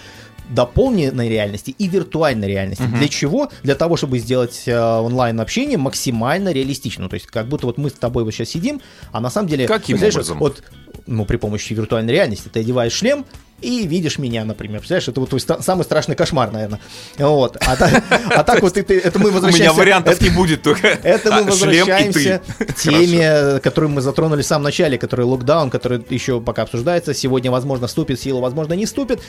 дополненной 0.50 1.28
реальности 1.28 1.74
и 1.78 1.88
виртуальной 1.88 2.48
реальности. 2.48 2.82
Для 2.82 3.08
чего? 3.08 3.50
Для 3.62 3.74
того, 3.74 3.96
чтобы 3.96 4.18
сделать 4.18 4.62
э, 4.66 4.78
онлайн-общение 4.78 5.78
максимально 5.78 6.52
реалистичным. 6.52 7.08
То 7.08 7.14
есть, 7.14 7.26
как 7.26 7.48
будто 7.48 7.66
вот 7.66 7.78
мы 7.78 7.90
с 7.90 7.94
тобой 7.94 8.24
вот 8.24 8.32
сейчас 8.32 8.48
сидим, 8.50 8.80
а 9.12 9.20
на 9.20 9.30
самом 9.30 9.48
деле... 9.48 9.66
Каким 9.66 9.98
знаешь, 9.98 10.14
образом? 10.14 10.38
Вот, 10.38 10.62
ну, 11.06 11.24
при 11.24 11.36
помощи 11.36 11.72
виртуальной 11.72 12.12
реальности. 12.12 12.48
Ты 12.52 12.60
одеваешь 12.60 12.92
шлем, 12.92 13.24
и 13.60 13.86
видишь 13.86 14.18
меня, 14.18 14.44
например. 14.44 14.78
Представляешь, 14.78 15.08
это 15.08 15.20
вот 15.20 15.28
твой 15.28 15.40
ста- 15.40 15.60
самый 15.60 15.82
страшный 15.84 16.16
кошмар, 16.16 16.50
наверное. 16.50 16.80
Вот. 17.18 17.56
А, 17.60 17.76
та- 17.76 18.02
а 18.34 18.42
так 18.42 18.62
вот 18.62 18.74
ты, 18.74 18.82
ты- 18.82 18.98
это 18.98 19.18
мы 19.18 19.26
У 19.26 19.28
меня 19.28 19.34
возвращаемся... 19.40 19.78
вариантов 19.78 20.14
это- 20.14 20.24
не 20.24 20.30
будет, 20.30 20.62
только 20.62 20.88
это 20.88 21.30
мы 21.30 21.40
а, 21.40 21.42
возвращаемся 21.44 22.40
к 22.58 22.74
теме, 22.74 23.60
которую 23.60 23.90
мы 23.90 24.00
затронули 24.00 24.42
в 24.42 24.46
самом 24.46 24.64
начале, 24.64 24.98
который 24.98 25.26
локдаун, 25.26 25.70
который 25.70 26.02
еще 26.08 26.40
пока 26.40 26.62
обсуждается. 26.62 27.12
Сегодня, 27.12 27.50
возможно, 27.50 27.86
вступит 27.86 28.18
в 28.18 28.22
силу, 28.22 28.40
возможно, 28.40 28.72
не 28.74 28.86
вступит. 28.86 29.20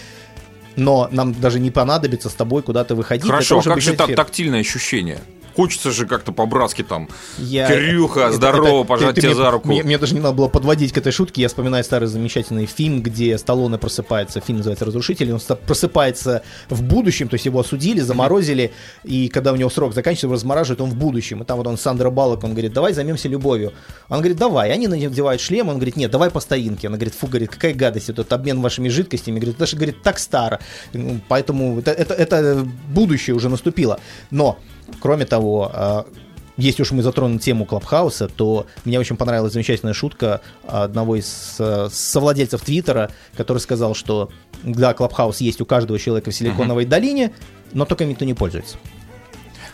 Но 0.76 1.10
нам 1.12 1.34
даже 1.34 1.60
не 1.60 1.72
понадобится 1.72 2.30
с 2.30 2.34
тобой 2.34 2.62
куда-то 2.62 2.96
выходить. 2.96 3.28
Хорошо, 3.28 3.60
а 3.60 3.64
как 3.64 3.82
же 3.82 3.94
так, 3.94 4.16
тактильное 4.16 4.62
ощущение? 4.62 5.20
Хочется 5.56 5.92
же 5.92 6.06
как-то 6.06 6.32
по-братски 6.32 6.84
там. 6.84 7.08
Я- 7.38 7.68
Кирюха, 7.68 8.22
это- 8.22 8.34
здорово, 8.34 8.80
это- 8.82 8.88
пожать 8.88 9.10
ты- 9.10 9.16
ты 9.16 9.22
тебя 9.22 9.30
мне- 9.32 9.44
за 9.44 9.52
руку. 9.52 9.68
Мне, 9.68 9.84
мне 9.84 9.98
даже 9.98 10.14
не 10.14 10.20
надо 10.22 10.34
было 10.36 10.48
подводить 10.48 10.92
к 10.94 10.98
этой 10.98 11.12
шутке. 11.12 11.42
Я 11.42 11.48
вспоминаю 11.48 11.84
старый 11.84 12.08
замечательный 12.08 12.66
фильм, 12.66 13.02
где 13.02 13.38
Сталлоне 13.38 13.78
просыпается. 13.78 14.40
Фильм 14.42 14.58
называется 14.60 14.86
«Разрушитель». 14.86 15.32
Он 15.34 15.40
просыпается 15.68 16.44
в 16.70 16.82
будущем, 16.84 17.28
то 17.28 17.36
есть 17.36 17.46
его 17.46 17.60
осудили, 17.60 18.00
заморозили, 18.00 18.72
и 19.04 19.28
когда 19.30 19.52
у 19.54 19.56
него 19.56 19.70
срок 19.70 19.94
заканчивается, 19.94 20.28
его 20.28 20.34
размораживают, 20.36 20.82
он 20.82 20.90
в 20.92 20.96
будущем. 20.96 21.42
И 21.42 21.46
там 21.46 21.58
вот 21.58 21.68
он 21.68 21.78
Сандра 21.78 22.10
Балок, 22.10 22.44
он 22.44 22.52
говорит, 22.52 22.74
давай 22.74 22.94
займемся 22.94 23.28
любовью. 23.30 23.74
Он 24.10 24.20
говорит, 24.20 24.38
давай. 24.38 24.72
Они 24.72 24.88
надевают 24.88 25.42
шлем, 25.42 25.70
он 25.70 25.76
говорит, 25.76 25.96
нет, 25.96 26.12
давай 26.12 26.30
по 26.30 26.40
старинке. 26.40 26.88
Она 26.88 26.98
говорит, 26.98 27.14
фу, 27.14 27.28
говорит, 27.28 27.50
какая 27.52 27.74
гадость, 27.74 28.10
этот 28.10 28.32
обмен 28.34 28.62
вашими 28.62 28.90
жидкостями. 28.90 29.40
Говорит, 29.40 29.56
это 29.56 29.66
же, 29.66 29.76
говорит, 29.76 30.02
так 30.04 30.20
старо. 30.20 30.60
Поэтому 31.28 31.80
это, 31.80 31.92
это, 31.92 32.14
это 32.14 32.68
будущее 32.94 33.36
уже 33.36 33.50
наступило. 33.50 34.00
Но, 34.32 34.58
кроме 35.00 35.26
того, 35.26 35.72
а, 35.74 36.06
если 36.58 36.84
уж 36.84 36.92
мы 36.92 37.02
затронули 37.02 37.40
тему 37.40 37.66
Клабхауса, 37.66 38.28
то 38.28 38.68
мне 38.86 39.00
очень 39.00 39.16
понравилась 39.16 39.54
замечательная 39.54 39.94
шутка 39.94 40.42
одного 40.68 41.16
из 41.16 41.56
э, 41.60 41.88
совладельцев 41.92 42.62
Твиттера, 42.62 43.10
который 43.36 43.58
сказал, 43.60 43.96
что 43.96 44.30
да, 44.64 44.94
Клабхаус 44.94 45.42
есть 45.42 45.62
у 45.62 45.66
каждого 45.66 45.98
человека 45.98 46.32
в 46.32 46.36
Силиконовой 46.36 46.86
долине, 46.86 47.32
но 47.74 47.86
только 47.86 48.06
никто 48.06 48.26
не 48.26 48.34
пользуется. 48.34 48.78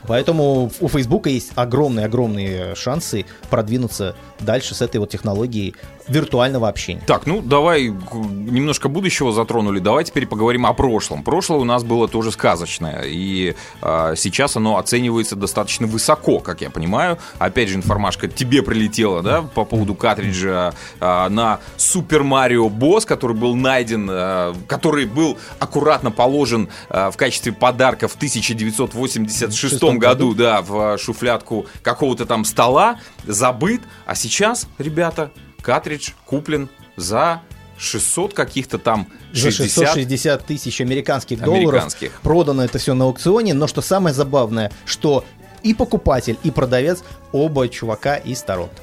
Поэтому 0.07 0.71
у 0.79 0.87
Фейсбука 0.87 1.29
есть 1.29 1.51
огромные-огромные 1.55 2.75
шансы 2.75 3.25
продвинуться 3.49 4.15
дальше 4.39 4.75
с 4.75 4.81
этой 4.81 4.97
вот 4.97 5.09
технологией 5.09 5.75
виртуального 6.07 6.69
общения. 6.69 7.01
Так, 7.05 7.25
ну 7.25 7.41
давай 7.41 7.87
немножко 7.87 8.87
будущего 8.87 9.31
затронули. 9.31 9.79
Давай 9.79 10.03
теперь 10.05 10.25
поговорим 10.25 10.65
о 10.65 10.73
прошлом. 10.73 11.23
Прошлое 11.23 11.59
у 11.59 11.63
нас 11.63 11.83
было 11.83 12.07
тоже 12.07 12.31
сказочное, 12.31 13.03
и 13.05 13.55
а, 13.81 14.15
сейчас 14.15 14.55
оно 14.55 14.77
оценивается 14.77 15.35
достаточно 15.35 15.85
высоко, 15.87 16.39
как 16.39 16.61
я 16.61 16.69
понимаю. 16.69 17.17
Опять 17.39 17.69
же, 17.69 17.75
информашка 17.75 18.27
тебе 18.27 18.61
прилетела, 18.61 19.21
да, 19.21 19.41
по 19.41 19.65
поводу 19.65 19.95
картриджа 19.95 20.73
а, 20.99 21.29
на 21.29 21.59
Super 21.77 22.21
Mario 22.21 22.69
Bros, 22.69 23.05
который 23.05 23.35
был 23.35 23.55
найден, 23.55 24.07
а, 24.09 24.55
который 24.67 25.05
был 25.05 25.37
аккуратно 25.59 26.11
положен 26.11 26.69
а, 26.89 27.11
в 27.11 27.17
качестве 27.17 27.51
подарка 27.51 28.07
в 28.07 28.15
1986 28.15 29.53
шестом 29.53 29.96
году, 29.96 29.96
году. 29.99 30.33
да, 30.33 30.61
в 30.61 30.97
шуфлядку 30.97 31.65
какого-то 31.81 32.25
там 32.25 32.45
стола, 32.45 32.99
забыт, 33.25 33.81
а 34.05 34.15
сейчас, 34.15 34.67
ребята, 34.77 35.31
картридж 35.61 36.11
куплен 36.25 36.69
за 36.95 37.41
600 37.77 38.33
каких-то 38.33 38.79
там 38.79 39.07
За 39.33 39.51
60. 39.51 39.87
660 39.89 40.45
тысяч 40.45 40.81
американских 40.81 41.39
долларов 41.39 41.69
Американских. 41.69 42.19
продано 42.21 42.63
это 42.63 42.77
все 42.79 42.93
на 42.93 43.05
аукционе, 43.05 43.53
но 43.53 43.67
что 43.67 43.81
самое 43.81 44.13
забавное, 44.13 44.71
что 44.85 45.23
и 45.63 45.73
покупатель, 45.73 46.37
и 46.43 46.51
продавец 46.51 47.03
оба 47.31 47.67
чувака 47.67 48.15
из 48.15 48.41
Торонто. 48.41 48.81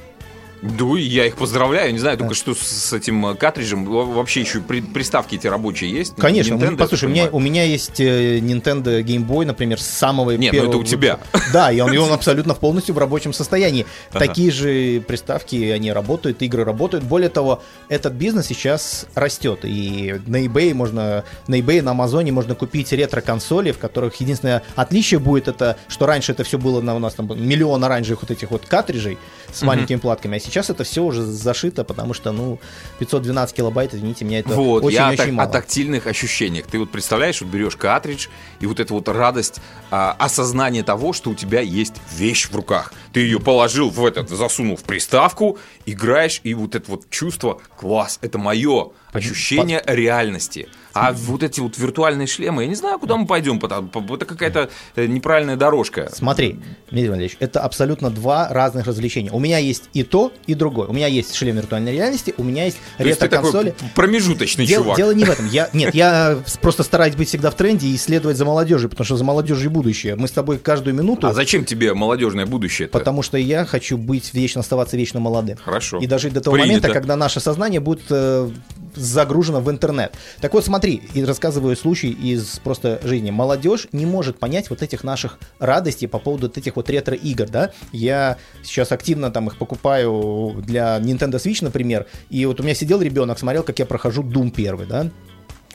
Да, 0.65 0.99
и 0.99 1.03
я 1.03 1.25
их 1.27 1.35
поздравляю. 1.35 1.93
Не 1.93 1.99
знаю 1.99 2.17
только, 2.17 2.33
что 2.33 2.53
с, 2.55 2.59
с 2.59 2.93
этим 2.93 3.25
э, 3.27 3.35
картриджем. 3.35 3.85
Во- 3.85 4.05
Вообще 4.05 4.41
еще 4.41 4.61
при- 4.61 4.81
приставки 4.81 5.35
эти 5.35 5.47
рабочие 5.47 5.91
есть? 5.91 6.15
Конечно, 6.15 6.55
Nintendo, 6.55 6.71
ну, 6.71 6.77
послушай, 6.77 7.05
у 7.05 7.09
меня, 7.09 7.29
у 7.31 7.39
меня 7.39 7.63
есть 7.63 7.99
э, 7.99 8.39
Nintendo 8.39 9.01
Game 9.03 9.25
Boy, 9.25 9.45
например, 9.45 9.79
с 9.79 9.85
самого 9.85 10.31
Нет, 10.31 10.53
ну 10.53 10.59
первого... 10.59 10.69
это 10.69 10.77
у 10.77 10.83
тебя. 10.83 11.19
Да, 11.53 11.71
и 11.71 11.79
он, 11.79 11.93
и 11.93 11.97
он 11.97 12.11
абсолютно 12.11 12.53
полностью 12.55 12.95
в 12.95 12.97
рабочем 12.97 13.33
состоянии. 13.33 13.85
Такие 14.11 14.51
же 14.51 15.01
приставки, 15.07 15.55
они 15.69 15.91
работают, 15.91 16.41
игры 16.41 16.63
работают. 16.63 17.05
Более 17.05 17.29
того, 17.29 17.61
этот 17.89 18.13
бизнес 18.13 18.47
сейчас 18.47 19.05
растет. 19.15 19.59
И 19.63 20.19
на 20.25 20.43
eBay 20.45 20.73
можно, 20.73 21.23
на 21.47 21.59
eBay, 21.59 21.81
на 21.81 21.91
Амазоне 21.91 22.31
можно 22.31 22.55
купить 22.55 22.91
ретро-консоли, 22.91 23.71
в 23.71 23.77
которых 23.77 24.15
единственное 24.15 24.63
отличие 24.75 25.19
будет 25.19 25.47
это, 25.47 25.77
что 25.87 26.05
раньше 26.05 26.31
это 26.31 26.43
все 26.43 26.57
было 26.57 26.81
на 26.81 26.95
у 26.95 26.99
нас 26.99 27.13
там 27.13 27.27
миллион 27.27 27.83
оранжевых 27.83 28.21
вот 28.21 28.31
этих 28.31 28.51
вот 28.51 28.65
картриджей 28.65 29.17
с 29.51 29.61
маленькими 29.61 29.97
платками, 29.97 30.37
а 30.37 30.39
сейчас 30.55 30.69
это 30.69 30.85
все 30.85 31.03
уже 31.03 31.21
зашито, 31.23 31.83
потому 31.83 32.13
что, 32.13 32.31
ну, 32.31 32.59
512 32.99 33.53
килобайт, 33.55 33.93
извините, 33.93 34.23
меня 34.23 34.39
это 34.39 34.49
Вот, 34.55 34.83
очень-очень 34.85 34.95
я 34.95 35.09
о 35.09 35.17
так- 35.17 35.31
мало. 35.31 35.49
о 35.49 35.51
тактильных 35.51 36.07
ощущениях. 36.07 36.65
Ты 36.65 36.79
вот 36.79 36.91
представляешь, 36.91 37.41
вот 37.41 37.49
берешь 37.51 37.75
картридж, 37.75 38.27
и 38.61 38.65
вот 38.65 38.79
эта 38.79 38.93
вот 38.93 39.09
радость, 39.09 39.59
а, 39.91 40.15
осознание 40.17 40.83
того, 40.83 41.11
что 41.11 41.31
у 41.31 41.35
тебя 41.35 41.59
есть 41.59 41.95
вещь 42.15 42.47
в 42.47 42.55
руках. 42.55 42.93
Ты 43.11 43.19
ее 43.19 43.41
положил 43.41 43.89
в 43.89 44.05
этот, 44.05 44.29
засунул 44.29 44.77
в 44.77 44.83
приставку, 44.83 45.57
играешь, 45.85 46.39
и 46.43 46.53
вот 46.53 46.73
это 46.75 46.89
вот 46.89 47.09
чувство, 47.09 47.61
класс, 47.77 48.19
это 48.21 48.37
мое 48.37 48.91
ощущение 49.11 49.83
реальности. 49.85 50.69
А 50.95 51.11
вот 51.11 51.43
эти 51.43 51.59
вот 51.59 51.77
виртуальные 51.77 52.25
шлемы, 52.25 52.63
я 52.63 52.69
не 52.69 52.75
знаю, 52.75 52.97
куда 52.99 53.17
мы 53.17 53.27
пойдем, 53.27 53.59
потому 53.59 53.89
это 54.15 54.25
какая-то 54.25 54.69
э, 54.95 55.05
неправильная 55.07 55.57
дорожка. 55.57 56.09
Смотри, 56.13 56.57
Дмитрий 56.89 57.09
Валерьевич, 57.09 57.35
это 57.41 57.59
абсолютно 57.59 58.09
два 58.09 58.47
разных 58.49 58.87
развлечения. 58.87 59.29
У 59.31 59.39
меня 59.39 59.57
есть 59.57 59.89
и 59.93 60.03
то, 60.03 60.31
и 60.47 60.53
другой. 60.53 60.87
У 60.87 60.93
меня 60.93 61.07
есть 61.07 61.35
шлем 61.35 61.57
виртуальной 61.57 61.91
реальности, 61.91 62.33
у 62.37 62.43
меня 62.43 62.63
есть 62.65 62.77
То 62.97 63.03
ретро-консоли. 63.03 63.75
промежуточный 63.93 64.65
Дело, 64.65 64.83
чувак. 64.83 64.97
дело 64.97 65.11
не 65.11 65.25
в 65.25 65.29
этом. 65.29 65.47
Я, 65.47 65.69
нет, 65.73 65.93
я 65.93 66.39
просто 66.61 66.83
стараюсь 66.83 67.15
быть 67.15 67.27
всегда 67.27 67.51
в 67.51 67.55
тренде 67.55 67.87
и 67.87 67.95
исследовать 67.95 68.37
за 68.37 68.45
молодежью, 68.45 68.89
потому 68.89 69.03
что 69.05 69.17
за 69.17 69.23
молодежью 69.25 69.71
будущее. 69.71 70.15
Мы 70.15 70.29
с 70.29 70.31
тобой 70.31 70.59
каждую 70.59 70.95
минуту, 70.95 71.27
А 71.27 71.33
зачем 71.33 71.65
тебе 71.65 71.93
молодежное 71.93 72.45
будущее? 72.45 72.87
потому 72.87 73.21
что 73.21 73.37
я 73.37 73.65
хочу 73.65 73.97
быть 73.97 74.33
вечно, 74.33 74.61
оставаться 74.61 74.95
вечно 74.95 75.19
молодым. 75.19 75.57
Хорошо. 75.57 75.97
И 75.99 76.07
дожить 76.07 76.31
до 76.33 76.39
того 76.39 76.53
Принято. 76.55 76.67
момента, 76.73 76.89
когда 76.93 77.15
наше 77.17 77.41
сознание 77.41 77.79
будет 77.81 78.03
э, 78.09 78.49
загружено 78.95 79.59
в 79.59 79.69
интернет. 79.69 80.13
Так 80.39 80.53
вот, 80.53 80.63
смотри, 80.65 80.84
и 80.93 81.23
рассказываю 81.23 81.75
случай 81.75 82.11
из 82.11 82.59
просто 82.59 82.99
жизни. 83.03 83.31
Молодежь 83.31 83.87
не 83.91 84.05
может 84.05 84.39
понять 84.39 84.69
вот 84.69 84.81
этих 84.81 85.03
наших 85.03 85.39
радостей 85.59 86.07
по 86.07 86.19
поводу 86.19 86.47
вот 86.47 86.57
этих 86.57 86.75
вот 86.75 86.89
ретро-игр, 86.89 87.47
да. 87.49 87.71
Я 87.91 88.37
сейчас 88.63 88.91
активно 88.91 89.31
там 89.31 89.47
их 89.47 89.57
покупаю 89.57 90.61
для 90.65 90.97
Nintendo 90.99 91.35
Switch, 91.35 91.63
например, 91.63 92.07
и 92.29 92.45
вот 92.45 92.59
у 92.59 92.63
меня 92.63 92.75
сидел 92.75 93.01
ребенок, 93.01 93.39
смотрел, 93.39 93.63
как 93.63 93.79
я 93.79 93.85
прохожу 93.85 94.23
Doom 94.23 94.51
первый, 94.51 94.85
да. 94.87 95.09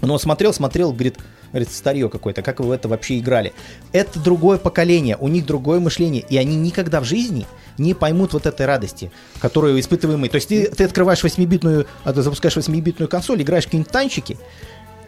Но 0.03 0.15
он 0.15 0.19
смотрел, 0.19 0.53
смотрел, 0.53 0.93
говорит, 0.93 1.19
говорит, 1.51 1.71
старье 1.71 2.09
какое-то, 2.09 2.43
как 2.43 2.61
вы 2.61 2.69
в 2.69 2.71
это 2.71 2.89
вообще 2.89 3.19
играли? 3.19 3.53
Это 3.93 4.19
другое 4.19 4.59
поколение, 4.59 5.17
у 5.19 5.29
них 5.29 5.47
другое 5.47 5.81
мышление, 5.81 6.25
и 6.29 6.37
они 6.37 6.57
никогда 6.57 7.01
в 7.01 7.05
жизни 7.05 7.47
не 7.77 7.95
поймут 7.95 8.33
вот 8.33 8.47
этой 8.47 8.67
радости, 8.67 9.11
которую 9.41 9.79
испытываем 9.79 10.21
мы. 10.21 10.29
То 10.29 10.37
есть 10.37 10.49
ты, 10.49 10.71
ты 10.71 10.85
открываешь 10.85 11.23
8-битную, 11.23 11.87
а 12.05 12.13
запускаешь 12.13 12.57
8-битную 12.57 13.09
консоль, 13.09 13.43
играешь 13.43 13.65
какие-нибудь 13.65 13.93
танчики, 13.93 14.39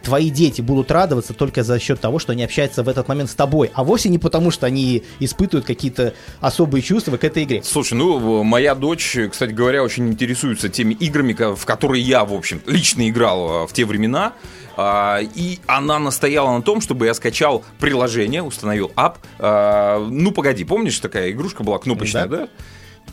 твои 0.03 0.29
дети 0.29 0.61
будут 0.61 0.91
радоваться 0.91 1.33
только 1.33 1.63
за 1.63 1.79
счет 1.79 1.99
того, 1.99 2.19
что 2.19 2.33
они 2.33 2.43
общаются 2.43 2.83
в 2.83 2.89
этот 2.89 3.07
момент 3.07 3.29
с 3.29 3.35
тобой, 3.35 3.71
а 3.73 3.83
вовсе 3.83 4.09
не 4.09 4.19
потому, 4.19 4.51
что 4.51 4.65
они 4.65 5.03
испытывают 5.19 5.65
какие-то 5.65 6.13
особые 6.41 6.81
чувства 6.81 7.17
к 7.17 7.23
этой 7.23 7.43
игре. 7.43 7.61
Слушай, 7.63 7.93
ну, 7.95 8.43
моя 8.43 8.75
дочь, 8.75 9.17
кстати 9.31 9.51
говоря, 9.51 9.83
очень 9.83 10.07
интересуется 10.09 10.69
теми 10.69 10.93
играми, 10.93 11.33
в 11.55 11.65
которые 11.65 12.03
я, 12.03 12.25
в 12.25 12.33
общем, 12.33 12.61
лично 12.67 13.09
играл 13.09 13.63
а, 13.63 13.67
в 13.67 13.73
те 13.73 13.85
времена. 13.85 14.33
А, 14.75 15.19
И 15.35 15.59
она 15.67 15.99
настояла 15.99 16.55
на 16.55 16.61
том, 16.61 16.81
чтобы 16.81 17.05
я 17.05 17.13
скачал 17.13 17.63
приложение, 17.79 18.43
установил 18.43 18.91
ап. 18.95 19.19
А, 19.39 20.05
Ну, 20.09 20.31
погоди, 20.31 20.63
помнишь, 20.63 20.99
такая 20.99 21.31
игрушка 21.31 21.63
была 21.63 21.79
кнопочная, 21.79 22.27
Да. 22.27 22.37
да? 22.37 22.47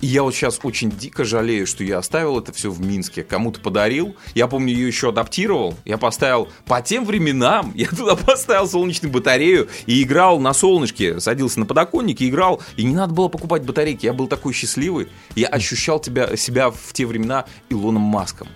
И 0.00 0.06
я 0.06 0.22
вот 0.22 0.34
сейчас 0.34 0.60
очень 0.62 0.90
дико 0.90 1.24
жалею, 1.24 1.66
что 1.66 1.84
я 1.84 1.98
оставил 1.98 2.38
это 2.38 2.52
все 2.52 2.70
в 2.70 2.80
Минске, 2.80 3.22
кому-то 3.22 3.60
подарил. 3.60 4.16
Я 4.34 4.46
помню, 4.46 4.72
ее 4.72 4.86
еще 4.86 5.10
адаптировал. 5.10 5.74
Я 5.84 5.98
поставил 5.98 6.48
по 6.64 6.80
тем 6.80 7.04
временам, 7.04 7.72
я 7.74 7.88
туда 7.88 8.16
поставил 8.16 8.66
солнечную 8.66 9.12
батарею 9.12 9.68
и 9.86 10.02
играл 10.02 10.40
на 10.40 10.54
солнышке, 10.54 11.20
садился 11.20 11.60
на 11.60 11.66
подоконник 11.66 12.20
и 12.20 12.28
играл. 12.28 12.62
И 12.76 12.84
не 12.84 12.94
надо 12.94 13.12
было 13.12 13.28
покупать 13.28 13.62
батарейки. 13.62 14.06
Я 14.06 14.14
был 14.14 14.26
такой 14.26 14.52
счастливый. 14.52 15.08
Я 15.36 15.48
ощущал 15.48 16.00
тебя, 16.00 16.36
себя 16.36 16.70
в 16.70 16.92
те 16.92 17.04
времена 17.04 17.44
Илоном 17.68 18.02
Маском. 18.02 18.48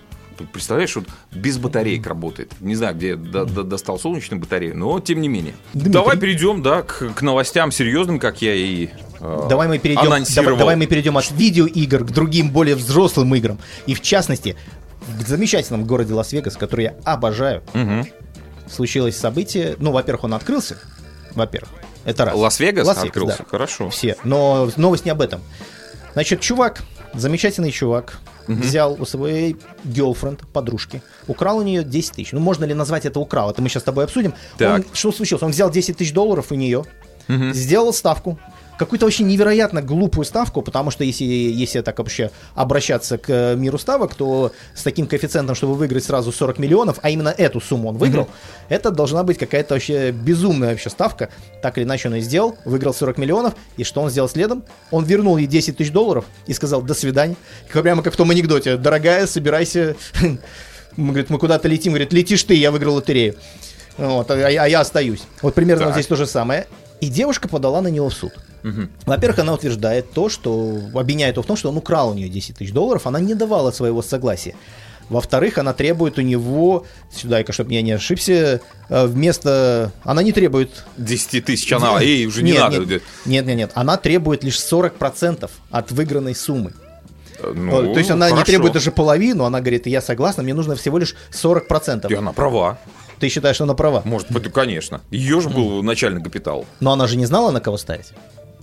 Представляешь, 0.51 0.95
вот 0.95 1.05
без 1.31 1.57
батареек 1.57 2.05
работает. 2.07 2.51
Не 2.61 2.75
знаю, 2.75 2.95
где 2.95 3.09
я 3.09 3.15
до- 3.15 3.45
до- 3.45 3.63
достал 3.63 3.97
солнечную 3.99 4.39
батарею, 4.41 4.77
но 4.77 4.99
тем 4.99 5.21
не 5.21 5.27
менее. 5.27 5.55
Дмитрий. 5.73 5.91
Давай 5.93 6.17
перейдем, 6.17 6.61
да, 6.61 6.81
к, 6.81 7.13
к 7.13 7.21
новостям 7.21 7.71
серьезным, 7.71 8.19
как 8.19 8.41
я 8.41 8.53
и 8.53 8.89
э, 9.19 9.45
Давай 9.49 9.67
мы 9.67 9.79
перейдем, 9.79 10.03
давай, 10.35 10.57
давай 10.57 10.75
мы 10.75 10.85
перейдем 10.87 11.17
от 11.17 11.31
видеоигр 11.31 12.03
к 12.05 12.11
другим 12.11 12.51
более 12.51 12.75
взрослым 12.75 13.33
играм. 13.35 13.59
И 13.85 13.93
в 13.93 14.01
частности, 14.01 14.55
в 15.07 15.27
замечательном 15.27 15.85
городе 15.85 16.13
Лас-Вегас, 16.13 16.57
который 16.57 16.85
я 16.85 16.95
обожаю, 17.03 17.63
Мгм. 17.73 18.05
случилось 18.69 19.15
событие. 19.17 19.75
Ну, 19.79 19.91
во-первых, 19.91 20.23
он 20.25 20.33
открылся. 20.33 20.77
Во-первых, 21.35 21.69
это 22.05 22.25
раз. 22.25 22.35
Лас-Вегас 22.35 22.85
Лас-Вегас, 22.87 23.07
открылся? 23.07 23.37
да. 23.39 23.45
Хорошо. 23.49 23.89
Все. 23.89 24.15
Но 24.23 24.69
новость 24.77 25.05
не 25.05 25.11
об 25.11 25.21
этом. 25.21 25.41
Значит, 26.13 26.41
чувак, 26.41 26.81
замечательный 27.13 27.71
чувак, 27.71 28.19
взял 28.47 28.95
у 28.99 29.05
своей 29.05 29.55
girlfriend, 29.83 30.41
подружки, 30.53 31.01
украл 31.27 31.57
у 31.57 31.61
нее 31.61 31.83
10 31.83 32.11
тысяч. 32.13 32.31
Ну, 32.31 32.39
можно 32.39 32.65
ли 32.65 32.73
назвать 32.73 33.05
это 33.05 33.19
украл? 33.19 33.49
Это 33.51 33.61
мы 33.61 33.69
сейчас 33.69 33.83
с 33.83 33.85
тобой 33.85 34.03
обсудим. 34.05 34.33
Так. 34.57 34.79
Он- 34.79 34.85
что 34.93 35.11
случилось? 35.11 35.43
Он 35.43 35.51
взял 35.51 35.69
10 35.71 35.97
тысяч 35.97 36.13
долларов 36.13 36.47
у 36.51 36.55
нее, 36.55 36.85
сделал 37.27 37.91
ставку, 37.93 38.37
какую-то 38.77 39.05
очень 39.05 39.27
невероятно 39.27 39.81
глупую 39.81 40.25
ставку, 40.25 40.61
потому 40.61 40.91
что 40.91 41.03
если, 41.03 41.23
если 41.25 41.81
так 41.81 41.97
вообще 41.97 42.31
обращаться 42.53 43.17
к 43.17 43.29
э, 43.29 43.55
миру 43.55 43.77
ставок, 43.77 44.15
то 44.15 44.51
с 44.73 44.83
таким 44.83 45.07
коэффициентом, 45.07 45.55
чтобы 45.55 45.75
выиграть 45.75 46.03
сразу 46.03 46.31
40 46.31 46.59
миллионов, 46.59 46.99
а 47.01 47.09
именно 47.09 47.29
эту 47.29 47.61
сумму 47.61 47.89
он 47.89 47.97
выиграл, 47.97 48.29
это 48.69 48.91
должна 48.91 49.23
быть 49.23 49.37
какая-то 49.37 49.75
вообще 49.75 50.11
безумная 50.11 50.71
вообще 50.71 50.89
ставка. 50.89 51.29
Так 51.61 51.77
или 51.77 51.85
иначе 51.85 52.09
он 52.09 52.15
и 52.15 52.21
сделал, 52.21 52.57
выиграл 52.65 52.93
40 52.93 53.17
миллионов, 53.17 53.55
и 53.77 53.83
что 53.83 54.01
он 54.01 54.09
сделал 54.09 54.29
следом? 54.29 54.63
Он 54.91 55.03
вернул 55.03 55.37
ей 55.37 55.47
10 55.47 55.77
тысяч 55.77 55.91
долларов 55.91 56.25
и 56.47 56.53
сказал 56.53 56.81
«до 56.81 56.93
свидания». 56.93 57.35
Прямо 57.71 58.03
как 58.03 58.13
в 58.13 58.17
том 58.17 58.29
анекдоте 58.29 58.77
«дорогая, 58.77 59.27
собирайся». 59.27 59.95
Мы, 60.97 61.07
говорит, 61.07 61.29
мы 61.29 61.39
куда-то 61.39 61.67
летим, 61.67 61.91
говорит, 61.91 62.13
летишь 62.13 62.41
ты, 62.43 62.53
я 62.53 62.71
выиграл 62.71 62.95
лотерею. 62.95 63.35
Вот, 63.97 64.31
а, 64.31 64.33
а 64.33 64.49
я 64.49 64.79
остаюсь. 64.79 65.23
Вот 65.41 65.53
примерно 65.53 65.81
Так. 65.81 65.87
вот 65.87 65.95
здесь 65.95 66.07
то 66.07 66.15
же 66.15 66.25
самое. 66.25 66.67
И 67.01 67.07
девушка 67.09 67.49
подала 67.49 67.81
на 67.81 67.89
него 67.89 68.07
в 68.07 68.13
суд. 68.13 68.31
Во-первых, 69.05 69.39
она 69.39 69.53
утверждает 69.53 70.11
то, 70.11 70.29
что 70.29 70.79
обвиняет 70.93 71.35
его 71.35 71.43
в 71.43 71.45
том, 71.45 71.55
что 71.55 71.69
он 71.69 71.77
украл 71.77 72.09
у 72.09 72.13
нее 72.13 72.29
10 72.29 72.57
тысяч 72.57 72.71
долларов, 72.71 73.05
она 73.07 73.19
не 73.19 73.35
давала 73.35 73.71
своего 73.71 74.01
согласия. 74.01 74.55
Во-вторых, 75.09 75.59
она 75.59 75.73
требует 75.73 76.17
у 76.17 76.21
него, 76.21 76.85
сюда-ка, 77.13 77.53
чтобы 77.53 77.73
я 77.73 77.83
не 77.83 77.91
ошибся, 77.91 78.61
э, 78.89 79.05
вместо... 79.05 79.91
Она 80.03 80.23
не 80.23 80.31
требует... 80.31 80.83
10 80.97 81.45
тысяч, 81.45 81.71
она, 81.71 82.01
ей 82.01 82.25
уже 82.25 82.41
не 82.41 82.53
нет, 82.53 82.61
надо. 82.61 82.79
Нет, 82.79 83.03
нет, 83.25 83.45
нет, 83.45 83.57
нет. 83.57 83.71
Она 83.75 83.97
требует 83.97 84.43
лишь 84.43 84.55
40% 84.55 85.49
от 85.69 85.91
выигранной 85.91 86.33
суммы. 86.33 86.73
Ну, 87.53 87.93
То 87.93 87.99
есть 87.99 88.09
она 88.09 88.27
не 88.27 88.31
хорошо. 88.31 88.51
требует 88.51 88.73
даже 88.73 88.91
половину, 88.91 89.43
она 89.43 89.59
говорит, 89.59 89.85
я 89.85 90.01
согласна, 90.01 90.41
мне 90.41 90.53
нужно 90.53 90.75
всего 90.75 90.97
лишь 90.97 91.15
40%. 91.31 92.11
И 92.11 92.15
она 92.15 92.33
права. 92.33 92.79
Ты 93.19 93.29
считаешь, 93.29 93.55
что 93.55 93.65
она 93.65 93.75
права? 93.75 94.01
Может 94.05 94.31
быть, 94.31 94.51
конечно. 94.51 95.01
Ее 95.11 95.39
же 95.39 95.49
был 95.49 95.83
начальный 95.83 96.23
капитал. 96.23 96.65
Но 96.79 96.91
она 96.91 97.07
же 97.07 97.15
не 97.17 97.25
знала, 97.25 97.51
на 97.51 97.61
кого 97.61 97.77
ставить. 97.77 98.07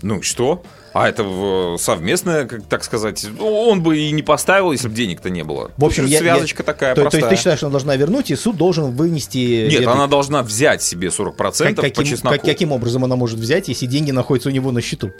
Ну 0.02 0.20
что? 0.22 0.62
А 0.92 1.08
это 1.08 1.76
совместное, 1.78 2.44
как 2.44 2.64
так 2.64 2.84
сказать. 2.84 3.24
Он 3.40 3.82
бы 3.82 3.96
и 3.98 4.10
не 4.10 4.22
поставил, 4.22 4.72
если 4.72 4.88
бы 4.88 4.94
денег-то 4.94 5.30
не 5.30 5.42
было. 5.42 5.70
В 5.78 5.84
общем, 5.84 6.04
я, 6.04 6.18
связочка 6.18 6.62
я- 6.62 6.64
такая 6.64 6.94
то, 6.94 6.96
то 6.96 7.02
простая. 7.02 7.20
есть 7.22 7.30
ты 7.30 7.36
считаешь, 7.38 7.58
что 7.58 7.66
она 7.68 7.72
должна 7.72 7.96
вернуть, 7.96 8.30
и 8.30 8.36
суд 8.36 8.56
должен 8.56 8.90
вынести... 8.92 9.38
Нет, 9.38 9.72
вердикт? 9.72 9.86
она 9.92 10.06
должна 10.06 10.42
взять 10.42 10.82
себе 10.82 11.08
40% 11.08 11.32
Как- 11.34 11.76
по 11.76 11.82
каким, 11.82 12.04
чесноку. 12.04 12.36
как- 12.36 12.44
каким 12.44 12.72
образом 12.72 13.04
она 13.04 13.16
может 13.16 13.38
взять, 13.38 13.68
если 13.68 13.86
деньги 13.86 14.10
находятся 14.10 14.50
у 14.50 14.52
него 14.52 14.70
на 14.70 14.82
счету? 14.82 15.12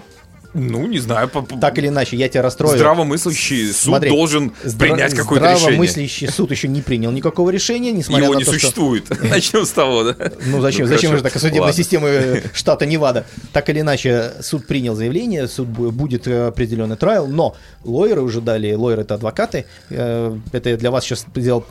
Ну, 0.54 0.86
не 0.86 0.98
знаю. 0.98 1.28
по- 1.28 1.40
по- 1.42 1.56
Так 1.58 1.78
или 1.78 1.88
иначе, 1.88 2.16
я 2.16 2.28
тебя 2.28 2.42
расстрою. 2.42 2.76
Здравомыслящий 2.76 3.68
суд 3.68 3.76
Смотри, 3.76 4.10
должен 4.10 4.52
здра- 4.64 4.78
принять 4.78 5.14
какое-то 5.14 5.46
решение. 5.46 5.60
Здравомыслящий 5.64 6.28
суд 6.28 6.50
еще 6.50 6.68
не 6.68 6.82
принял 6.82 7.10
никакого 7.10 7.48
решения, 7.50 7.90
несмотря 7.92 8.24
Его 8.24 8.34
на 8.34 8.38
не 8.38 8.44
то, 8.44 8.50
что... 8.52 8.60
существует. 8.60 9.06
Начнем 9.30 9.64
с 9.64 9.70
того, 9.70 10.04
да? 10.04 10.32
Ну 10.46 10.60
зачем? 10.60 10.86
Ну, 10.86 10.92
зачем 10.94 11.16
же 11.16 11.22
так 11.22 11.38
судебная 11.38 11.72
система 11.72 12.08
э, 12.08 12.42
штата 12.52 12.84
Невада? 12.84 13.24
Так 13.52 13.70
или 13.70 13.80
иначе, 13.80 14.32
суд 14.42 14.66
принял 14.66 14.94
заявление, 14.94 15.48
суд 15.48 15.68
бу- 15.68 15.90
будет 15.90 16.26
э, 16.28 16.48
определенный 16.48 16.96
трайл, 16.96 17.26
но 17.26 17.56
лойеры 17.84 18.20
уже 18.20 18.40
дали, 18.42 18.74
лойеры 18.74 19.02
это 19.02 19.14
адвокаты, 19.14 19.64
э, 19.88 20.36
это 20.52 20.68
я 20.70 20.76
для 20.76 20.90
вас 20.90 21.04
сейчас 21.04 21.24
сделал 21.34 21.64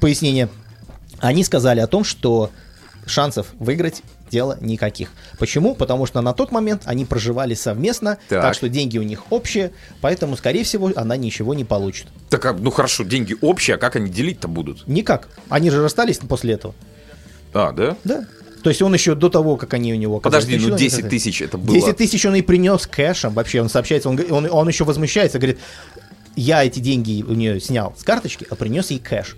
пояснение. 0.00 0.48
Они 1.18 1.44
сказали 1.44 1.80
о 1.80 1.86
том, 1.86 2.02
что 2.02 2.50
шансов 3.06 3.48
выиграть 3.58 4.02
дело 4.30 4.56
никаких. 4.60 5.10
Почему? 5.38 5.74
Потому 5.74 6.06
что 6.06 6.20
на 6.20 6.32
тот 6.32 6.52
момент 6.52 6.82
они 6.86 7.04
проживали 7.04 7.54
совместно, 7.54 8.18
так, 8.28 8.42
Так. 8.42 8.54
что 8.54 8.68
деньги 8.68 8.98
у 8.98 9.02
них 9.02 9.30
общие, 9.30 9.72
поэтому, 10.00 10.36
скорее 10.36 10.64
всего, 10.64 10.90
она 10.96 11.16
ничего 11.16 11.54
не 11.54 11.64
получит. 11.64 12.06
Так, 12.30 12.46
а, 12.46 12.52
ну 12.52 12.70
хорошо, 12.70 13.04
деньги 13.04 13.36
общие, 13.40 13.76
а 13.76 13.78
как 13.78 13.96
они 13.96 14.08
делить-то 14.10 14.48
будут? 14.48 14.86
Никак. 14.86 15.28
Они 15.48 15.70
же 15.70 15.82
расстались 15.82 16.18
после 16.18 16.54
этого. 16.54 16.74
А, 17.52 17.72
да? 17.72 17.96
Да. 18.04 18.24
То 18.62 18.70
есть 18.70 18.80
он 18.80 18.94
еще 18.94 19.14
до 19.16 19.28
того, 19.28 19.56
как 19.56 19.74
они 19.74 19.92
у 19.92 19.96
него 19.96 20.16
оказались 20.18 20.44
Подожди, 20.44 20.54
ну 20.56 20.60
счету, 20.62 20.74
они 20.76 20.84
10 20.84 20.92
сказали- 20.94 21.10
тысяч 21.10 21.42
это 21.42 21.58
было. 21.58 21.74
10 21.74 21.96
тысяч 21.96 22.24
он 22.24 22.34
и 22.36 22.42
принес 22.42 22.86
кэшем. 22.86 23.34
Вообще, 23.34 23.60
он 23.60 23.68
сообщается, 23.68 24.08
он, 24.08 24.18
он, 24.30 24.48
он 24.50 24.68
еще 24.68 24.84
возмущается, 24.84 25.38
говорит, 25.38 25.58
я 26.36 26.64
эти 26.64 26.78
деньги 26.78 27.22
у 27.26 27.32
нее 27.34 27.60
снял 27.60 27.94
с 27.98 28.04
карточки, 28.04 28.46
а 28.48 28.54
принес 28.54 28.90
ей 28.90 29.00
кэш. 29.00 29.36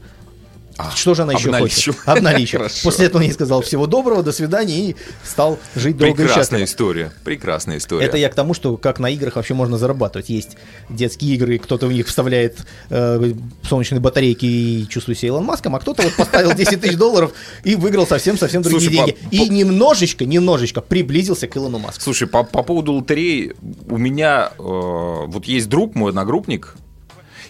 А, 0.77 0.91
Что 0.91 1.15
же 1.15 1.23
она 1.23 1.35
еще 1.35 1.51
обналичил. 1.51 1.93
хочет? 1.93 2.51
Хорошо. 2.51 2.81
После 2.83 3.07
этого 3.07 3.21
он 3.23 3.27
ей 3.29 3.33
сказал 3.33 3.63
всего 3.63 3.87
доброго, 3.87 4.23
до 4.23 4.33
свидания 4.33 4.91
и 4.91 4.97
стал 5.23 5.59
жить 5.77 5.97
долго 5.97 6.15
и 6.15 6.17
Прекрасная 6.27 6.43
счастливо. 6.61 6.65
история. 6.65 7.13
Прекрасная 7.25 7.77
история. 7.79 8.07
Это 8.07 8.17
я 8.17 8.29
к 8.29 8.35
тому, 8.35 8.55
что 8.55 8.77
как 8.77 8.99
на 8.99 9.09
играх 9.11 9.37
вообще 9.37 9.55
можно 9.55 9.79
зарабатывать. 9.79 10.29
Есть 10.31 10.57
детские 10.91 11.35
игры, 11.37 11.59
кто-то 11.59 11.87
в 11.87 11.93
них 11.93 12.09
вставляет 12.09 12.59
э, 12.91 13.33
солнечные 13.63 14.01
батарейки 14.01 14.47
и 14.47 14.89
чувствует 14.89 15.19
себя 15.19 15.29
Илон 15.29 15.45
Маском, 15.45 15.77
а 15.77 15.81
кто-то 15.81 16.03
вот 16.03 16.15
поставил 16.15 16.53
10 16.57 16.81
тысяч 16.81 16.97
долларов 16.97 17.33
и 17.63 17.77
выиграл 17.77 18.07
совсем-совсем 18.07 18.63
другие 18.63 18.81
Слушай, 18.81 18.97
деньги. 18.97 19.13
по- 19.13 19.35
И 19.35 19.49
по- 19.49 19.53
немножечко, 19.53 20.25
немножечко 20.25 20.81
приблизился 20.81 21.47
к 21.47 21.57
Илону 21.57 21.79
Маску. 21.79 22.01
Слушай, 22.03 22.27
по, 22.27 22.43
по 22.43 22.63
поводу 22.65 22.95
лотереи, 22.95 23.55
у 23.89 23.97
меня 23.97 24.51
э, 24.59 24.63
вот 24.63 25.45
есть 25.47 25.69
друг, 25.69 25.95
мой 25.95 26.11
одногруппник, 26.11 26.75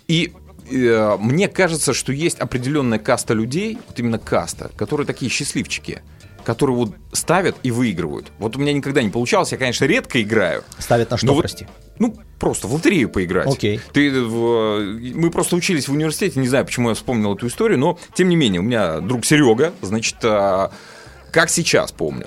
и 0.09 0.33
э, 0.71 1.17
мне 1.21 1.49
кажется, 1.49 1.93
что 1.95 2.13
есть 2.13 2.39
определенная 2.39 2.99
каста 2.99 3.35
людей, 3.35 3.79
вот 3.89 3.99
именно 3.99 4.19
каста, 4.19 4.71
которые 4.77 5.07
такие 5.07 5.31
счастливчики, 5.31 6.03
которые 6.45 6.77
вот 6.77 6.95
ставят 7.13 7.57
и 7.63 7.71
выигрывают. 7.71 8.27
Вот 8.39 8.57
у 8.57 8.59
меня 8.61 8.73
никогда 8.73 9.03
не 9.03 9.09
получалось, 9.11 9.53
я, 9.53 9.59
конечно, 9.59 9.85
редко 9.87 10.21
играю. 10.21 10.63
Ставят 10.79 11.11
на 11.11 11.17
что, 11.17 11.33
вот- 11.35 11.41
прости? 11.41 11.67
Ну, 11.99 12.15
просто 12.41 12.67
в 12.67 12.75
лотерею 12.75 13.09
поиграть. 13.09 13.47
Окей. 13.47 13.81
Ты, 13.93 14.11
в- 14.23 14.81
мы 15.15 15.31
просто 15.31 15.55
учились 15.57 15.89
в 15.89 15.93
университете, 15.93 16.41
не 16.41 16.49
знаю, 16.49 16.65
почему 16.67 16.89
я 16.89 16.95
вспомнил 16.95 17.35
эту 17.35 17.47
историю, 17.47 17.79
но 17.79 17.99
тем 18.15 18.29
не 18.29 18.37
менее, 18.37 18.61
у 18.61 18.65
меня 18.65 19.01
друг 19.01 19.25
Серега, 19.25 19.73
значит, 19.81 20.17
а, 20.25 20.71
как 21.31 21.51
сейчас 21.51 21.93
помню. 21.93 22.27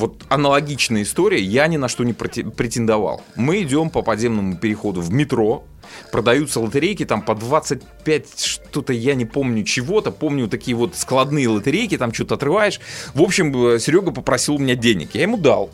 Вот 0.00 0.24
аналогичная 0.30 1.02
история, 1.02 1.42
я 1.42 1.66
ни 1.66 1.76
на 1.76 1.88
что 1.88 2.04
не 2.04 2.14
претендовал. 2.14 3.22
Мы 3.36 3.62
идем 3.62 3.90
по 3.90 4.00
подземному 4.00 4.56
переходу 4.56 5.02
в 5.02 5.12
метро, 5.12 5.64
продаются 6.10 6.58
лотерейки 6.58 7.04
там 7.04 7.20
по 7.20 7.34
25 7.34 8.40
что-то, 8.40 8.94
я 8.94 9.14
не 9.14 9.26
помню 9.26 9.62
чего-то, 9.62 10.10
помню 10.10 10.48
такие 10.48 10.74
вот 10.74 10.96
складные 10.96 11.48
лотерейки, 11.48 11.98
там 11.98 12.14
что-то 12.14 12.36
отрываешь. 12.36 12.80
В 13.12 13.20
общем, 13.20 13.78
Серега 13.78 14.10
попросил 14.10 14.54
у 14.54 14.58
меня 14.58 14.74
денег, 14.74 15.10
я 15.12 15.22
ему 15.22 15.36
дал. 15.36 15.70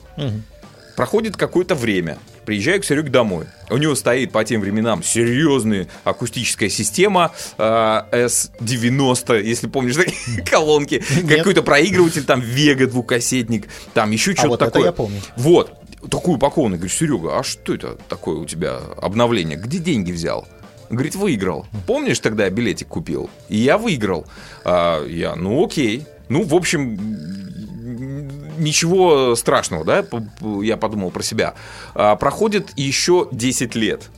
Проходит 0.97 1.37
какое-то 1.37 1.77
время. 1.77 2.19
Приезжаю 2.47 2.81
к 2.81 2.85
Сереге 2.85 3.11
домой. 3.11 3.47
У 3.71 3.77
него 3.77 3.97
стоит 3.97 4.31
по 4.31 4.45
тем 4.45 4.61
временам 4.61 5.03
серьезная 5.03 5.89
акустическая 6.05 6.69
система 6.69 7.33
э, 7.59 7.63
S90, 8.13 9.43
если 9.43 9.67
помнишь 9.67 9.97
колонки. 10.51 11.03
Какой-то 11.29 11.63
проигрыватель, 11.63 12.25
там 12.25 12.41
Вега 12.41 12.87
двухкассетник, 12.87 13.67
там 13.95 14.13
еще 14.13 14.33
что-то 14.33 14.47
А 14.47 14.49
вот 14.51 14.63
это 14.63 14.71
такое. 14.71 14.85
я 14.87 14.93
помню. 14.93 15.21
Вот. 15.37 15.75
Такую 16.09 16.37
упакованную. 16.37 16.79
Говорю, 16.79 16.95
Серега, 16.95 17.39
а 17.41 17.43
что 17.43 17.75
это 17.75 17.99
такое 18.09 18.37
у 18.37 18.45
тебя 18.45 18.79
обновление? 18.97 19.59
Где 19.59 19.79
деньги 19.79 20.13
взял? 20.13 20.47
Говорит, 20.89 21.17
выиграл. 21.17 21.67
Помнишь, 21.89 22.21
тогда 22.21 22.45
я 22.45 22.51
билетик 22.51 22.87
купил? 22.87 23.29
И 23.49 23.57
я 23.57 23.77
выиграл. 23.77 24.25
А, 24.65 25.05
я, 25.05 25.35
ну 25.35 25.65
окей. 25.65 26.07
Ну, 26.29 26.45
в 26.45 26.55
общем, 26.55 26.97
ничего 28.57 29.35
страшного, 29.37 29.85
да, 29.85 30.05
я 30.63 30.77
подумал 30.77 31.11
про 31.11 31.23
себя. 31.23 31.55
А, 31.95 32.17
проходит 32.17 32.71
еще 32.77 33.29
10 33.33 33.75
лет. 33.75 34.11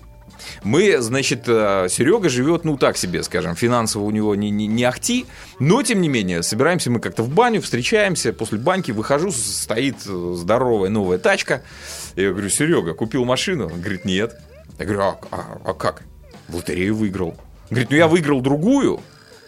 Мы, 0.63 0.99
значит, 1.01 1.45
Серега 1.45 2.29
живет, 2.29 2.65
ну 2.65 2.77
так 2.77 2.97
себе, 2.97 3.23
скажем, 3.23 3.55
финансово 3.55 4.05
у 4.05 4.11
него 4.11 4.35
не, 4.35 4.51
не, 4.51 4.67
не 4.67 4.85
ахти, 4.85 5.27
но 5.59 5.83
тем 5.83 6.01
не 6.01 6.09
менее, 6.09 6.43
собираемся 6.43 6.91
мы 6.91 7.01
как-то 7.01 7.23
в 7.23 7.29
баню, 7.29 7.61
встречаемся, 7.61 8.33
после 8.33 8.59
баньки 8.59 8.93
выхожу, 8.93 9.31
стоит 9.31 9.97
э, 10.07 10.33
здоровая 10.37 10.91
новая 10.91 11.19
тачка. 11.19 11.63
Я 12.17 12.31
говорю, 12.31 12.49
Серега, 12.49 12.95
купил 12.95 13.25
машину? 13.25 13.67
Он 13.67 13.81
говорит, 13.81 14.05
нет. 14.05 14.41
Я 14.79 14.85
говорю, 14.85 15.01
а, 15.03 15.19
а- 15.31 15.59
а 15.65 15.75
как? 15.75 16.03
В 16.49 16.57
лотерею 16.57 16.97
выиграл. 16.97 17.37
Говорит, 17.69 17.91
ну 17.91 17.97
я 17.97 18.09
выиграл 18.09 18.41
другую, 18.41 19.01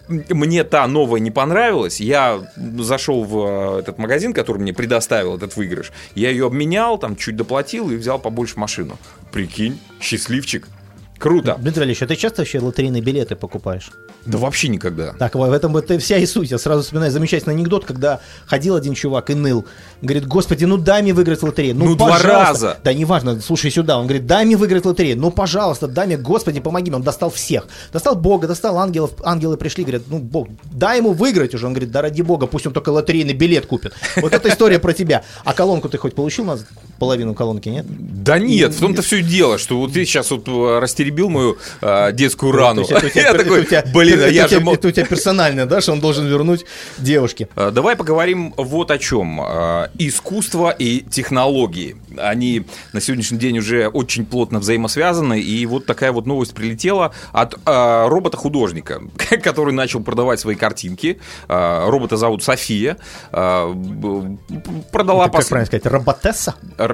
мне 0.08 0.64
та 0.64 0.86
новая 0.86 1.20
не 1.20 1.30
понравилась, 1.30 2.00
я 2.00 2.40
зашел 2.56 3.24
в 3.24 3.76
э, 3.76 3.78
этот 3.80 3.98
магазин, 3.98 4.32
который 4.32 4.58
мне 4.58 4.72
предоставил 4.72 5.36
этот 5.36 5.56
выигрыш, 5.56 5.92
я 6.14 6.30
ее 6.30 6.46
обменял, 6.46 6.98
там 6.98 7.16
чуть 7.16 7.36
доплатил 7.36 7.90
и 7.90 7.96
взял 7.96 8.18
побольше 8.18 8.58
машину. 8.58 8.98
Прикинь, 9.32 9.78
счастливчик. 10.00 10.66
Круто. 11.20 11.56
Дмитрий 11.60 11.84
Ильич, 11.84 12.02
а 12.02 12.06
ты 12.06 12.16
часто 12.16 12.40
вообще 12.40 12.60
лотерейные 12.60 13.02
билеты 13.02 13.36
покупаешь? 13.36 13.90
Да 14.24 14.38
вообще 14.38 14.68
никогда. 14.68 15.12
Так, 15.12 15.34
в 15.34 15.52
этом 15.52 15.76
это 15.76 15.98
вся 15.98 16.16
и 16.16 16.24
суть. 16.24 16.50
Я 16.50 16.58
сразу 16.58 16.82
вспоминаю 16.82 17.12
замечательный 17.12 17.54
анекдот, 17.54 17.84
когда 17.84 18.20
ходил 18.46 18.74
один 18.74 18.94
чувак 18.94 19.28
и 19.30 19.34
ныл. 19.34 19.66
Говорит, 20.00 20.26
господи, 20.26 20.64
ну 20.64 20.78
дай 20.78 21.02
мне 21.02 21.12
выиграть 21.12 21.42
лотерею. 21.42 21.74
Ну, 21.74 21.84
Ну, 21.84 21.94
два 21.94 22.12
пожалуйста». 22.12 22.32
раза. 22.32 22.78
Да 22.82 22.94
неважно, 22.94 23.40
слушай 23.40 23.70
сюда. 23.70 23.98
Он 23.98 24.06
говорит, 24.06 24.26
дай 24.26 24.46
мне 24.46 24.56
выиграть 24.56 24.86
лотерею. 24.86 25.18
Ну, 25.18 25.30
пожалуйста, 25.30 25.88
дай 25.88 26.06
мне, 26.06 26.16
господи, 26.16 26.60
помоги 26.60 26.90
мне. 26.90 26.96
Он 26.96 27.02
достал 27.02 27.30
всех. 27.30 27.66
Достал 27.92 28.16
Бога, 28.16 28.48
достал 28.48 28.78
ангелов. 28.78 29.12
Ангелы 29.22 29.58
пришли, 29.58 29.84
говорят, 29.84 30.02
ну, 30.08 30.18
Бог, 30.18 30.48
дай 30.72 30.98
ему 30.98 31.12
выиграть 31.12 31.54
уже. 31.54 31.66
Он 31.66 31.74
говорит, 31.74 31.90
да 31.90 32.00
ради 32.00 32.22
Бога, 32.22 32.46
пусть 32.46 32.66
он 32.66 32.72
только 32.72 32.88
лотерейный 32.90 33.34
билет 33.34 33.66
купит. 33.66 33.92
Вот 34.16 34.32
эта 34.32 34.48
история 34.48 34.78
про 34.78 34.94
тебя. 34.94 35.22
А 35.44 35.52
колонку 35.52 35.90
ты 35.90 35.98
хоть 35.98 36.14
получил 36.14 36.44
нас? 36.44 36.64
Половину 36.98 37.34
колонки, 37.34 37.68
нет? 37.68 37.86
Да 37.88 38.38
нет, 38.38 38.74
в 38.74 38.80
том-то 38.80 39.02
все 39.02 39.16
и 39.18 39.22
дело, 39.22 39.58
что 39.58 39.78
вот 39.78 39.92
ты 39.92 40.04
сейчас 40.04 40.30
вот 40.30 40.46
э, 40.48 40.78
растеребил 41.10 41.28
мою 41.28 41.58
э, 41.80 42.12
детскую 42.12 42.52
рану. 42.52 42.84
Я 43.14 43.34
такой, 43.34 43.66
блин, 43.92 44.20
а 44.22 44.28
я 44.28 44.48
же 44.48 44.60
Это 44.60 44.88
у 44.88 44.90
тебя 44.90 45.06
персонально, 45.06 45.66
да, 45.66 45.80
что 45.80 45.92
он 45.92 46.00
должен 46.00 46.26
вернуть 46.26 46.64
девушке. 46.98 47.48
Э, 47.56 47.70
Давай 47.72 47.96
поговорим 47.96 48.54
вот 48.56 48.90
о 48.90 48.98
чем. 48.98 49.40
Э, 49.40 49.88
Искусство 49.98 50.70
и 50.70 51.00
технологии. 51.00 51.96
Они 52.16 52.64
на 52.92 53.00
сегодняшний 53.00 53.38
день 53.38 53.58
уже 53.58 53.88
очень 53.88 54.24
плотно 54.24 54.60
взаимосвязаны. 54.60 55.40
И 55.40 55.66
вот 55.66 55.86
такая 55.86 56.12
вот 56.12 56.26
новость 56.26 56.54
прилетела 56.54 57.12
от 57.32 57.58
робота-художника, 57.64 59.00
который 59.42 59.72
начал 59.72 60.00
продавать 60.00 60.40
свои 60.40 60.54
картинки. 60.54 61.18
Робота 61.48 62.16
зовут 62.16 62.42
София. 62.42 62.96
Продала 63.30 65.28
как 65.28 65.48
правильно 65.48 65.66
сказать, 65.66 65.86
роботесса? 65.86 66.54
Э, 66.78 66.86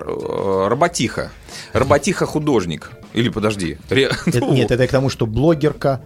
Роботиха. 0.69 1.31
Роботиха-художник. 1.73 2.91
Или 3.17 3.29
подожди. 3.31 3.79
ре- 3.91 4.11
Это- 4.27 4.39
ну, 4.41 4.53
нет, 4.53 4.71
это 4.71 4.87
к 4.87 4.91
тому, 4.91 5.09
что 5.11 5.27
блогерка, 5.27 6.01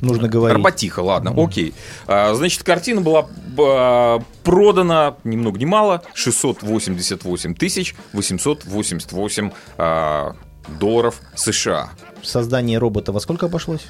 нужно 0.00 0.28
говорить. 0.28 0.56
Роботиха, 0.56 1.00
ладно, 1.00 1.32
окей. 1.36 1.72
А, 2.06 2.34
значит, 2.34 2.62
картина 2.64 3.00
была 3.00 3.26
а, 3.58 4.20
продана 4.42 5.16
ни 5.24 5.36
много 5.36 5.58
ни 5.58 5.64
мало 5.64 6.02
688 6.14 7.54
тысяч 7.54 7.94
888 8.12 9.50
а, 9.78 10.34
долларов 10.80 11.20
США. 11.34 11.90
Создание 12.22 12.78
робота 12.78 13.12
во 13.12 13.20
сколько 13.20 13.46
обошлось? 13.46 13.86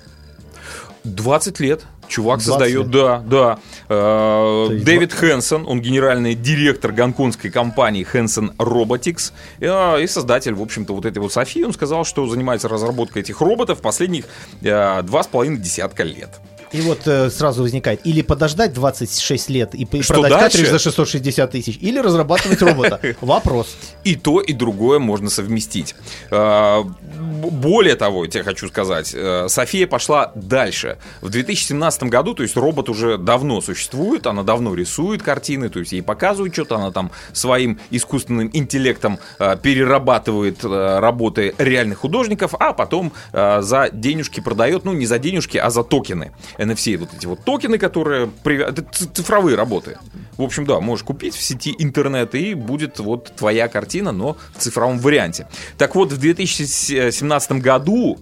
20 1.04 1.60
лет. 1.60 1.84
Чувак 2.08 2.40
20 2.40 2.46
создает, 2.46 2.86
лет. 2.86 2.90
да, 2.90 3.18
да. 3.24 3.58
Э, 3.88 4.68
Дэвид 4.70 5.12
Хэнсон, 5.12 5.66
он 5.66 5.80
генеральный 5.80 6.34
директор 6.34 6.92
гонконгской 6.92 7.50
компании 7.50 8.06
Hanson 8.10 8.54
Robotics 8.56 9.32
э, 9.60 10.02
и 10.02 10.06
создатель, 10.06 10.54
в 10.54 10.60
общем-то, 10.60 10.94
вот 10.94 11.06
этой 11.06 11.18
вот 11.18 11.32
Софии. 11.32 11.62
Он 11.62 11.72
сказал, 11.72 12.04
что 12.04 12.26
занимается 12.26 12.68
разработкой 12.68 13.22
этих 13.22 13.40
роботов 13.40 13.80
последних 13.80 14.26
э, 14.60 15.02
два 15.02 15.22
с 15.22 15.26
половиной 15.26 15.58
десятка 15.58 16.02
лет. 16.02 16.30
И 16.72 16.80
вот 16.80 17.06
э, 17.06 17.30
сразу 17.30 17.62
возникает, 17.62 18.00
или 18.06 18.22
подождать 18.22 18.72
26 18.72 19.50
лет 19.50 19.74
и, 19.74 19.86
Что 20.02 20.14
продать 20.14 20.30
дальше? 20.30 20.58
картридж 20.58 20.70
за 20.70 20.78
660 20.78 21.50
тысяч, 21.50 21.78
или 21.80 21.98
разрабатывать 21.98 22.62
робота. 22.62 22.98
Вопрос. 23.20 23.76
И 24.04 24.16
то, 24.16 24.40
и 24.40 24.52
другое 24.52 24.98
можно 24.98 25.28
совместить. 25.30 25.94
Б- 26.30 27.50
Более 27.50 27.96
того, 27.96 28.24
я 28.24 28.30
тебе 28.30 28.44
хочу 28.44 28.68
сказать, 28.68 29.12
э, 29.14 29.46
София 29.48 29.86
пошла 29.86 30.32
дальше. 30.34 30.98
В 31.20 31.28
2017 31.28 32.04
году, 32.04 32.34
то 32.34 32.42
есть 32.42 32.56
робот 32.56 32.88
уже 32.88 33.18
давно 33.18 33.60
существует, 33.60 34.26
она 34.26 34.42
давно 34.42 34.74
рисует 34.74 35.22
картины, 35.22 35.68
то 35.68 35.78
есть 35.80 35.92
ей 35.92 36.02
показывают 36.02 36.54
что-то, 36.54 36.76
она 36.76 36.90
там 36.90 37.10
своим 37.32 37.78
искусственным 37.90 38.50
интеллектом 38.52 39.18
э, 39.38 39.56
перерабатывает 39.60 40.64
э, 40.64 40.98
работы 41.00 41.54
реальных 41.58 41.98
художников, 41.98 42.54
а 42.58 42.72
потом 42.72 43.12
за 43.32 43.90
денежки 43.92 44.40
продает, 44.40 44.84
ну 44.84 44.92
не 44.92 45.06
за 45.06 45.18
денежки, 45.18 45.58
а 45.58 45.70
за 45.70 45.82
токены. 45.82 46.32
NFC, 46.62 46.96
вот 46.96 47.10
эти 47.16 47.26
вот 47.26 47.44
токены, 47.44 47.78
которые... 47.78 48.30
Это 48.44 48.84
цифровые 49.14 49.56
работы. 49.56 49.98
В 50.36 50.42
общем, 50.42 50.64
да, 50.66 50.80
можешь 50.80 51.04
купить 51.04 51.34
в 51.34 51.42
сети 51.42 51.74
интернет, 51.78 52.34
и 52.34 52.54
будет 52.54 52.98
вот 52.98 53.32
твоя 53.36 53.68
картина, 53.68 54.12
но 54.12 54.36
в 54.56 54.60
цифровом 54.62 54.98
варианте. 54.98 55.46
Так 55.78 55.94
вот, 55.94 56.12
в 56.12 56.18
2017 56.18 57.52
году 57.52 58.18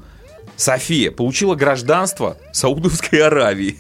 София 0.57 1.11
получила 1.11 1.55
гражданство 1.55 2.37
Саудовской 2.53 3.23
Аравии. 3.27 3.77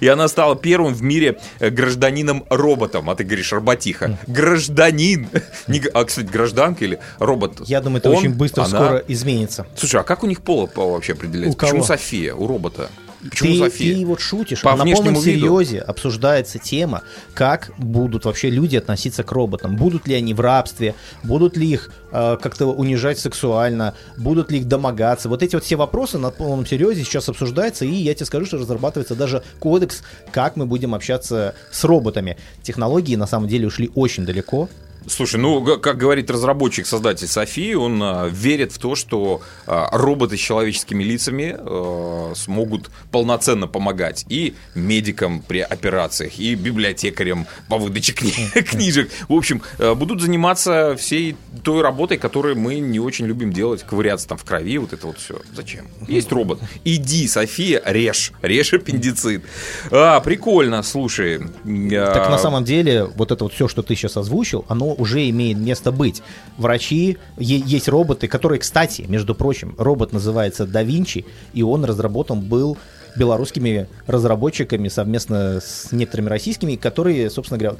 И 0.00 0.06
она 0.06 0.28
стала 0.28 0.54
первым 0.54 0.94
в 0.94 1.02
мире 1.02 1.40
э, 1.58 1.70
гражданином-роботом. 1.70 3.10
А 3.10 3.16
ты 3.16 3.24
говоришь, 3.24 3.52
роботиха. 3.52 4.16
Гражданин. 4.28 5.28
Не 5.66 5.82
а, 5.92 6.04
кстати, 6.04 6.26
гражданка 6.26 6.84
или 6.84 7.00
робот? 7.18 7.62
Я 7.66 7.80
думаю, 7.80 7.98
это 7.98 8.10
Он, 8.10 8.16
очень 8.16 8.32
быстро 8.34 8.62
она. 8.62 8.70
скоро 8.70 8.98
изменится. 9.08 9.66
Слушай, 9.76 10.00
а 10.00 10.04
как 10.04 10.22
у 10.22 10.26
них 10.26 10.40
пола 10.42 10.66
по- 10.66 10.92
вообще 10.92 11.14
определяется? 11.14 11.56
У 11.56 11.58
кого? 11.58 11.70
Почему 11.72 11.84
София? 11.84 12.34
У 12.34 12.46
робота? 12.46 12.90
Почему 13.28 13.52
ты, 13.52 13.58
София? 13.58 13.94
ты 13.96 14.06
вот 14.06 14.20
шутишь, 14.20 14.62
По 14.62 14.72
а 14.72 14.76
на 14.76 14.84
полном 14.84 15.14
виду. 15.14 15.20
серьезе 15.24 15.80
обсуждается 15.80 16.58
тема, 16.58 17.02
как 17.34 17.72
будут 17.78 18.24
вообще 18.24 18.50
люди 18.50 18.76
относиться 18.76 19.22
к 19.22 19.32
роботам. 19.32 19.76
Будут 19.76 20.08
ли 20.08 20.14
они 20.14 20.32
в 20.32 20.40
рабстве, 20.40 20.94
будут 21.22 21.56
ли 21.56 21.68
их 21.68 21.90
э, 22.12 22.36
как-то 22.40 22.66
унижать 22.66 23.18
сексуально, 23.18 23.94
будут 24.16 24.50
ли 24.50 24.58
их 24.58 24.68
домогаться. 24.68 25.28
Вот 25.28 25.42
эти 25.42 25.54
вот 25.54 25.64
все 25.64 25.76
вопросы 25.76 26.18
на 26.18 26.30
полном 26.30 26.66
серьезе 26.66 27.04
сейчас 27.04 27.28
обсуждаются, 27.28 27.84
и 27.84 27.92
я 27.92 28.14
тебе 28.14 28.26
скажу, 28.26 28.46
что 28.46 28.56
разрабатывается 28.58 29.14
даже 29.14 29.42
кодекс, 29.58 30.02
как 30.32 30.56
мы 30.56 30.66
будем 30.66 30.94
общаться 30.94 31.54
с 31.70 31.84
роботами. 31.84 32.36
Технологии 32.62 33.16
на 33.16 33.26
самом 33.26 33.48
деле 33.48 33.66
ушли 33.66 33.90
очень 33.94 34.24
далеко. 34.24 34.68
Слушай, 35.06 35.40
ну, 35.40 35.78
как 35.78 35.96
говорит 35.96 36.30
разработчик, 36.30 36.86
создатель 36.86 37.26
Софии, 37.26 37.74
он 37.74 38.00
а, 38.02 38.28
верит 38.28 38.72
в 38.72 38.78
то, 38.78 38.94
что 38.94 39.40
а, 39.66 39.88
роботы 39.92 40.36
с 40.36 40.40
человеческими 40.40 41.02
лицами 41.02 41.56
а, 41.58 42.32
смогут 42.36 42.90
полноценно 43.10 43.66
помогать 43.66 44.26
и 44.28 44.54
медикам 44.74 45.40
при 45.40 45.60
операциях, 45.60 46.38
и 46.38 46.54
библиотекарям 46.54 47.46
по 47.68 47.78
выдаче 47.78 48.12
кни- 48.12 48.62
книжек. 48.62 49.10
В 49.28 49.34
общем, 49.34 49.62
а, 49.78 49.94
будут 49.94 50.20
заниматься 50.20 50.96
всей 50.98 51.36
той 51.62 51.82
работой, 51.82 52.18
которую 52.18 52.56
мы 52.58 52.78
не 52.78 53.00
очень 53.00 53.26
любим 53.26 53.52
делать, 53.52 53.82
ковыряться 53.82 54.28
там 54.28 54.38
в 54.38 54.44
крови, 54.44 54.78
вот 54.78 54.92
это 54.92 55.06
вот 55.06 55.18
все. 55.18 55.40
Зачем? 55.54 55.86
Есть 56.08 56.30
робот. 56.30 56.60
Иди, 56.84 57.26
София, 57.26 57.82
режь, 57.86 58.32
режь 58.42 58.74
аппендицит. 58.74 59.44
А, 59.90 60.20
прикольно, 60.20 60.82
слушай. 60.82 61.38
Так 61.38 62.30
на 62.30 62.38
самом 62.38 62.64
деле, 62.64 63.04
вот 63.04 63.30
это 63.32 63.44
вот 63.44 63.54
все, 63.54 63.66
что 63.66 63.82
ты 63.82 63.94
сейчас 63.96 64.16
озвучил, 64.16 64.64
оно 64.68 64.89
уже 64.94 65.28
имеет 65.30 65.58
место 65.58 65.92
быть. 65.92 66.22
Врачи, 66.56 67.18
есть 67.38 67.88
роботы, 67.88 68.28
которые, 68.28 68.58
кстати, 68.58 69.02
между 69.02 69.34
прочим, 69.34 69.74
робот 69.78 70.12
называется 70.12 70.66
Да 70.66 70.82
Винчи, 70.82 71.24
и 71.52 71.62
он 71.62 71.84
разработан 71.84 72.40
был 72.40 72.76
белорусскими 73.16 73.88
разработчиками 74.06 74.88
совместно 74.88 75.60
с 75.60 75.92
некоторыми 75.92 76.28
российскими, 76.28 76.76
которые, 76.76 77.30
собственно 77.30 77.58
говоря, 77.58 77.78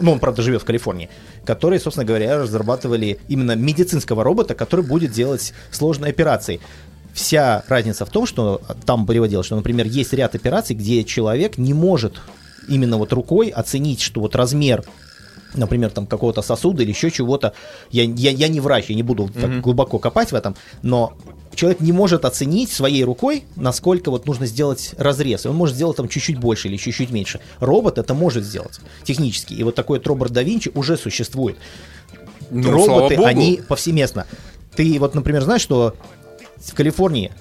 ну, 0.00 0.12
он, 0.12 0.18
правда, 0.18 0.42
живет 0.42 0.62
в 0.62 0.64
Калифорнии, 0.64 1.08
которые, 1.44 1.80
собственно 1.80 2.04
говоря, 2.04 2.38
разрабатывали 2.38 3.18
именно 3.28 3.52
медицинского 3.52 4.24
робота, 4.24 4.54
который 4.54 4.84
будет 4.84 5.12
делать 5.12 5.52
сложные 5.70 6.10
операции. 6.10 6.60
Вся 7.14 7.64
разница 7.68 8.04
в 8.04 8.10
том, 8.10 8.26
что 8.26 8.60
там 8.84 9.06
приводилось, 9.06 9.46
что, 9.46 9.56
например, 9.56 9.86
есть 9.86 10.12
ряд 10.12 10.34
операций, 10.34 10.76
где 10.76 11.02
человек 11.04 11.56
не 11.56 11.72
может 11.72 12.20
именно 12.68 12.98
вот 12.98 13.12
рукой 13.12 13.48
оценить, 13.48 14.02
что 14.02 14.20
вот 14.20 14.36
размер 14.36 14.84
например, 15.56 15.90
там 15.90 16.06
какого-то 16.06 16.42
сосуда 16.42 16.82
или 16.82 16.90
еще 16.90 17.10
чего-то. 17.10 17.52
Я, 17.90 18.04
я, 18.04 18.30
я 18.30 18.48
не 18.48 18.60
врач, 18.60 18.86
я 18.88 18.94
не 18.94 19.02
буду 19.02 19.28
так 19.28 19.50
Мгм. 19.50 19.60
глубоко 19.62 19.98
копать 19.98 20.32
в 20.32 20.34
этом, 20.34 20.56
но 20.82 21.16
человек 21.54 21.80
не 21.80 21.92
может 21.92 22.24
оценить 22.24 22.70
своей 22.70 23.04
рукой, 23.04 23.44
насколько 23.56 24.10
вот 24.10 24.26
нужно 24.26 24.46
сделать 24.46 24.94
разрез. 24.98 25.46
И 25.46 25.48
он 25.48 25.56
может 25.56 25.74
сделать 25.74 25.96
там 25.96 26.08
чуть-чуть 26.08 26.38
больше 26.38 26.68
или 26.68 26.76
чуть-чуть 26.76 27.10
меньше. 27.10 27.40
Робот 27.60 27.98
это 27.98 28.14
может 28.14 28.44
сделать 28.44 28.78
технически. 29.04 29.54
И 29.54 29.62
вот 29.62 29.74
такой 29.74 29.98
вот 29.98 30.06
робот 30.06 30.30
да 30.32 30.42
Винчи 30.42 30.70
уже 30.74 30.96
существует. 30.96 31.56
Ну, 32.50 32.70
Роботы, 32.70 33.16
они 33.16 33.60
повсеместно. 33.66 34.26
Ты 34.76 34.98
вот, 35.00 35.14
например, 35.14 35.42
знаешь, 35.42 35.62
что 35.62 35.96
в 36.58 36.74
Калифорнии 36.74 37.32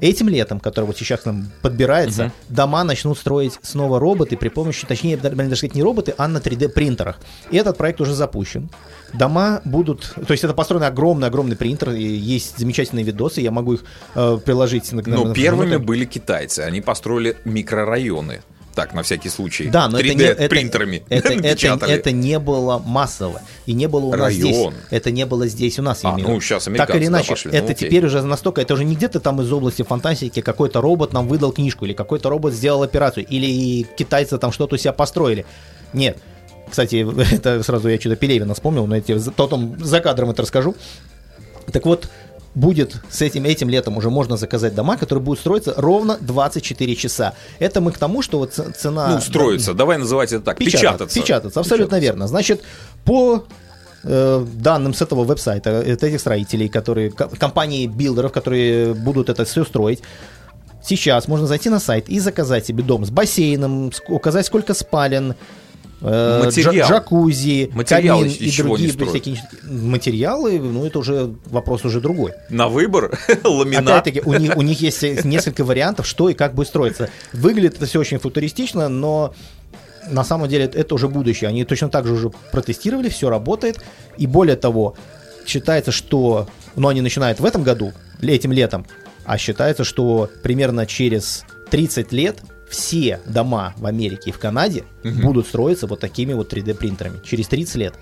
этим 0.00 0.28
летом, 0.28 0.60
который 0.60 0.84
вот 0.86 0.96
сейчас 0.96 1.24
нам 1.24 1.50
подбирается, 1.62 2.24
Мгм. 2.24 2.32
дома 2.48 2.84
начнут 2.84 3.18
строить 3.18 3.58
снова 3.62 3.98
роботы 4.00 4.36
при 4.36 4.48
помощи, 4.48 4.86
точнее, 4.86 5.16
даже 5.16 5.56
сказать 5.56 5.74
не 5.74 5.82
роботы, 5.82 6.14
а 6.18 6.28
на 6.28 6.38
3D 6.40 6.68
принтерах. 6.68 7.18
И 7.50 7.56
этот 7.56 7.76
проект 7.76 8.00
уже 8.00 8.14
запущен. 8.14 8.68
Дома 9.14 9.60
будут, 9.64 10.14
то 10.26 10.32
есть 10.32 10.42
это 10.44 10.52
построен 10.54 10.82
огромный-огромный 10.82 11.56
принтер, 11.56 11.90
и 11.90 12.02
есть 12.02 12.58
замечательные 12.58 13.04
видосы, 13.04 13.40
я 13.40 13.50
могу 13.50 13.74
их 13.74 13.84
э, 14.14 14.38
приложить. 14.44 14.92
на- 14.92 15.02
на- 15.02 15.16
Но 15.16 15.24
на- 15.26 15.34
первыми 15.34 15.74
на- 15.74 15.78
были 15.78 16.04
китайцы. 16.04 16.60
Они 16.60 16.80
построили 16.80 17.36
микрорайоны. 17.44 18.40
Так, 18.76 18.92
на 18.92 19.02
всякий 19.02 19.30
случай. 19.30 19.68
Да, 19.68 19.88
но 19.88 19.98
это 19.98 20.08
не, 20.14 20.14
3D 20.14 20.24
это, 20.24 20.48
принтерами 20.50 21.02
это, 21.08 21.32
это, 21.32 21.86
это 21.86 22.12
не 22.12 22.38
было 22.38 22.78
массово. 22.78 23.40
И 23.64 23.72
не 23.72 23.88
было 23.88 24.04
у 24.04 24.14
нас 24.14 24.34
здесь. 24.34 24.54
Район. 24.54 24.74
Это 24.90 25.10
не 25.10 25.24
было 25.24 25.48
здесь 25.48 25.78
у 25.78 25.82
нас. 25.82 26.00
А, 26.04 26.18
ну, 26.18 26.38
щас 26.42 26.64
Так 26.64 26.90
или 26.90 27.04
да, 27.04 27.06
иначе, 27.06 27.30
пошли, 27.30 27.52
ну, 27.52 27.56
это 27.56 27.72
окей. 27.72 27.88
теперь 27.88 28.04
уже 28.04 28.20
настолько, 28.20 28.60
это 28.60 28.74
уже 28.74 28.84
не 28.84 28.94
где-то 28.94 29.18
там 29.18 29.40
из 29.40 29.50
области 29.50 29.82
фантастики 29.82 30.42
какой-то 30.42 30.82
робот 30.82 31.14
нам 31.14 31.26
выдал 31.26 31.52
книжку, 31.52 31.86
или 31.86 31.94
какой-то 31.94 32.28
робот 32.28 32.52
сделал 32.52 32.82
операцию, 32.82 33.24
или 33.26 33.86
китайцы 33.96 34.36
там 34.36 34.52
что-то 34.52 34.74
у 34.74 34.78
себя 34.78 34.92
построили. 34.92 35.46
Нет. 35.94 36.18
Кстати, 36.68 37.06
это 37.34 37.62
сразу 37.62 37.88
я 37.88 37.98
что-то 37.98 38.16
Пелевина 38.16 38.52
вспомнил, 38.52 38.86
но 38.86 38.96
я 38.96 39.00
тебе 39.00 39.18
потом 39.34 39.82
за 39.82 40.00
кадром 40.00 40.28
это 40.30 40.42
расскажу. 40.42 40.76
Так 41.72 41.86
вот, 41.86 42.10
будет 42.56 42.96
с 43.10 43.22
этим, 43.22 43.44
этим 43.44 43.68
летом 43.68 43.96
уже 43.98 44.10
можно 44.10 44.36
заказать 44.36 44.74
дома, 44.74 44.96
которые 44.96 45.22
будут 45.22 45.40
строиться 45.40 45.74
ровно 45.76 46.16
24 46.20 46.96
часа. 46.96 47.34
Это 47.60 47.80
мы 47.80 47.92
к 47.92 47.98
тому, 47.98 48.22
что 48.22 48.38
вот 48.38 48.54
цена... 48.54 49.08
Ну, 49.08 49.20
строиться. 49.20 49.74
Давай 49.74 49.98
называть 49.98 50.32
это 50.32 50.42
так. 50.44 50.58
Печататься. 50.58 50.80
Печататься. 50.88 51.20
Печататься, 51.20 51.60
абсолютно 51.60 52.00
верно. 52.00 52.26
Значит, 52.26 52.62
по 53.04 53.44
э, 54.04 54.46
данным 54.54 54.94
с 54.94 55.02
этого 55.02 55.24
веб-сайта, 55.24 55.70
это 55.70 56.06
этих 56.06 56.20
строителей, 56.20 56.68
которые, 56.68 57.10
ко- 57.10 57.28
компании 57.28 57.86
билдеров, 57.86 58.32
которые 58.32 58.94
будут 58.94 59.28
это 59.28 59.44
все 59.44 59.62
строить, 59.64 60.02
сейчас 60.82 61.28
можно 61.28 61.46
зайти 61.46 61.68
на 61.68 61.78
сайт 61.78 62.08
и 62.08 62.18
заказать 62.20 62.64
себе 62.64 62.82
дом 62.82 63.04
с 63.04 63.10
бассейном, 63.10 63.92
указать 64.08 64.46
сколько 64.46 64.72
спален, 64.72 65.34
Материал. 66.00 66.74
джа- 66.74 66.88
джакузи, 66.88 67.70
Материалы 67.72 68.24
камин 68.24 68.36
и 68.38 68.62
другие 68.62 68.90
всякие 69.08 69.42
материалы, 69.64 70.58
ну 70.58 70.84
это 70.84 70.98
уже 70.98 71.34
вопрос 71.46 71.84
уже 71.84 72.00
другой. 72.00 72.32
На 72.50 72.68
выбор 72.68 73.18
ламинат. 73.44 74.06
Опять-таки, 74.06 74.20
у 74.24 74.34
них, 74.34 74.56
у 74.56 74.62
них 74.62 74.80
есть 74.80 75.24
несколько 75.24 75.64
вариантов, 75.64 76.06
что 76.06 76.28
и 76.28 76.34
как 76.34 76.54
будет 76.54 76.68
строиться. 76.68 77.08
Выглядит 77.32 77.76
это 77.76 77.86
все 77.86 77.98
очень 78.00 78.18
футуристично, 78.18 78.88
но 78.88 79.34
на 80.10 80.24
самом 80.24 80.48
деле 80.48 80.66
это 80.66 80.94
уже 80.94 81.08
будущее. 81.08 81.48
Они 81.48 81.64
точно 81.64 81.88
так 81.88 82.06
же 82.06 82.12
уже 82.14 82.30
протестировали, 82.52 83.08
все 83.08 83.30
работает. 83.30 83.80
И 84.18 84.26
более 84.26 84.56
того, 84.56 84.94
считается, 85.46 85.92
что... 85.92 86.48
Но 86.74 86.88
они 86.88 87.00
начинают 87.00 87.40
в 87.40 87.44
этом 87.44 87.62
году, 87.62 87.92
этим 88.20 88.52
летом, 88.52 88.86
а 89.24 89.38
считается, 89.38 89.82
что 89.82 90.28
примерно 90.42 90.84
через 90.86 91.44
30 91.70 92.12
лет 92.12 92.42
все 92.68 93.20
дома 93.26 93.74
в 93.76 93.86
Америке 93.86 94.30
и 94.30 94.32
в 94.32 94.38
Канаде 94.38 94.84
будут 95.04 95.46
строиться 95.46 95.86
вот 95.86 96.00
такими 96.00 96.32
вот 96.32 96.52
3D 96.52 96.74
принтерами. 96.74 97.20
Через 97.24 97.48
30 97.48 97.74
лет. 97.76 97.94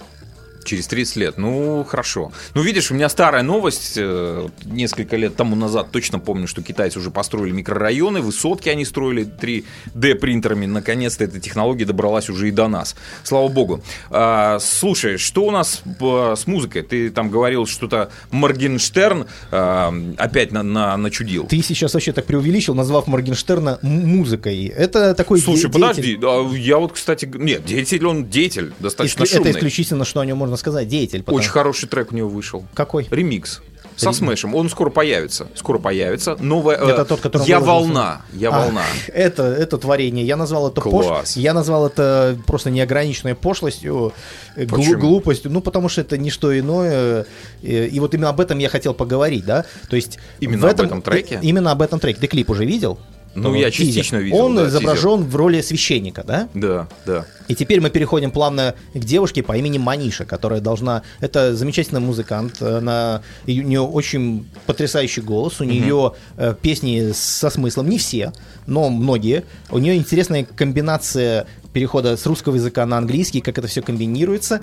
Через 0.65 0.87
30 0.87 1.17
лет. 1.17 1.39
Ну, 1.39 1.85
хорошо. 1.85 2.33
Ну, 2.55 2.63
видишь, 2.63 2.91
у 2.91 2.95
меня 2.95 3.09
старая 3.09 3.43
новость. 3.43 3.95
э, 3.97 4.49
Несколько 4.65 5.17
лет 5.17 5.37
тому 5.37 5.57
назад 5.57 5.89
точно 5.91 6.19
помню, 6.19 6.47
что 6.49 6.63
китайцы 6.63 6.99
уже 6.99 7.11
построили 7.11 7.51
микрорайоны, 7.53 8.21
высотки 8.21 8.69
они 8.69 8.85
строили 8.85 9.25
3D 9.27 10.15
принтерами. 10.17 10.67
Наконец-то 10.67 11.25
эта 11.25 11.39
технология 11.41 11.85
добралась 11.85 12.29
уже 12.31 12.49
и 12.49 12.51
до 12.51 12.69
нас. 12.69 12.97
Слава 13.23 13.49
богу. 13.49 13.83
А, 14.11 14.59
слушай, 14.61 15.19
что 15.19 15.45
у 15.45 15.51
нас 15.51 15.83
э, 16.01 16.35
с 16.37 16.47
музыкой? 16.47 16.83
Ты 16.83 17.11
там 17.11 17.31
говорил 17.31 17.67
что-то 17.67 18.11
Моргенштерн 18.31 19.27
а, 19.51 19.95
опять 20.19 20.53
на, 20.53 20.63
на, 20.63 20.97
начудил. 20.97 21.47
Ты 21.47 21.63
сейчас 21.63 21.95
вообще 21.95 22.13
так 22.13 22.25
преувеличил, 22.27 22.75
назвав 22.75 23.07
Моргенштерна 23.07 23.79
музыкой. 23.83 24.67
Это 24.67 25.15
такой 25.15 25.41
Слушай, 25.41 25.71
де- 25.71 25.79
деятель- 25.79 25.81
подожди, 25.81 26.19
а 26.23 26.57
я 26.57 26.79
вот, 26.79 26.93
кстати, 26.93 27.31
нет, 27.35 27.65
деятель 27.65 28.05
он 28.07 28.27
деятель, 28.29 28.73
достаточно 28.79 29.25
Это 29.25 29.35
шумный. 29.35 29.51
исключительно, 29.53 30.05
что 30.05 30.21
о 30.21 30.27
нем 30.27 30.39
можно 30.39 30.54
сказать, 30.57 30.89
деятель. 30.89 31.21
потому- 31.23 31.39
Очень 31.39 31.51
хороший 31.51 31.89
трек 31.89 32.13
у 32.13 32.15
него 32.17 32.29
вышел. 32.29 32.65
Какой? 32.75 33.07
Ремикс. 33.11 33.61
Со 33.97 34.11
смешем. 34.11 34.57
Он 34.57 34.69
скоро 34.69 34.91
появится. 34.91 35.47
Скоро 35.55 35.79
появится. 35.79 36.37
Новая. 36.41 36.77
э, 36.79 36.85
Это 36.91 37.05
тот, 37.05 37.21
который 37.21 37.47
Я 37.47 37.61
волна. 37.61 38.23
Я 38.33 38.49
А, 38.49 38.59
волна. 38.65 38.83
Это, 39.07 39.45
это 39.45 39.79
творение. 39.79 40.27
Я 40.27 40.37
назвал 40.37 40.69
это 40.69 40.81
Класс. 40.81 41.35
пош... 41.35 41.37
Я 41.37 41.55
назвал 41.55 41.87
это 41.87 42.37
просто 42.45 42.71
неограниченной 42.71 43.37
пошлостью, 43.37 44.13
э, 44.57 44.65
глу- 44.65 44.97
глупостью. 44.99 45.53
Ну, 45.53 45.61
потому 45.61 45.89
что 45.89 46.01
это 46.01 46.19
не 46.19 46.31
что 46.31 46.59
иное. 46.59 47.25
э, 47.63 47.87
И 47.87 48.01
вот 48.01 48.15
именно 48.15 48.31
об 48.31 48.41
этом 48.41 48.59
я 48.59 48.69
хотел 48.69 48.95
поговорить, 48.95 49.45
да. 49.45 49.65
То 49.89 49.95
есть 49.95 50.19
Именно 50.41 50.63
в 50.67 50.71
об 50.71 50.81
этом 50.81 51.01
треке? 51.01 51.39
Именно 51.41 51.71
об 51.71 51.81
этом 51.81 52.01
треке. 52.01 52.19
Ты 52.21 52.27
клип 52.27 52.51
уже 52.51 52.65
видел? 52.65 52.99
Ну, 53.35 53.45
Того 53.45 53.57
я 53.57 53.71
тизер. 53.71 53.87
частично 53.87 54.17
видел, 54.19 54.39
Он 54.39 54.55
да, 54.55 54.69
изображен 54.69 55.25
в 55.25 55.35
роли 55.35 55.61
священника, 55.61 56.23
да? 56.23 56.49
Да, 56.55 56.89
да. 57.05 57.27
И 57.49 57.55
теперь 57.55 57.81
мы 57.81 57.91
переходим 57.91 58.31
плавно 58.31 58.75
к 58.95 58.99
девушке 58.99 59.43
по 59.43 59.57
имени 59.57 59.79
Маниша, 59.79 60.25
которая 60.25 60.61
должна... 60.61 61.03
Это 61.21 61.57
замечательный 61.57 62.01
музыкант, 62.01 62.63
она... 62.63 63.23
У 63.47 63.51
нее 63.51 63.81
очень 63.81 64.47
потрясающий 64.67 65.21
голос, 65.21 65.61
у 65.61 65.65
нее 65.65 66.13
э, 66.37 66.55
песни 66.61 67.11
со 67.13 67.51
смыслом, 67.51 67.89
не 67.89 67.99
все, 67.99 68.33
но 68.67 68.89
многие. 68.89 69.45
У 69.71 69.79
нее 69.79 69.97
интересная 69.97 70.45
комбинация 70.45 71.47
перехода 71.73 72.17
с 72.17 72.25
русского 72.27 72.55
языка 72.55 72.87
на 72.87 72.99
английский, 72.99 73.41
как 73.41 73.59
это 73.59 73.67
все 73.67 73.83
комбинируется. 73.83 74.61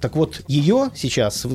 Так 0.00 0.16
вот, 0.16 0.42
ее 0.48 0.90
сейчас 0.94 1.46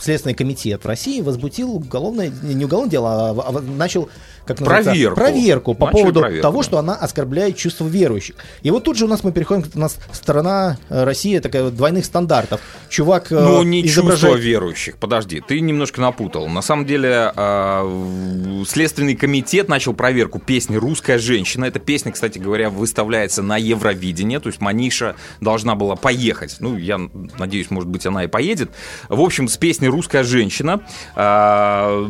Следственный 0.00 0.34
комитет 0.34 0.84
в 0.84 0.86
России 0.86 1.20
возбудил 1.20 1.70
уголовное, 1.76 2.30
не 2.42 2.64
уголовное 2.64 2.90
дело, 2.90 3.30
а, 3.30 3.48
а 3.48 3.60
начал 3.60 4.08
как 4.46 4.56
Проверку. 4.58 5.14
проверку 5.16 5.74
по 5.74 5.86
Начали 5.86 6.00
поводу 6.00 6.20
проверку, 6.20 6.42
того, 6.42 6.58
да. 6.60 6.64
что 6.64 6.78
она 6.78 6.94
оскорбляет 6.94 7.56
чувства 7.56 7.86
верующих. 7.86 8.34
И 8.62 8.70
вот 8.70 8.82
тут 8.82 8.96
же 8.96 9.04
у 9.04 9.08
нас 9.08 9.22
мы 9.22 9.30
переходим, 9.30 9.64
у 9.74 9.78
нас 9.78 9.98
страна 10.10 10.78
э, 10.88 11.04
Россия 11.04 11.42
такая 11.42 11.68
двойных 11.68 12.06
стандартов. 12.06 12.62
Чувак 12.88 13.30
э, 13.30 13.34
Ну, 13.38 13.62
не 13.62 13.86
изображает... 13.86 14.20
чувство 14.20 14.36
верующих. 14.36 14.96
Подожди, 14.96 15.42
ты 15.46 15.60
немножко 15.60 16.00
напутал. 16.00 16.48
На 16.48 16.62
самом 16.62 16.86
деле, 16.86 17.30
в- 17.36 18.64
Следственный 18.66 19.16
комитет 19.16 19.68
начал 19.68 19.92
проверку 19.92 20.38
песни 20.38 20.76
«Русская 20.76 21.18
женщина». 21.18 21.66
Эта 21.66 21.78
песня, 21.78 22.12
кстати 22.12 22.38
говоря, 22.38 22.70
выставляется 22.70 23.42
на 23.42 23.56
Евровидение. 23.58 24.40
То 24.40 24.48
есть 24.48 24.60
Маниша 24.62 25.14
должна 25.42 25.74
была 25.74 25.94
поехать. 25.96 26.56
Ну, 26.60 26.76
я 26.78 26.98
надеюсь, 27.38 27.70
может 27.70 27.88
быть, 27.90 28.06
она 28.06 28.24
и 28.24 28.28
поедет. 28.28 28.70
В 29.10 29.20
общем, 29.20 29.48
с 29.48 29.56
песней 29.58 29.87
«Русская 29.88 30.22
женщина» 30.22 30.80
а, 31.14 32.08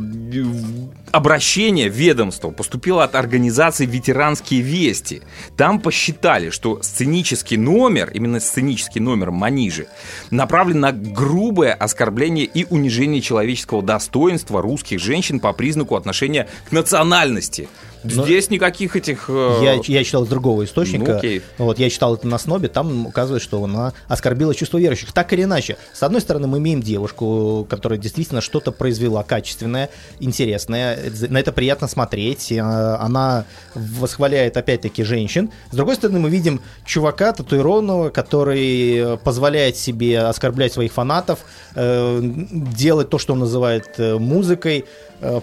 обращение 1.11 1.89
ведомства 1.89 2.51
поступило 2.51 3.05
от 3.05 3.14
организации 3.14 3.87
«Ветеранские 3.87 4.61
вести». 4.61 5.22
Там 5.57 5.81
посчитали, 5.81 6.51
что 6.51 6.83
сценический 6.83 7.57
номер, 7.57 8.11
именно 8.12 8.41
сценический 8.41 9.01
номер 9.01 9.31
Манижи, 9.31 9.87
направлен 10.31 10.81
на 10.81 10.93
грубое 10.93 11.72
оскорбление 11.72 12.45
и 12.45 12.66
унижение 12.70 13.20
человеческого 13.20 13.83
достоинства 13.83 14.62
русских 14.62 15.01
женщин 15.01 15.41
по 15.41 15.53
признаку 15.53 15.97
отношения 15.97 16.49
к 16.68 16.72
национальности. 16.72 17.68
Но- 18.05 18.24
Здесь 18.24 18.51
никаких 18.51 18.94
этих... 18.96 19.26
э, 19.28 19.61
Я, 19.62 19.80
я 19.99 20.05
читал 20.05 20.24
из 20.24 20.28
другого 20.28 20.64
источника. 20.64 21.12
Ну, 21.12 21.18
окей. 21.18 21.42
Вот, 21.59 21.78
я 21.78 21.90
читал 21.90 22.14
это 22.14 22.26
на 22.28 22.38
снобе, 22.38 22.68
там 22.68 23.07
указывает, 23.07 23.42
что 23.42 23.62
она 23.64 23.92
оскорбила 24.07 24.55
чувство 24.55 24.78
верующих. 24.78 25.12
Так 25.12 25.32
или 25.32 25.42
иначе, 25.42 25.76
с 25.92 26.03
одной 26.03 26.20
стороны, 26.20 26.46
мы 26.46 26.59
имеем 26.59 26.80
девушку, 26.82 27.66
которая 27.68 27.99
действительно 27.99 28.40
что-то 28.40 28.70
произвела 28.72 29.22
качественное, 29.24 29.90
интересное. 30.20 30.99
На 31.28 31.38
это 31.38 31.53
приятно 31.53 31.88
смотреть. 31.88 32.53
э, 32.53 32.59
Она 32.61 33.44
восхваляет, 33.74 34.57
опять-таки, 34.57 35.03
женщин. 35.03 35.51
С 35.72 35.74
другой 35.76 35.96
стороны, 35.96 36.18
мы 36.20 36.30
видим 36.30 36.61
чувака 36.86 37.32
татуированного, 37.32 38.11
который 38.11 38.96
э, 38.96 39.16
позволяет 39.16 39.76
себе 39.76 40.20
оскорблять 40.20 40.72
своих 40.72 40.92
фанатов, 40.92 41.40
делать 41.74 43.11
то, 43.11 43.18
что 43.18 43.32
он 43.32 43.40
называет 43.40 43.99
музыкой, 43.99 44.84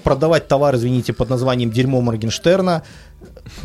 продавать 0.04 0.48
товар, 0.48 0.76
извините, 0.76 1.12
под 1.14 1.30
названием 1.30 1.70
«Дерьмо 1.72 2.00
Моргенштерна». 2.02 2.45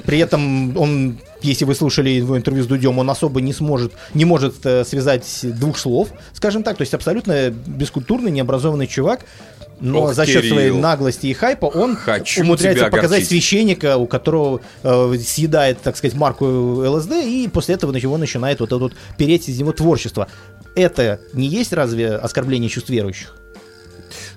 При 0.04 0.18
этом 0.18 0.76
он, 0.76 1.18
если 1.42 1.64
вы 1.64 1.74
слушали 1.74 2.10
его 2.10 2.36
интервью 2.36 2.64
с 2.64 2.66
Дудем, 2.66 2.98
он 2.98 3.08
особо 3.08 3.40
не 3.40 3.52
сможет, 3.52 3.92
не 4.14 4.24
может 4.24 4.54
э, 4.64 4.84
связать 4.84 5.26
двух 5.42 5.78
слов, 5.78 6.08
скажем 6.32 6.62
так. 6.62 6.76
То 6.76 6.82
есть 6.82 6.94
абсолютно 6.94 7.50
бескультурный, 7.50 8.30
необразованный 8.30 8.86
чувак. 8.86 9.24
Но 9.80 10.02
Ох, 10.02 10.14
за 10.14 10.26
счет 10.26 10.42
Кирилл. 10.42 10.54
своей 10.54 10.70
наглости 10.72 11.28
и 11.28 11.32
хайпа 11.32 11.64
он 11.64 11.96
Хочу 11.96 12.42
умудряется 12.42 12.84
показать 12.86 13.20
огорчить. 13.20 13.28
священника, 13.28 13.96
у 13.96 14.06
которого 14.06 14.60
э, 14.82 15.14
съедает, 15.18 15.80
так 15.80 15.96
сказать, 15.96 16.14
марку 16.14 16.44
ЛСД, 16.44 17.12
и 17.24 17.48
после 17.50 17.76
этого 17.76 17.90
на 17.90 17.96
него 17.96 18.18
начинает 18.18 18.60
вот 18.60 18.68
это 18.68 18.76
вот 18.76 18.92
переть 19.16 19.48
из 19.48 19.58
него 19.58 19.72
творчество. 19.72 20.28
Это 20.76 21.20
не 21.32 21.46
есть 21.46 21.72
разве 21.72 22.14
оскорбление 22.14 22.68
чувств 22.68 22.90
верующих? 22.90 23.34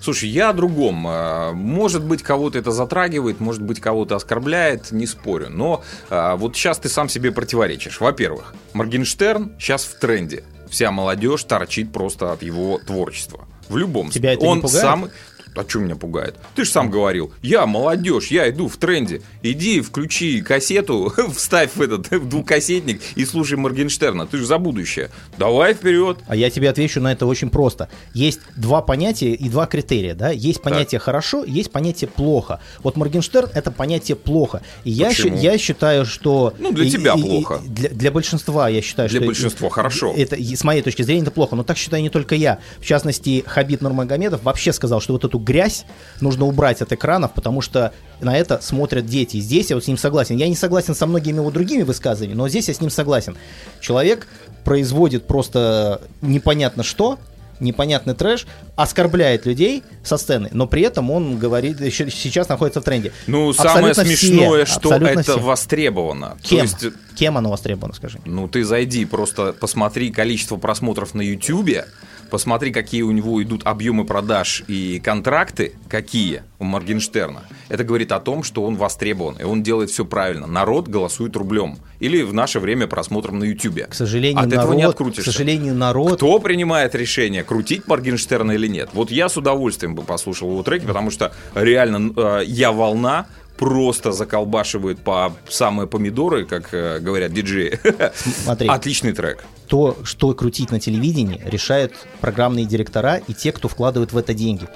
Слушай, 0.02 0.30
я 0.30 0.50
о 0.50 0.54
другом. 0.54 1.06
А, 1.08 1.52
Может 1.54 2.04
быть, 2.04 2.24
кого-то 2.24 2.58
это 2.60 2.72
затрагивает, 2.72 3.40
может 3.40 3.62
быть, 3.62 3.80
кого-то 3.80 4.16
оскорбляет, 4.16 4.92
не 4.92 5.06
спорю. 5.06 5.48
Но 5.50 5.84
а, 6.10 6.36
вот 6.36 6.56
сейчас 6.56 6.80
ты 6.80 6.90
сам 6.90 7.10
себе 7.10 7.32
противоречишь. 7.32 8.00
Во-первых, 8.00 8.54
Моргенштерн 8.74 9.54
сейчас 9.60 9.84
в 9.86 10.00
тренде. 10.00 10.44
Вся 10.70 10.92
молодежь 10.92 11.44
торчит 11.44 11.92
просто 11.92 12.32
от 12.32 12.42
его 12.44 12.80
творчества. 12.80 13.48
В 13.70 13.78
любом 13.78 14.10
Тебя 14.10 14.34
это 14.34 14.44
не 14.44 14.50
Он 14.50 14.62
пугает? 14.62 14.82
самый... 14.82 15.10
А 15.56 15.64
что 15.68 15.80
меня 15.80 15.96
пугает? 15.96 16.36
Ты 16.56 16.66
же 16.66 16.72
сам 16.72 16.90
говорил, 16.90 17.32
я 17.42 17.66
молодежь, 17.66 18.28
я 18.28 18.50
иду 18.50 18.68
в 18.68 18.78
тренде. 18.78 19.22
Иди, 19.42 19.82
включи 19.82 20.42
кассету, 20.42 21.14
вставь 21.36 21.72
в 21.76 21.82
этот 21.82 22.10
в 22.12 22.28
двухкассетник 22.28 23.02
и 23.16 23.26
слушай 23.26 23.58
Моргенштерна. 23.58 24.26
Ты 24.26 24.38
же 24.38 24.46
за 24.46 24.58
будущее. 24.58 25.10
Давай 25.38 25.74
вперед. 25.74 26.18
А 26.28 26.36
я 26.36 26.50
тебе 26.50 26.70
отвечу 26.70 27.02
на 27.02 27.12
это 27.12 27.26
очень 27.26 27.50
просто. 27.50 27.90
Есть 28.14 28.40
два 28.56 28.82
понятия 28.82 29.34
и 29.34 29.50
два 29.50 29.66
критерия, 29.66 30.16
да? 30.16 30.32
Есть 30.32 30.62
понятие 30.62 31.00
хорошо, 31.00 31.44
есть 31.44 31.72
понятие 31.72 32.08
плохо. 32.10 32.60
Вот 32.82 32.96
Моргенштерн 32.98 33.50
это 33.54 33.72
понятие 33.72 34.16
плохо. 34.16 34.62
И 34.84 34.92
я, 34.92 35.10
Почему? 35.10 35.38
щи- 35.38 35.44
я 35.44 35.58
считаю, 35.58 36.06
что... 36.06 36.54
Ну, 36.60 36.72
для 36.72 36.86
и- 36.86 36.90
тебя 36.90 37.14
и- 37.14 37.20
и- 37.20 37.22
плохо. 37.22 37.62
Для, 37.66 37.90
для 37.90 38.12
большинства 38.12 38.70
я 38.70 38.82
считаю, 38.82 39.10
Для 39.10 39.20
что... 39.20 39.26
большинства 39.28 39.70
хорошо. 39.70 40.14
Это, 40.16 40.36
и 40.36 40.56
с 40.56 40.64
моей 40.64 40.82
точки 40.82 41.02
зрения, 41.04 41.22
это 41.24 41.32
плохо. 41.32 41.56
Но 41.56 41.64
так 41.64 41.78
считаю 41.78 42.02
не 42.02 42.10
только 42.10 42.36
я. 42.36 42.60
В 42.80 42.86
частности, 42.86 43.44
Хабиб 43.46 43.82
Нурмагомедов 43.82 44.44
вообще 44.44 44.74
сказал, 44.74 45.02
что 45.02 45.14
вот 45.14 45.24
эту 45.26 45.40
грязь 45.44 45.86
нужно 46.22 46.46
убрать 46.46 46.82
от 46.82 46.92
экранов, 46.94 47.34
потому 47.34 47.62
что 47.62 47.94
на 48.22 48.36
это 48.38 48.60
смотрят 48.62 49.06
дети. 49.06 49.38
Здесь 49.38 49.70
я 49.70 49.76
вот 49.76 49.84
с 49.84 49.88
ним 49.88 49.98
согласен. 49.98 50.38
Я 50.38 50.48
не 50.48 50.56
согласен 50.56 50.96
со 50.96 51.06
многими 51.06 51.38
его 51.38 51.52
другими 51.52 51.84
высказываниями, 51.84 52.38
но 52.38 52.48
здесь 52.50 52.68
я 52.68 52.74
с 52.74 52.82
ним 52.82 52.90
согласен. 52.90 53.36
Человек 53.82 54.28
производит 54.64 55.28
просто 55.28 56.02
непонятно 56.22 56.84
что, 56.84 57.20
непонятный 57.60 58.14
трэш, 58.14 58.46
оскорбляет 58.76 59.46
людей 59.46 59.84
со 60.04 60.18
сцены, 60.18 60.50
но 60.52 60.68
при 60.68 60.82
этом 60.84 61.12
он 61.12 61.38
говорит, 61.38 61.78
сейчас 61.80 62.50
находится 62.50 62.82
в 62.82 62.84
тренде. 62.84 63.12
Ну, 63.28 63.54
самое 63.54 63.92
Абсолютно 63.92 64.04
все, 64.16 64.28
смешное, 64.28 64.66
что 64.66 64.90
абсолютно 64.90 65.20
это 65.20 65.22
все. 65.34 65.40
востребовано. 65.40 66.38
То 66.42 66.50
Кем? 66.50 66.62
есть, 66.62 66.86
Кем 67.16 67.38
оно 67.38 67.50
востребовано, 67.52 67.94
скажи? 67.94 68.20
ну, 68.26 68.48
ты 68.48 68.64
зайди, 68.64 69.06
просто 69.06 69.54
посмотри 69.54 70.12
количество 70.12 70.58
просмотров 70.58 71.14
на 71.14 71.22
Ютубе, 71.22 71.86
посмотри, 72.34 72.72
какие 72.72 73.04
у 73.04 73.12
него 73.12 73.44
идут 73.44 73.62
объемы 73.64 74.06
продаж 74.06 74.64
и 74.68 75.00
контракты, 75.04 75.74
какие 75.88 76.42
у 76.58 76.64
Моргенштерна. 76.64 77.44
Это 77.70 77.84
говорит 77.84 78.12
о 78.12 78.20
том, 78.20 78.42
что 78.42 78.64
он 78.64 78.76
востребован, 78.76 79.36
и 79.40 79.44
он 79.44 79.62
делает 79.62 79.92
все 79.92 80.04
правильно. 80.04 80.48
Народ 80.48 80.88
голосует 80.88 81.36
рублем. 81.36 81.78
Или 82.00 82.24
в 82.24 82.34
наше 82.34 82.60
время 82.60 82.88
просмотром 82.88 83.38
на 83.38 83.44
Ютубе. 83.44 83.86
К 83.86 83.94
сожалению, 83.94 84.40
От 84.40 84.48
этого 84.48 84.72
народ, 84.72 84.76
не 84.78 84.84
к 84.84 84.90
открутишься. 84.90 85.32
сожалению, 85.32 85.76
народ 85.76 86.16
Кто 86.16 86.40
принимает 86.40 86.96
решение, 86.96 87.44
крутить 87.44 87.88
Моргенштерна 87.88 88.54
или 88.54 88.66
нет? 88.66 88.90
Вот 88.94 89.12
я 89.12 89.30
с 89.30 89.38
удовольствием 89.38 89.94
бы 89.94 90.02
послушал 90.02 90.50
его 90.50 90.64
треки, 90.64 90.88
потому 90.88 91.12
что 91.12 91.34
реально 91.54 92.14
э, 92.18 92.42
«Я 92.48 92.72
волна» 92.72 93.28
просто 93.64 94.12
заколбашивает 94.12 95.00
по 95.00 95.34
самые 95.50 95.88
помидоры, 95.88 96.46
как 96.46 96.74
э, 96.74 97.00
говорят 97.00 97.34
диджеи. 97.34 97.80
Смотри. 98.44 98.68
Отличный 98.68 99.14
трек. 99.14 99.46
то, 99.68 99.98
что 100.04 100.34
крутить 100.34 100.72
на 100.72 100.80
телевидении, 100.80 101.42
решают 101.46 101.94
программные 102.20 102.66
директора 102.66 103.22
и 103.28 103.34
те, 103.34 103.52
кто 103.52 103.68
вкладывает 103.70 104.12
в 104.12 104.18
это 104.18 104.34
деньги. 104.34 104.68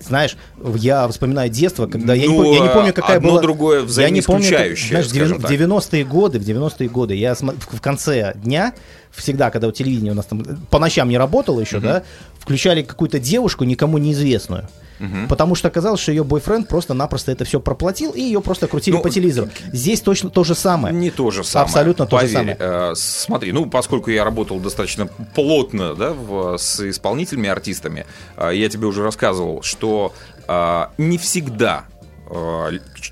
Знаешь, 0.00 0.36
я 0.76 1.06
вспоминаю 1.06 1.48
детство, 1.48 1.86
когда 1.86 2.12
я, 2.14 2.26
не, 2.26 2.28
Ну, 2.28 2.42
помню, 2.42 2.54
я 2.54 2.60
не 2.60 2.74
помню, 2.74 2.92
какая 2.92 3.18
одно 3.18 3.30
была... 3.30 3.40
другое 3.40 3.86
я 3.86 4.10
не 4.10 4.20
помню, 4.20 4.50
как- 4.50 4.76
знаешь, 4.76 5.06
в 5.06 5.40
так. 5.40 5.50
90-е 5.52 6.04
годы, 6.04 6.40
в 6.40 6.42
90-е 6.42 6.88
годы, 6.88 7.14
я 7.14 7.34
в 7.36 7.80
конце 7.80 8.34
дня, 8.34 8.74
всегда, 9.12 9.50
когда 9.50 9.68
вот 9.68 9.76
телевидение 9.76 10.12
у 10.12 10.16
нас 10.16 10.26
там 10.26 10.42
по 10.70 10.80
ночам 10.80 11.08
не 11.08 11.18
работало 11.18 11.60
еще, 11.60 11.78
да, 11.78 12.02
включали 12.42 12.82
какую-то 12.82 13.18
девушку, 13.18 13.64
никому 13.64 13.98
неизвестную. 13.98 14.68
Потому 15.28 15.56
что 15.56 15.66
оказалось, 15.66 15.98
что 16.00 16.12
ее 16.12 16.22
бойфренд 16.22 16.68
просто-напросто 16.68 17.32
это 17.32 17.44
все 17.44 17.58
проплатил, 17.58 18.12
и 18.12 18.20
ее 18.20 18.40
просто 18.40 18.68
крутили 18.68 18.94
Ну, 18.94 19.02
по 19.02 19.10
телевизору. 19.10 19.48
Здесь 19.72 20.00
точно 20.00 20.30
то 20.30 20.44
же 20.44 20.54
самое. 20.54 20.94
Не 20.94 21.10
то 21.10 21.32
же 21.32 21.42
самое. 21.42 21.64
Абсолютно 21.66 22.06
то 22.06 22.18
же 22.20 22.26
Поверь. 22.26 22.36
самое. 22.36 22.56
Э, 22.60 22.92
смотри, 22.94 23.50
ну, 23.50 23.66
поскольку 23.66 24.10
я 24.12 24.22
работал 24.22 24.60
достаточно 24.60 25.06
плотно 25.34 25.94
да, 25.96 26.12
в- 26.12 26.56
с 26.56 26.88
исполнителями, 26.88 27.48
артистами, 27.48 28.06
э, 28.36 28.52
я 28.54 28.68
тебе 28.68 28.86
уже 28.86 29.02
рассказывал, 29.02 29.62
что 29.62 30.12
э, 30.46 30.86
не 30.98 31.18
всегда 31.18 31.84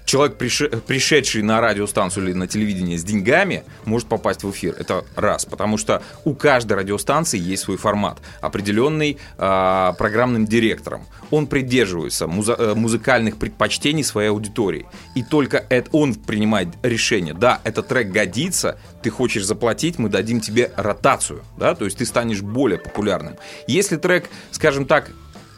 человек, 0.04 0.38
прише- 0.38 0.80
пришедший 0.80 1.42
на 1.42 1.60
радиостанцию 1.60 2.28
или 2.28 2.32
на 2.32 2.46
телевидение 2.46 2.98
с 2.98 3.04
деньгами, 3.04 3.64
может 3.84 4.08
попасть 4.08 4.44
в 4.44 4.50
эфир. 4.50 4.74
Это 4.78 5.04
раз. 5.14 5.44
Потому 5.44 5.76
что 5.76 6.02
у 6.24 6.34
каждой 6.34 6.74
радиостанции 6.74 7.38
есть 7.38 7.64
свой 7.64 7.76
формат, 7.76 8.18
определенный 8.40 9.18
э, 9.36 9.92
программным 9.98 10.46
директором. 10.46 11.06
Он 11.30 11.46
придерживается 11.46 12.24
э, 12.24 12.74
музыкальных 12.74 13.36
предпочтений 13.36 14.04
своей 14.04 14.30
аудитории. 14.30 14.86
И 15.14 15.22
только 15.22 15.64
это 15.68 15.90
он 15.92 16.14
принимает 16.14 16.68
решение. 16.82 17.34
Да, 17.34 17.60
этот 17.64 17.88
трек 17.88 18.10
годится, 18.10 18.78
ты 19.02 19.10
хочешь 19.10 19.44
заплатить, 19.44 19.98
мы 19.98 20.08
дадим 20.08 20.40
тебе 20.40 20.72
ротацию. 20.76 21.42
Да? 21.58 21.74
То 21.74 21.84
есть 21.84 21.98
ты 21.98 22.06
станешь 22.06 22.40
более 22.40 22.78
популярным. 22.78 23.36
Если 23.66 23.96
трек, 23.96 24.30
скажем 24.50 24.86
так, 24.86 25.10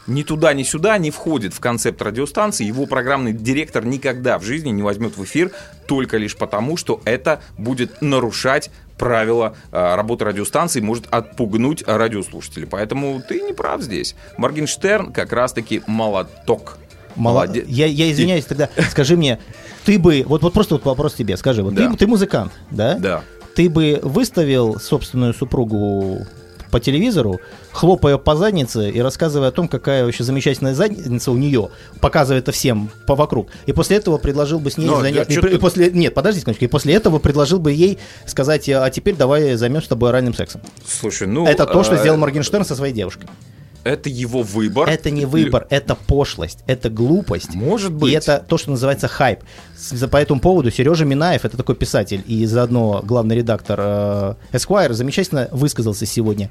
ни 0.07 0.23
туда, 0.23 0.53
ни 0.53 0.63
сюда 0.63 0.99
не 0.99 1.11
входит 1.11 1.55
в 1.55 1.61
концепт 1.61 2.03
радиостанции, 2.03 2.65
его 2.65 2.87
программный 2.87 3.33
директор 3.33 3.85
никогда 3.85 4.39
в 4.39 4.43
жизни 4.43 4.71
не 4.71 4.83
возьмет 4.83 5.17
в 5.17 5.25
эфир 5.25 5.53
только 5.87 6.17
лишь 6.17 6.37
потому, 6.37 6.77
что 6.77 7.01
это 7.05 7.41
будет 7.59 8.03
нарушать 8.03 8.71
правила 8.99 9.57
э, 9.73 9.95
работы 9.95 10.25
радиостанции, 10.25 10.81
может 10.81 11.07
отпугнуть 11.11 11.83
радиослушателей. 11.87 12.67
Поэтому 12.67 13.21
ты 13.27 13.41
не 13.41 13.53
прав 13.53 13.83
здесь. 13.83 14.15
Моргенштерн 14.37 15.13
как 15.13 15.33
раз-таки 15.33 15.83
молоток. 15.87 16.79
Молодец. 17.17 17.65
Я, 17.69 17.87
я 17.87 18.11
извиняюсь, 18.11 18.45
тогда 18.45 18.69
скажи 18.91 19.17
мне, 19.17 19.39
ты 19.85 19.99
бы, 19.99 20.25
вот, 20.27 20.43
вот 20.43 20.53
просто 20.53 20.77
вот 20.77 20.85
вопрос 20.85 21.15
тебе, 21.15 21.37
скажи, 21.37 21.63
вот 21.63 21.75
Да. 21.75 21.91
ты, 21.91 21.97
ты 21.97 22.07
музыкант, 22.07 22.53
да? 22.71 22.95
Да. 22.95 23.23
Ты 23.55 23.69
бы 23.69 24.01
выставил 24.03 24.79
собственную 24.81 25.35
супругу 25.35 26.27
по 26.73 26.81
телевизору, 26.81 27.41
хлопая 27.71 28.17
по 28.19 28.35
заднице 28.35 28.91
и 28.91 29.01
рассказывая 29.01 29.49
о 29.49 29.53
том, 29.53 29.69
какая 29.69 30.05
вообще 30.05 30.25
замечательная 30.25 30.75
задница 30.75 31.31
у 31.31 31.37
нее, 31.37 31.69
показывая 32.01 32.41
это 32.41 32.51
всем 32.51 32.91
по 33.07 33.15
вокруг. 33.15 33.49
И 33.67 33.73
после 33.73 33.99
этого 33.99 34.17
предложил 34.19 34.59
бы 34.59 34.71
с 34.71 34.79
ней 34.79 34.87
Ну, 34.87 35.01
занять- 35.01 35.29
а 35.29 35.33
и 35.33 35.37
ты- 35.37 35.49
и 35.55 35.59
после 35.59 35.91
нет, 35.93 36.15
подожди 36.15 36.41
секундочку. 36.41 36.65
И 36.65 36.69
после 36.69 36.95
этого 36.95 37.19
предложил 37.19 37.59
бы 37.61 37.71
ей 37.73 37.99
сказать, 38.27 38.69
а 38.71 38.89
теперь 38.91 39.15
давай 39.15 39.55
займемся 39.55 39.87
с 39.87 39.89
тобой 39.91 40.09
оральным 40.09 40.35
сексом. 40.35 40.63
Слушай, 40.85 41.29
ну... 41.29 41.47
это 41.47 41.67
то, 41.67 41.85
что 41.85 41.95
э, 41.95 41.99
сделал 41.99 42.17
Моргенштерн 42.19 42.65
со 42.65 42.75
своей 42.75 42.95
девушкой. 42.95 43.29
Это 43.85 44.09
его 44.09 44.43
выбор. 44.43 44.89
Это 44.89 45.11
не 45.11 45.25
выбор, 45.25 45.67
это 45.71 45.95
пошлость, 45.95 46.61
это 46.67 46.89
глупость. 46.91 47.55
Может 47.55 47.93
быть. 47.93 48.13
И 48.13 48.15
это 48.17 48.45
то, 48.47 48.59
что 48.59 48.71
называется 48.71 49.09
хайп. 49.09 49.41
За- 49.77 50.09
По 50.09 50.17
этому 50.19 50.41
поводу 50.41 50.71
Сережа 50.71 51.05
Минаев, 51.05 51.45
это 51.45 51.57
такой 51.57 51.75
писатель 51.75 52.23
и 52.27 52.47
заодно 52.47 53.01
главный 53.05 53.37
редактор 53.37 53.81
э, 53.83 54.35
Esquire, 54.53 54.93
замечательно 54.93 55.49
высказался 55.53 56.07
сегодня. 56.07 56.51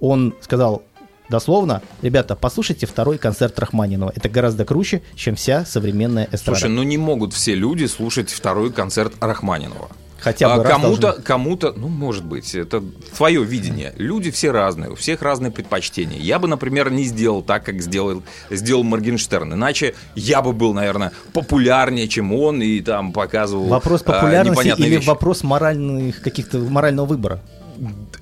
Он 0.00 0.34
сказал 0.40 0.82
дословно, 1.28 1.80
ребята, 2.02 2.36
послушайте 2.36 2.86
второй 2.86 3.18
концерт 3.18 3.58
Рахманинова. 3.58 4.12
Это 4.14 4.28
гораздо 4.28 4.64
круче, 4.64 5.02
чем 5.14 5.36
вся 5.36 5.64
современная 5.64 6.24
эстрада. 6.30 6.58
Слушай, 6.60 6.70
ну 6.70 6.82
не 6.82 6.98
могут 6.98 7.32
все 7.32 7.54
люди 7.54 7.86
слушать 7.86 8.30
второй 8.30 8.72
концерт 8.72 9.12
Рахманинова. 9.20 9.88
Хотя 10.24 10.56
бы 10.56 10.62
А 10.62 10.66
кому-то, 10.66 11.00
должны. 11.02 11.22
кому-то, 11.22 11.74
ну, 11.76 11.88
может 11.88 12.24
быть, 12.24 12.54
это 12.54 12.82
твое 13.14 13.44
видение. 13.44 13.92
Люди 13.98 14.30
все 14.30 14.50
разные, 14.50 14.90
у 14.90 14.94
всех 14.94 15.20
разные 15.20 15.52
предпочтения. 15.52 16.18
Я 16.18 16.38
бы, 16.38 16.48
например, 16.48 16.90
не 16.90 17.04
сделал 17.04 17.42
так, 17.42 17.64
как 17.64 17.82
сделал, 17.82 18.22
сделал 18.50 18.82
Моргенштерн. 18.84 19.52
Иначе 19.52 19.94
я 20.14 20.40
бы 20.40 20.52
был, 20.54 20.72
наверное, 20.72 21.12
популярнее, 21.34 22.08
чем 22.08 22.32
он, 22.32 22.62
и 22.62 22.80
там 22.80 23.12
показывал 23.12 23.66
Вопрос 23.66 24.00
а, 24.06 24.12
популярности 24.12 24.60
непонятные 24.62 24.88
или 24.88 24.96
вещи. 24.96 25.06
вопрос 25.06 25.42
моральных 25.44 26.22
каких-то 26.22 26.58
морального 26.58 27.06
выбора? 27.06 27.40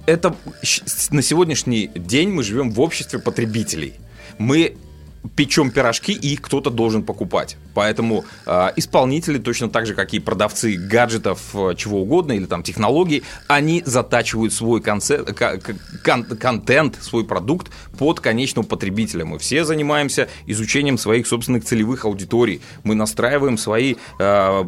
это 0.07 0.35
на 1.11 1.23
сегодняшний 1.23 1.91
день 1.95 2.31
мы 2.31 2.43
живем 2.43 2.71
в 2.73 2.81
обществе 2.81 3.19
потребителей. 3.19 3.95
Мы 4.39 4.77
печем 5.37 5.71
пирожки, 5.71 6.13
и 6.13 6.33
их 6.35 6.43
кто-то 6.43 6.71
должен 6.71 7.05
покупать. 7.05 7.57
Поэтому 7.75 8.25
э, 8.47 8.69
исполнители, 8.77 9.39
точно 9.39 9.71
так 9.71 9.87
же, 9.87 9.95
как 9.95 10.13
и 10.15 10.19
продавцы 10.19 10.75
гаджетов, 10.77 11.41
э, 11.55 11.75
чего 11.77 12.03
угодно, 12.03 12.33
или 12.33 12.45
там 12.45 12.63
технологий, 12.63 13.23
они 13.47 13.83
затачивают 13.87 14.53
свой 14.53 14.81
конце- 14.81 15.25
ка- 15.25 15.59
к- 15.59 15.75
кон- 16.05 16.25
контент, 16.25 16.99
свой 17.01 17.25
продукт 17.25 17.71
под 17.99 18.21
конечного 18.21 18.67
потребителя. 18.67 19.25
Мы 19.25 19.39
все 19.39 19.65
занимаемся 19.65 20.29
изучением 20.47 20.99
своих 20.99 21.27
собственных 21.27 21.65
целевых 21.65 22.05
аудиторий. 22.05 22.61
Мы 22.85 22.95
настраиваем 22.95 23.57
свои 23.57 23.95
э, 24.19 24.65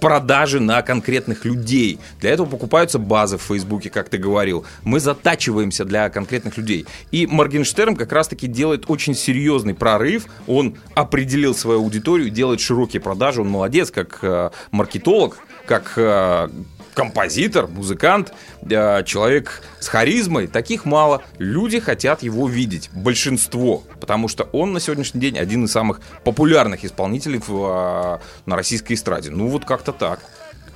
продажи 0.00 0.60
на 0.60 0.82
конкретных 0.82 1.44
людей. 1.44 1.98
Для 2.20 2.30
этого 2.30 2.46
покупаются 2.46 2.98
базы 2.98 3.36
в 3.36 3.42
Фейсбуке, 3.42 3.90
как 3.90 4.08
ты 4.08 4.18
говорил. 4.18 4.64
Мы 4.84 5.00
затачиваемся 5.00 5.84
для 5.84 6.08
конкретных 6.08 6.56
людей. 6.56 6.86
И 7.10 7.26
Моргенштерн 7.26 7.96
как 7.96 8.12
раз-таки 8.12 8.46
делает 8.46 8.84
очень 8.88 9.14
серьезный 9.14 9.74
прорыв. 9.88 10.26
Он 10.46 10.76
определил 10.94 11.54
свою 11.54 11.80
аудиторию, 11.80 12.30
делает 12.30 12.60
широкие 12.60 13.00
продажи. 13.00 13.40
Он 13.40 13.48
молодец, 13.48 13.90
как 13.90 14.18
э, 14.22 14.50
маркетолог, 14.70 15.38
как 15.66 15.94
э, 15.96 16.48
композитор, 16.94 17.68
музыкант, 17.68 18.34
э, 18.68 19.02
человек 19.04 19.62
с 19.80 19.88
харизмой. 19.88 20.46
Таких 20.46 20.84
мало. 20.84 21.22
Люди 21.38 21.80
хотят 21.80 22.22
его 22.22 22.48
видеть. 22.48 22.90
Большинство. 22.92 23.82
Потому 24.00 24.28
что 24.28 24.44
он 24.52 24.72
на 24.72 24.80
сегодняшний 24.80 25.20
день 25.20 25.38
один 25.38 25.64
из 25.64 25.72
самых 25.72 26.00
популярных 26.24 26.84
исполнителей 26.84 27.40
в, 27.46 27.52
э, 27.52 28.18
на 28.46 28.56
российской 28.56 28.92
эстраде. 28.92 29.30
Ну 29.30 29.48
вот 29.48 29.64
как-то 29.64 29.92
так. 29.92 30.20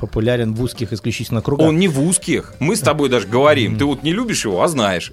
Популярен 0.02 0.52
в 0.52 0.60
узких 0.60 0.92
исключительно 0.92 1.42
кругах. 1.42 1.68
Он 1.68 1.78
не 1.78 1.86
в 1.86 2.00
узких. 2.00 2.54
Мы 2.58 2.74
с 2.74 2.80
тобой 2.80 3.08
даже 3.08 3.28
говорим. 3.28 3.78
Ты 3.78 3.84
вот 3.84 4.02
не 4.02 4.12
любишь 4.12 4.44
его, 4.44 4.60
а 4.60 4.66
знаешь. 4.66 5.12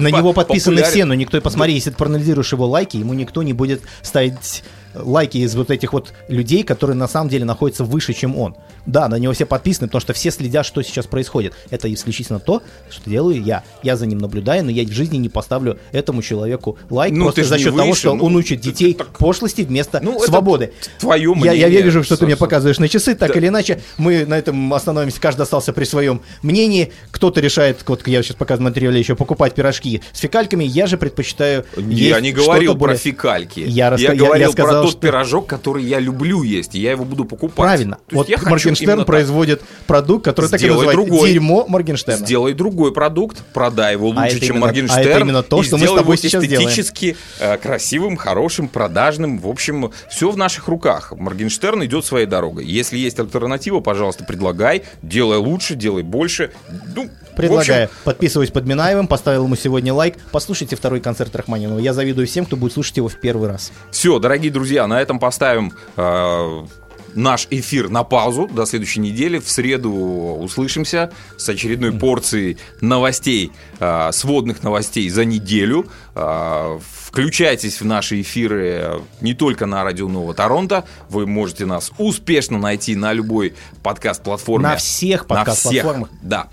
На 0.00 0.08
него 0.08 0.32
подписаны 0.32 0.82
все, 0.82 1.04
но 1.04 1.14
никто, 1.14 1.40
посмотри, 1.40 1.74
если 1.74 1.90
ты 1.90 1.96
проанализируешь 1.96 2.50
его 2.50 2.66
лайки, 2.66 2.96
ему 2.96 3.14
никто 3.14 3.44
не 3.44 3.52
будет 3.52 3.82
ставить 4.02 4.64
лайки 5.02 5.38
из 5.38 5.54
вот 5.54 5.70
этих 5.70 5.92
вот 5.92 6.12
людей, 6.28 6.62
которые 6.62 6.96
на 6.96 7.08
самом 7.08 7.28
деле 7.30 7.44
находятся 7.44 7.84
выше, 7.84 8.12
чем 8.12 8.36
он. 8.36 8.56
Да, 8.86 9.08
на 9.08 9.16
него 9.16 9.32
все 9.32 9.46
подписаны, 9.46 9.88
потому 9.88 10.00
что 10.00 10.12
все 10.12 10.30
следят, 10.30 10.64
что 10.64 10.80
сейчас 10.82 11.06
происходит. 11.06 11.54
Это 11.70 11.92
исключительно 11.92 12.38
то, 12.38 12.62
что 12.88 13.10
делаю 13.10 13.42
я. 13.42 13.64
Я 13.82 13.96
за 13.96 14.06
ним 14.06 14.18
наблюдаю, 14.18 14.64
но 14.64 14.70
я 14.70 14.84
в 14.84 14.92
жизни 14.92 15.16
не 15.16 15.28
поставлю 15.28 15.78
этому 15.92 16.22
человеку 16.22 16.78
лайк 16.90 17.12
Ну, 17.12 17.24
просто 17.24 17.44
за 17.44 17.58
счет 17.58 17.74
того, 17.76 17.88
выше, 17.88 18.00
что 18.00 18.14
ну, 18.14 18.24
он 18.24 18.36
учит 18.36 18.60
детей 18.60 18.94
так- 18.94 19.08
пошлости 19.18 19.62
вместо 19.62 20.00
Ну, 20.00 20.20
свободы. 20.20 20.72
твое 21.00 21.22
Я, 21.42 21.52
я 21.52 21.66
мнение, 21.66 21.82
вижу, 21.82 22.04
что 22.04 22.16
ты 22.16 22.26
мне 22.26 22.36
показываешь 22.36 22.78
на 22.78 22.88
часы, 22.88 23.14
так 23.14 23.32
Да. 23.32 23.38
или 23.38 23.48
иначе. 23.48 23.80
Мы 23.98 24.24
на 24.24 24.38
этом 24.38 24.72
остановимся, 24.72 25.20
каждый 25.20 25.42
остался 25.42 25.72
при 25.72 25.84
своем 25.84 26.20
мнении. 26.42 26.92
Кто-то 27.16 27.40
решает, 27.40 27.78
вот 27.86 28.06
я 28.06 28.22
сейчас 28.22 28.36
показываю 28.36 28.68
материале 28.70 28.98
еще, 28.98 29.16
покупать 29.16 29.54
пирожки 29.54 30.02
с 30.12 30.18
фекальками. 30.20 30.64
Я 30.64 30.86
же 30.86 30.98
предпочитаю 30.98 31.64
есть 31.76 31.90
Я 32.02 32.20
не 32.20 32.30
говорил 32.30 32.72
что-то 32.72 32.78
более- 32.78 32.96
про 32.98 33.02
фекальки. 33.02 33.60
Я, 33.60 33.88
раска- 33.88 34.00
я- 34.00 34.12
я 34.12 34.18
говорил 34.18 34.52
сказал, 34.52 34.72
про 34.72 34.82
тот 34.82 34.90
что- 34.90 35.00
пирожок, 35.00 35.46
который 35.46 35.82
я 35.84 35.98
люблю 35.98 36.42
есть, 36.42 36.74
и 36.74 36.78
я 36.80 36.90
его 36.90 37.06
буду 37.06 37.24
покупать. 37.24 37.56
Правильно. 37.56 37.96
То 38.08 38.16
Вот 38.16 38.28
я 38.28 38.36
Моргенштерн 38.44 39.06
производит 39.06 39.62
продукт, 39.86 40.26
который 40.26 40.50
так 40.50 40.60
и 40.60 40.64
Сделай 40.64 40.74
называется 40.84 41.06
другой. 41.10 41.30
дерьмо 41.32 41.64
Моргенштерна. 41.68 42.18
Сделай 42.24 42.52
другой 42.52 42.92
продукт, 42.92 43.42
продай 43.54 43.94
его 43.94 44.08
лучше, 44.08 44.36
это 44.36 44.40
чем 44.40 44.56
именно- 44.56 44.66
Моргенштерн. 44.66 44.98
а 45.06 45.10
это 45.10 45.20
именно 45.20 45.42
то, 45.42 45.62
что 45.62 45.76
мы 45.76 45.80
с 45.80 45.82
сделай 45.84 45.98
тобой 46.00 46.18
сейчас 46.18 46.44
делаем. 46.44 46.68
эстетически 46.68 47.16
э, 47.40 47.56
красивым, 47.56 48.16
хорошим, 48.18 48.68
продажным. 48.68 49.38
В 49.38 49.48
общем, 49.48 49.90
все 50.10 50.30
в 50.30 50.36
наших 50.36 50.68
руках. 50.68 51.12
Моргенштерн 51.16 51.82
идет 51.86 52.04
своей 52.04 52.26
дорогой. 52.26 52.66
Если 52.66 52.98
есть 52.98 53.18
альтернатива, 53.18 53.80
пожалуйста, 53.80 54.24
предлагай. 54.24 54.82
Делай 55.00 55.38
лучше, 55.38 55.76
делай 55.76 56.02
больше. 56.02 56.50
Ну, 56.94 57.05
Предлагаю. 57.36 57.90
Подписываюсь 58.04 58.50
под 58.50 58.66
Минаевым, 58.66 59.08
поставил 59.08 59.44
ему 59.44 59.56
сегодня 59.56 59.92
лайк. 59.92 60.16
Послушайте 60.32 60.74
второй 60.74 61.00
концерт 61.00 61.34
Рахманинова. 61.36 61.78
Я 61.78 61.92
завидую 61.92 62.26
всем, 62.26 62.46
кто 62.46 62.56
будет 62.56 62.72
слушать 62.72 62.96
его 62.96 63.08
в 63.08 63.20
первый 63.20 63.48
раз. 63.48 63.72
Все, 63.90 64.18
дорогие 64.18 64.50
друзья, 64.50 64.86
на 64.86 65.00
этом 65.00 65.18
поставим 65.18 65.72
э, 65.96 66.66
наш 67.14 67.46
эфир 67.50 67.90
на 67.90 68.04
паузу 68.04 68.48
до 68.48 68.64
следующей 68.64 69.00
недели. 69.00 69.38
В 69.38 69.50
среду 69.50 69.92
услышимся 69.92 71.12
с 71.36 71.48
очередной 71.48 71.92
порцией 71.92 72.56
новостей, 72.80 73.52
э, 73.80 74.10
сводных 74.12 74.62
новостей 74.62 75.08
за 75.10 75.24
неделю. 75.24 75.86
Э, 76.14 76.78
Включайтесь 77.16 77.80
в 77.80 77.84
наши 77.86 78.20
эфиры 78.20 79.00
не 79.22 79.32
только 79.32 79.64
на 79.64 79.82
Радио 79.84 80.06
Нового 80.06 80.34
Торонто. 80.34 80.84
Вы 81.08 81.26
можете 81.26 81.64
нас 81.64 81.90
успешно 81.96 82.58
найти 82.58 82.94
на 82.94 83.14
любой 83.14 83.54
подкаст-платформе. 83.82 84.68
На 84.68 84.76
всех 84.76 85.26
подкаст-платформах. 85.26 86.10
Да. 86.20 86.48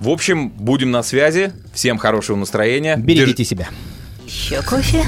В 0.00 0.08
общем, 0.08 0.48
будем 0.50 0.90
на 0.90 1.02
связи. 1.02 1.52
Всем 1.74 1.98
хорошего 1.98 2.36
настроения. 2.36 2.96
Берегите 2.96 3.44
себя. 3.44 3.68
Еще 4.26 4.60
кофе, 4.62 5.04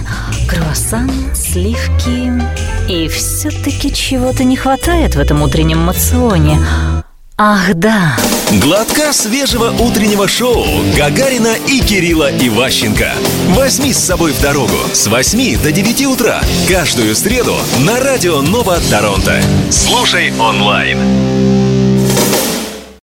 круассан, 0.48 1.10
сливки. 1.34 2.32
И 2.90 3.06
все-таки 3.08 3.92
чего-то 3.92 4.44
не 4.44 4.56
хватает 4.56 5.14
в 5.14 5.20
этом 5.20 5.42
утреннем 5.42 5.78
мационе. 5.78 6.58
Ах, 7.36 7.74
да. 7.74 8.16
Глотка 8.62 9.12
свежего 9.12 9.70
утреннего 9.70 10.28
шоу 10.28 10.64
Гагарина 10.96 11.54
и 11.68 11.80
Кирилла 11.80 12.30
Иващенко. 12.30 13.12
Возьми 13.50 13.92
с 13.92 13.98
собой 13.98 14.32
в 14.32 14.40
дорогу 14.42 14.76
с 14.92 15.06
8 15.06 15.62
до 15.62 15.72
9 15.72 16.06
утра 16.06 16.42
каждую 16.68 17.14
среду 17.14 17.56
на 17.78 18.00
радио 18.00 18.42
Нова 18.42 18.78
Торонто. 18.90 19.40
Слушай 19.70 20.32
онлайн. 20.38 21.69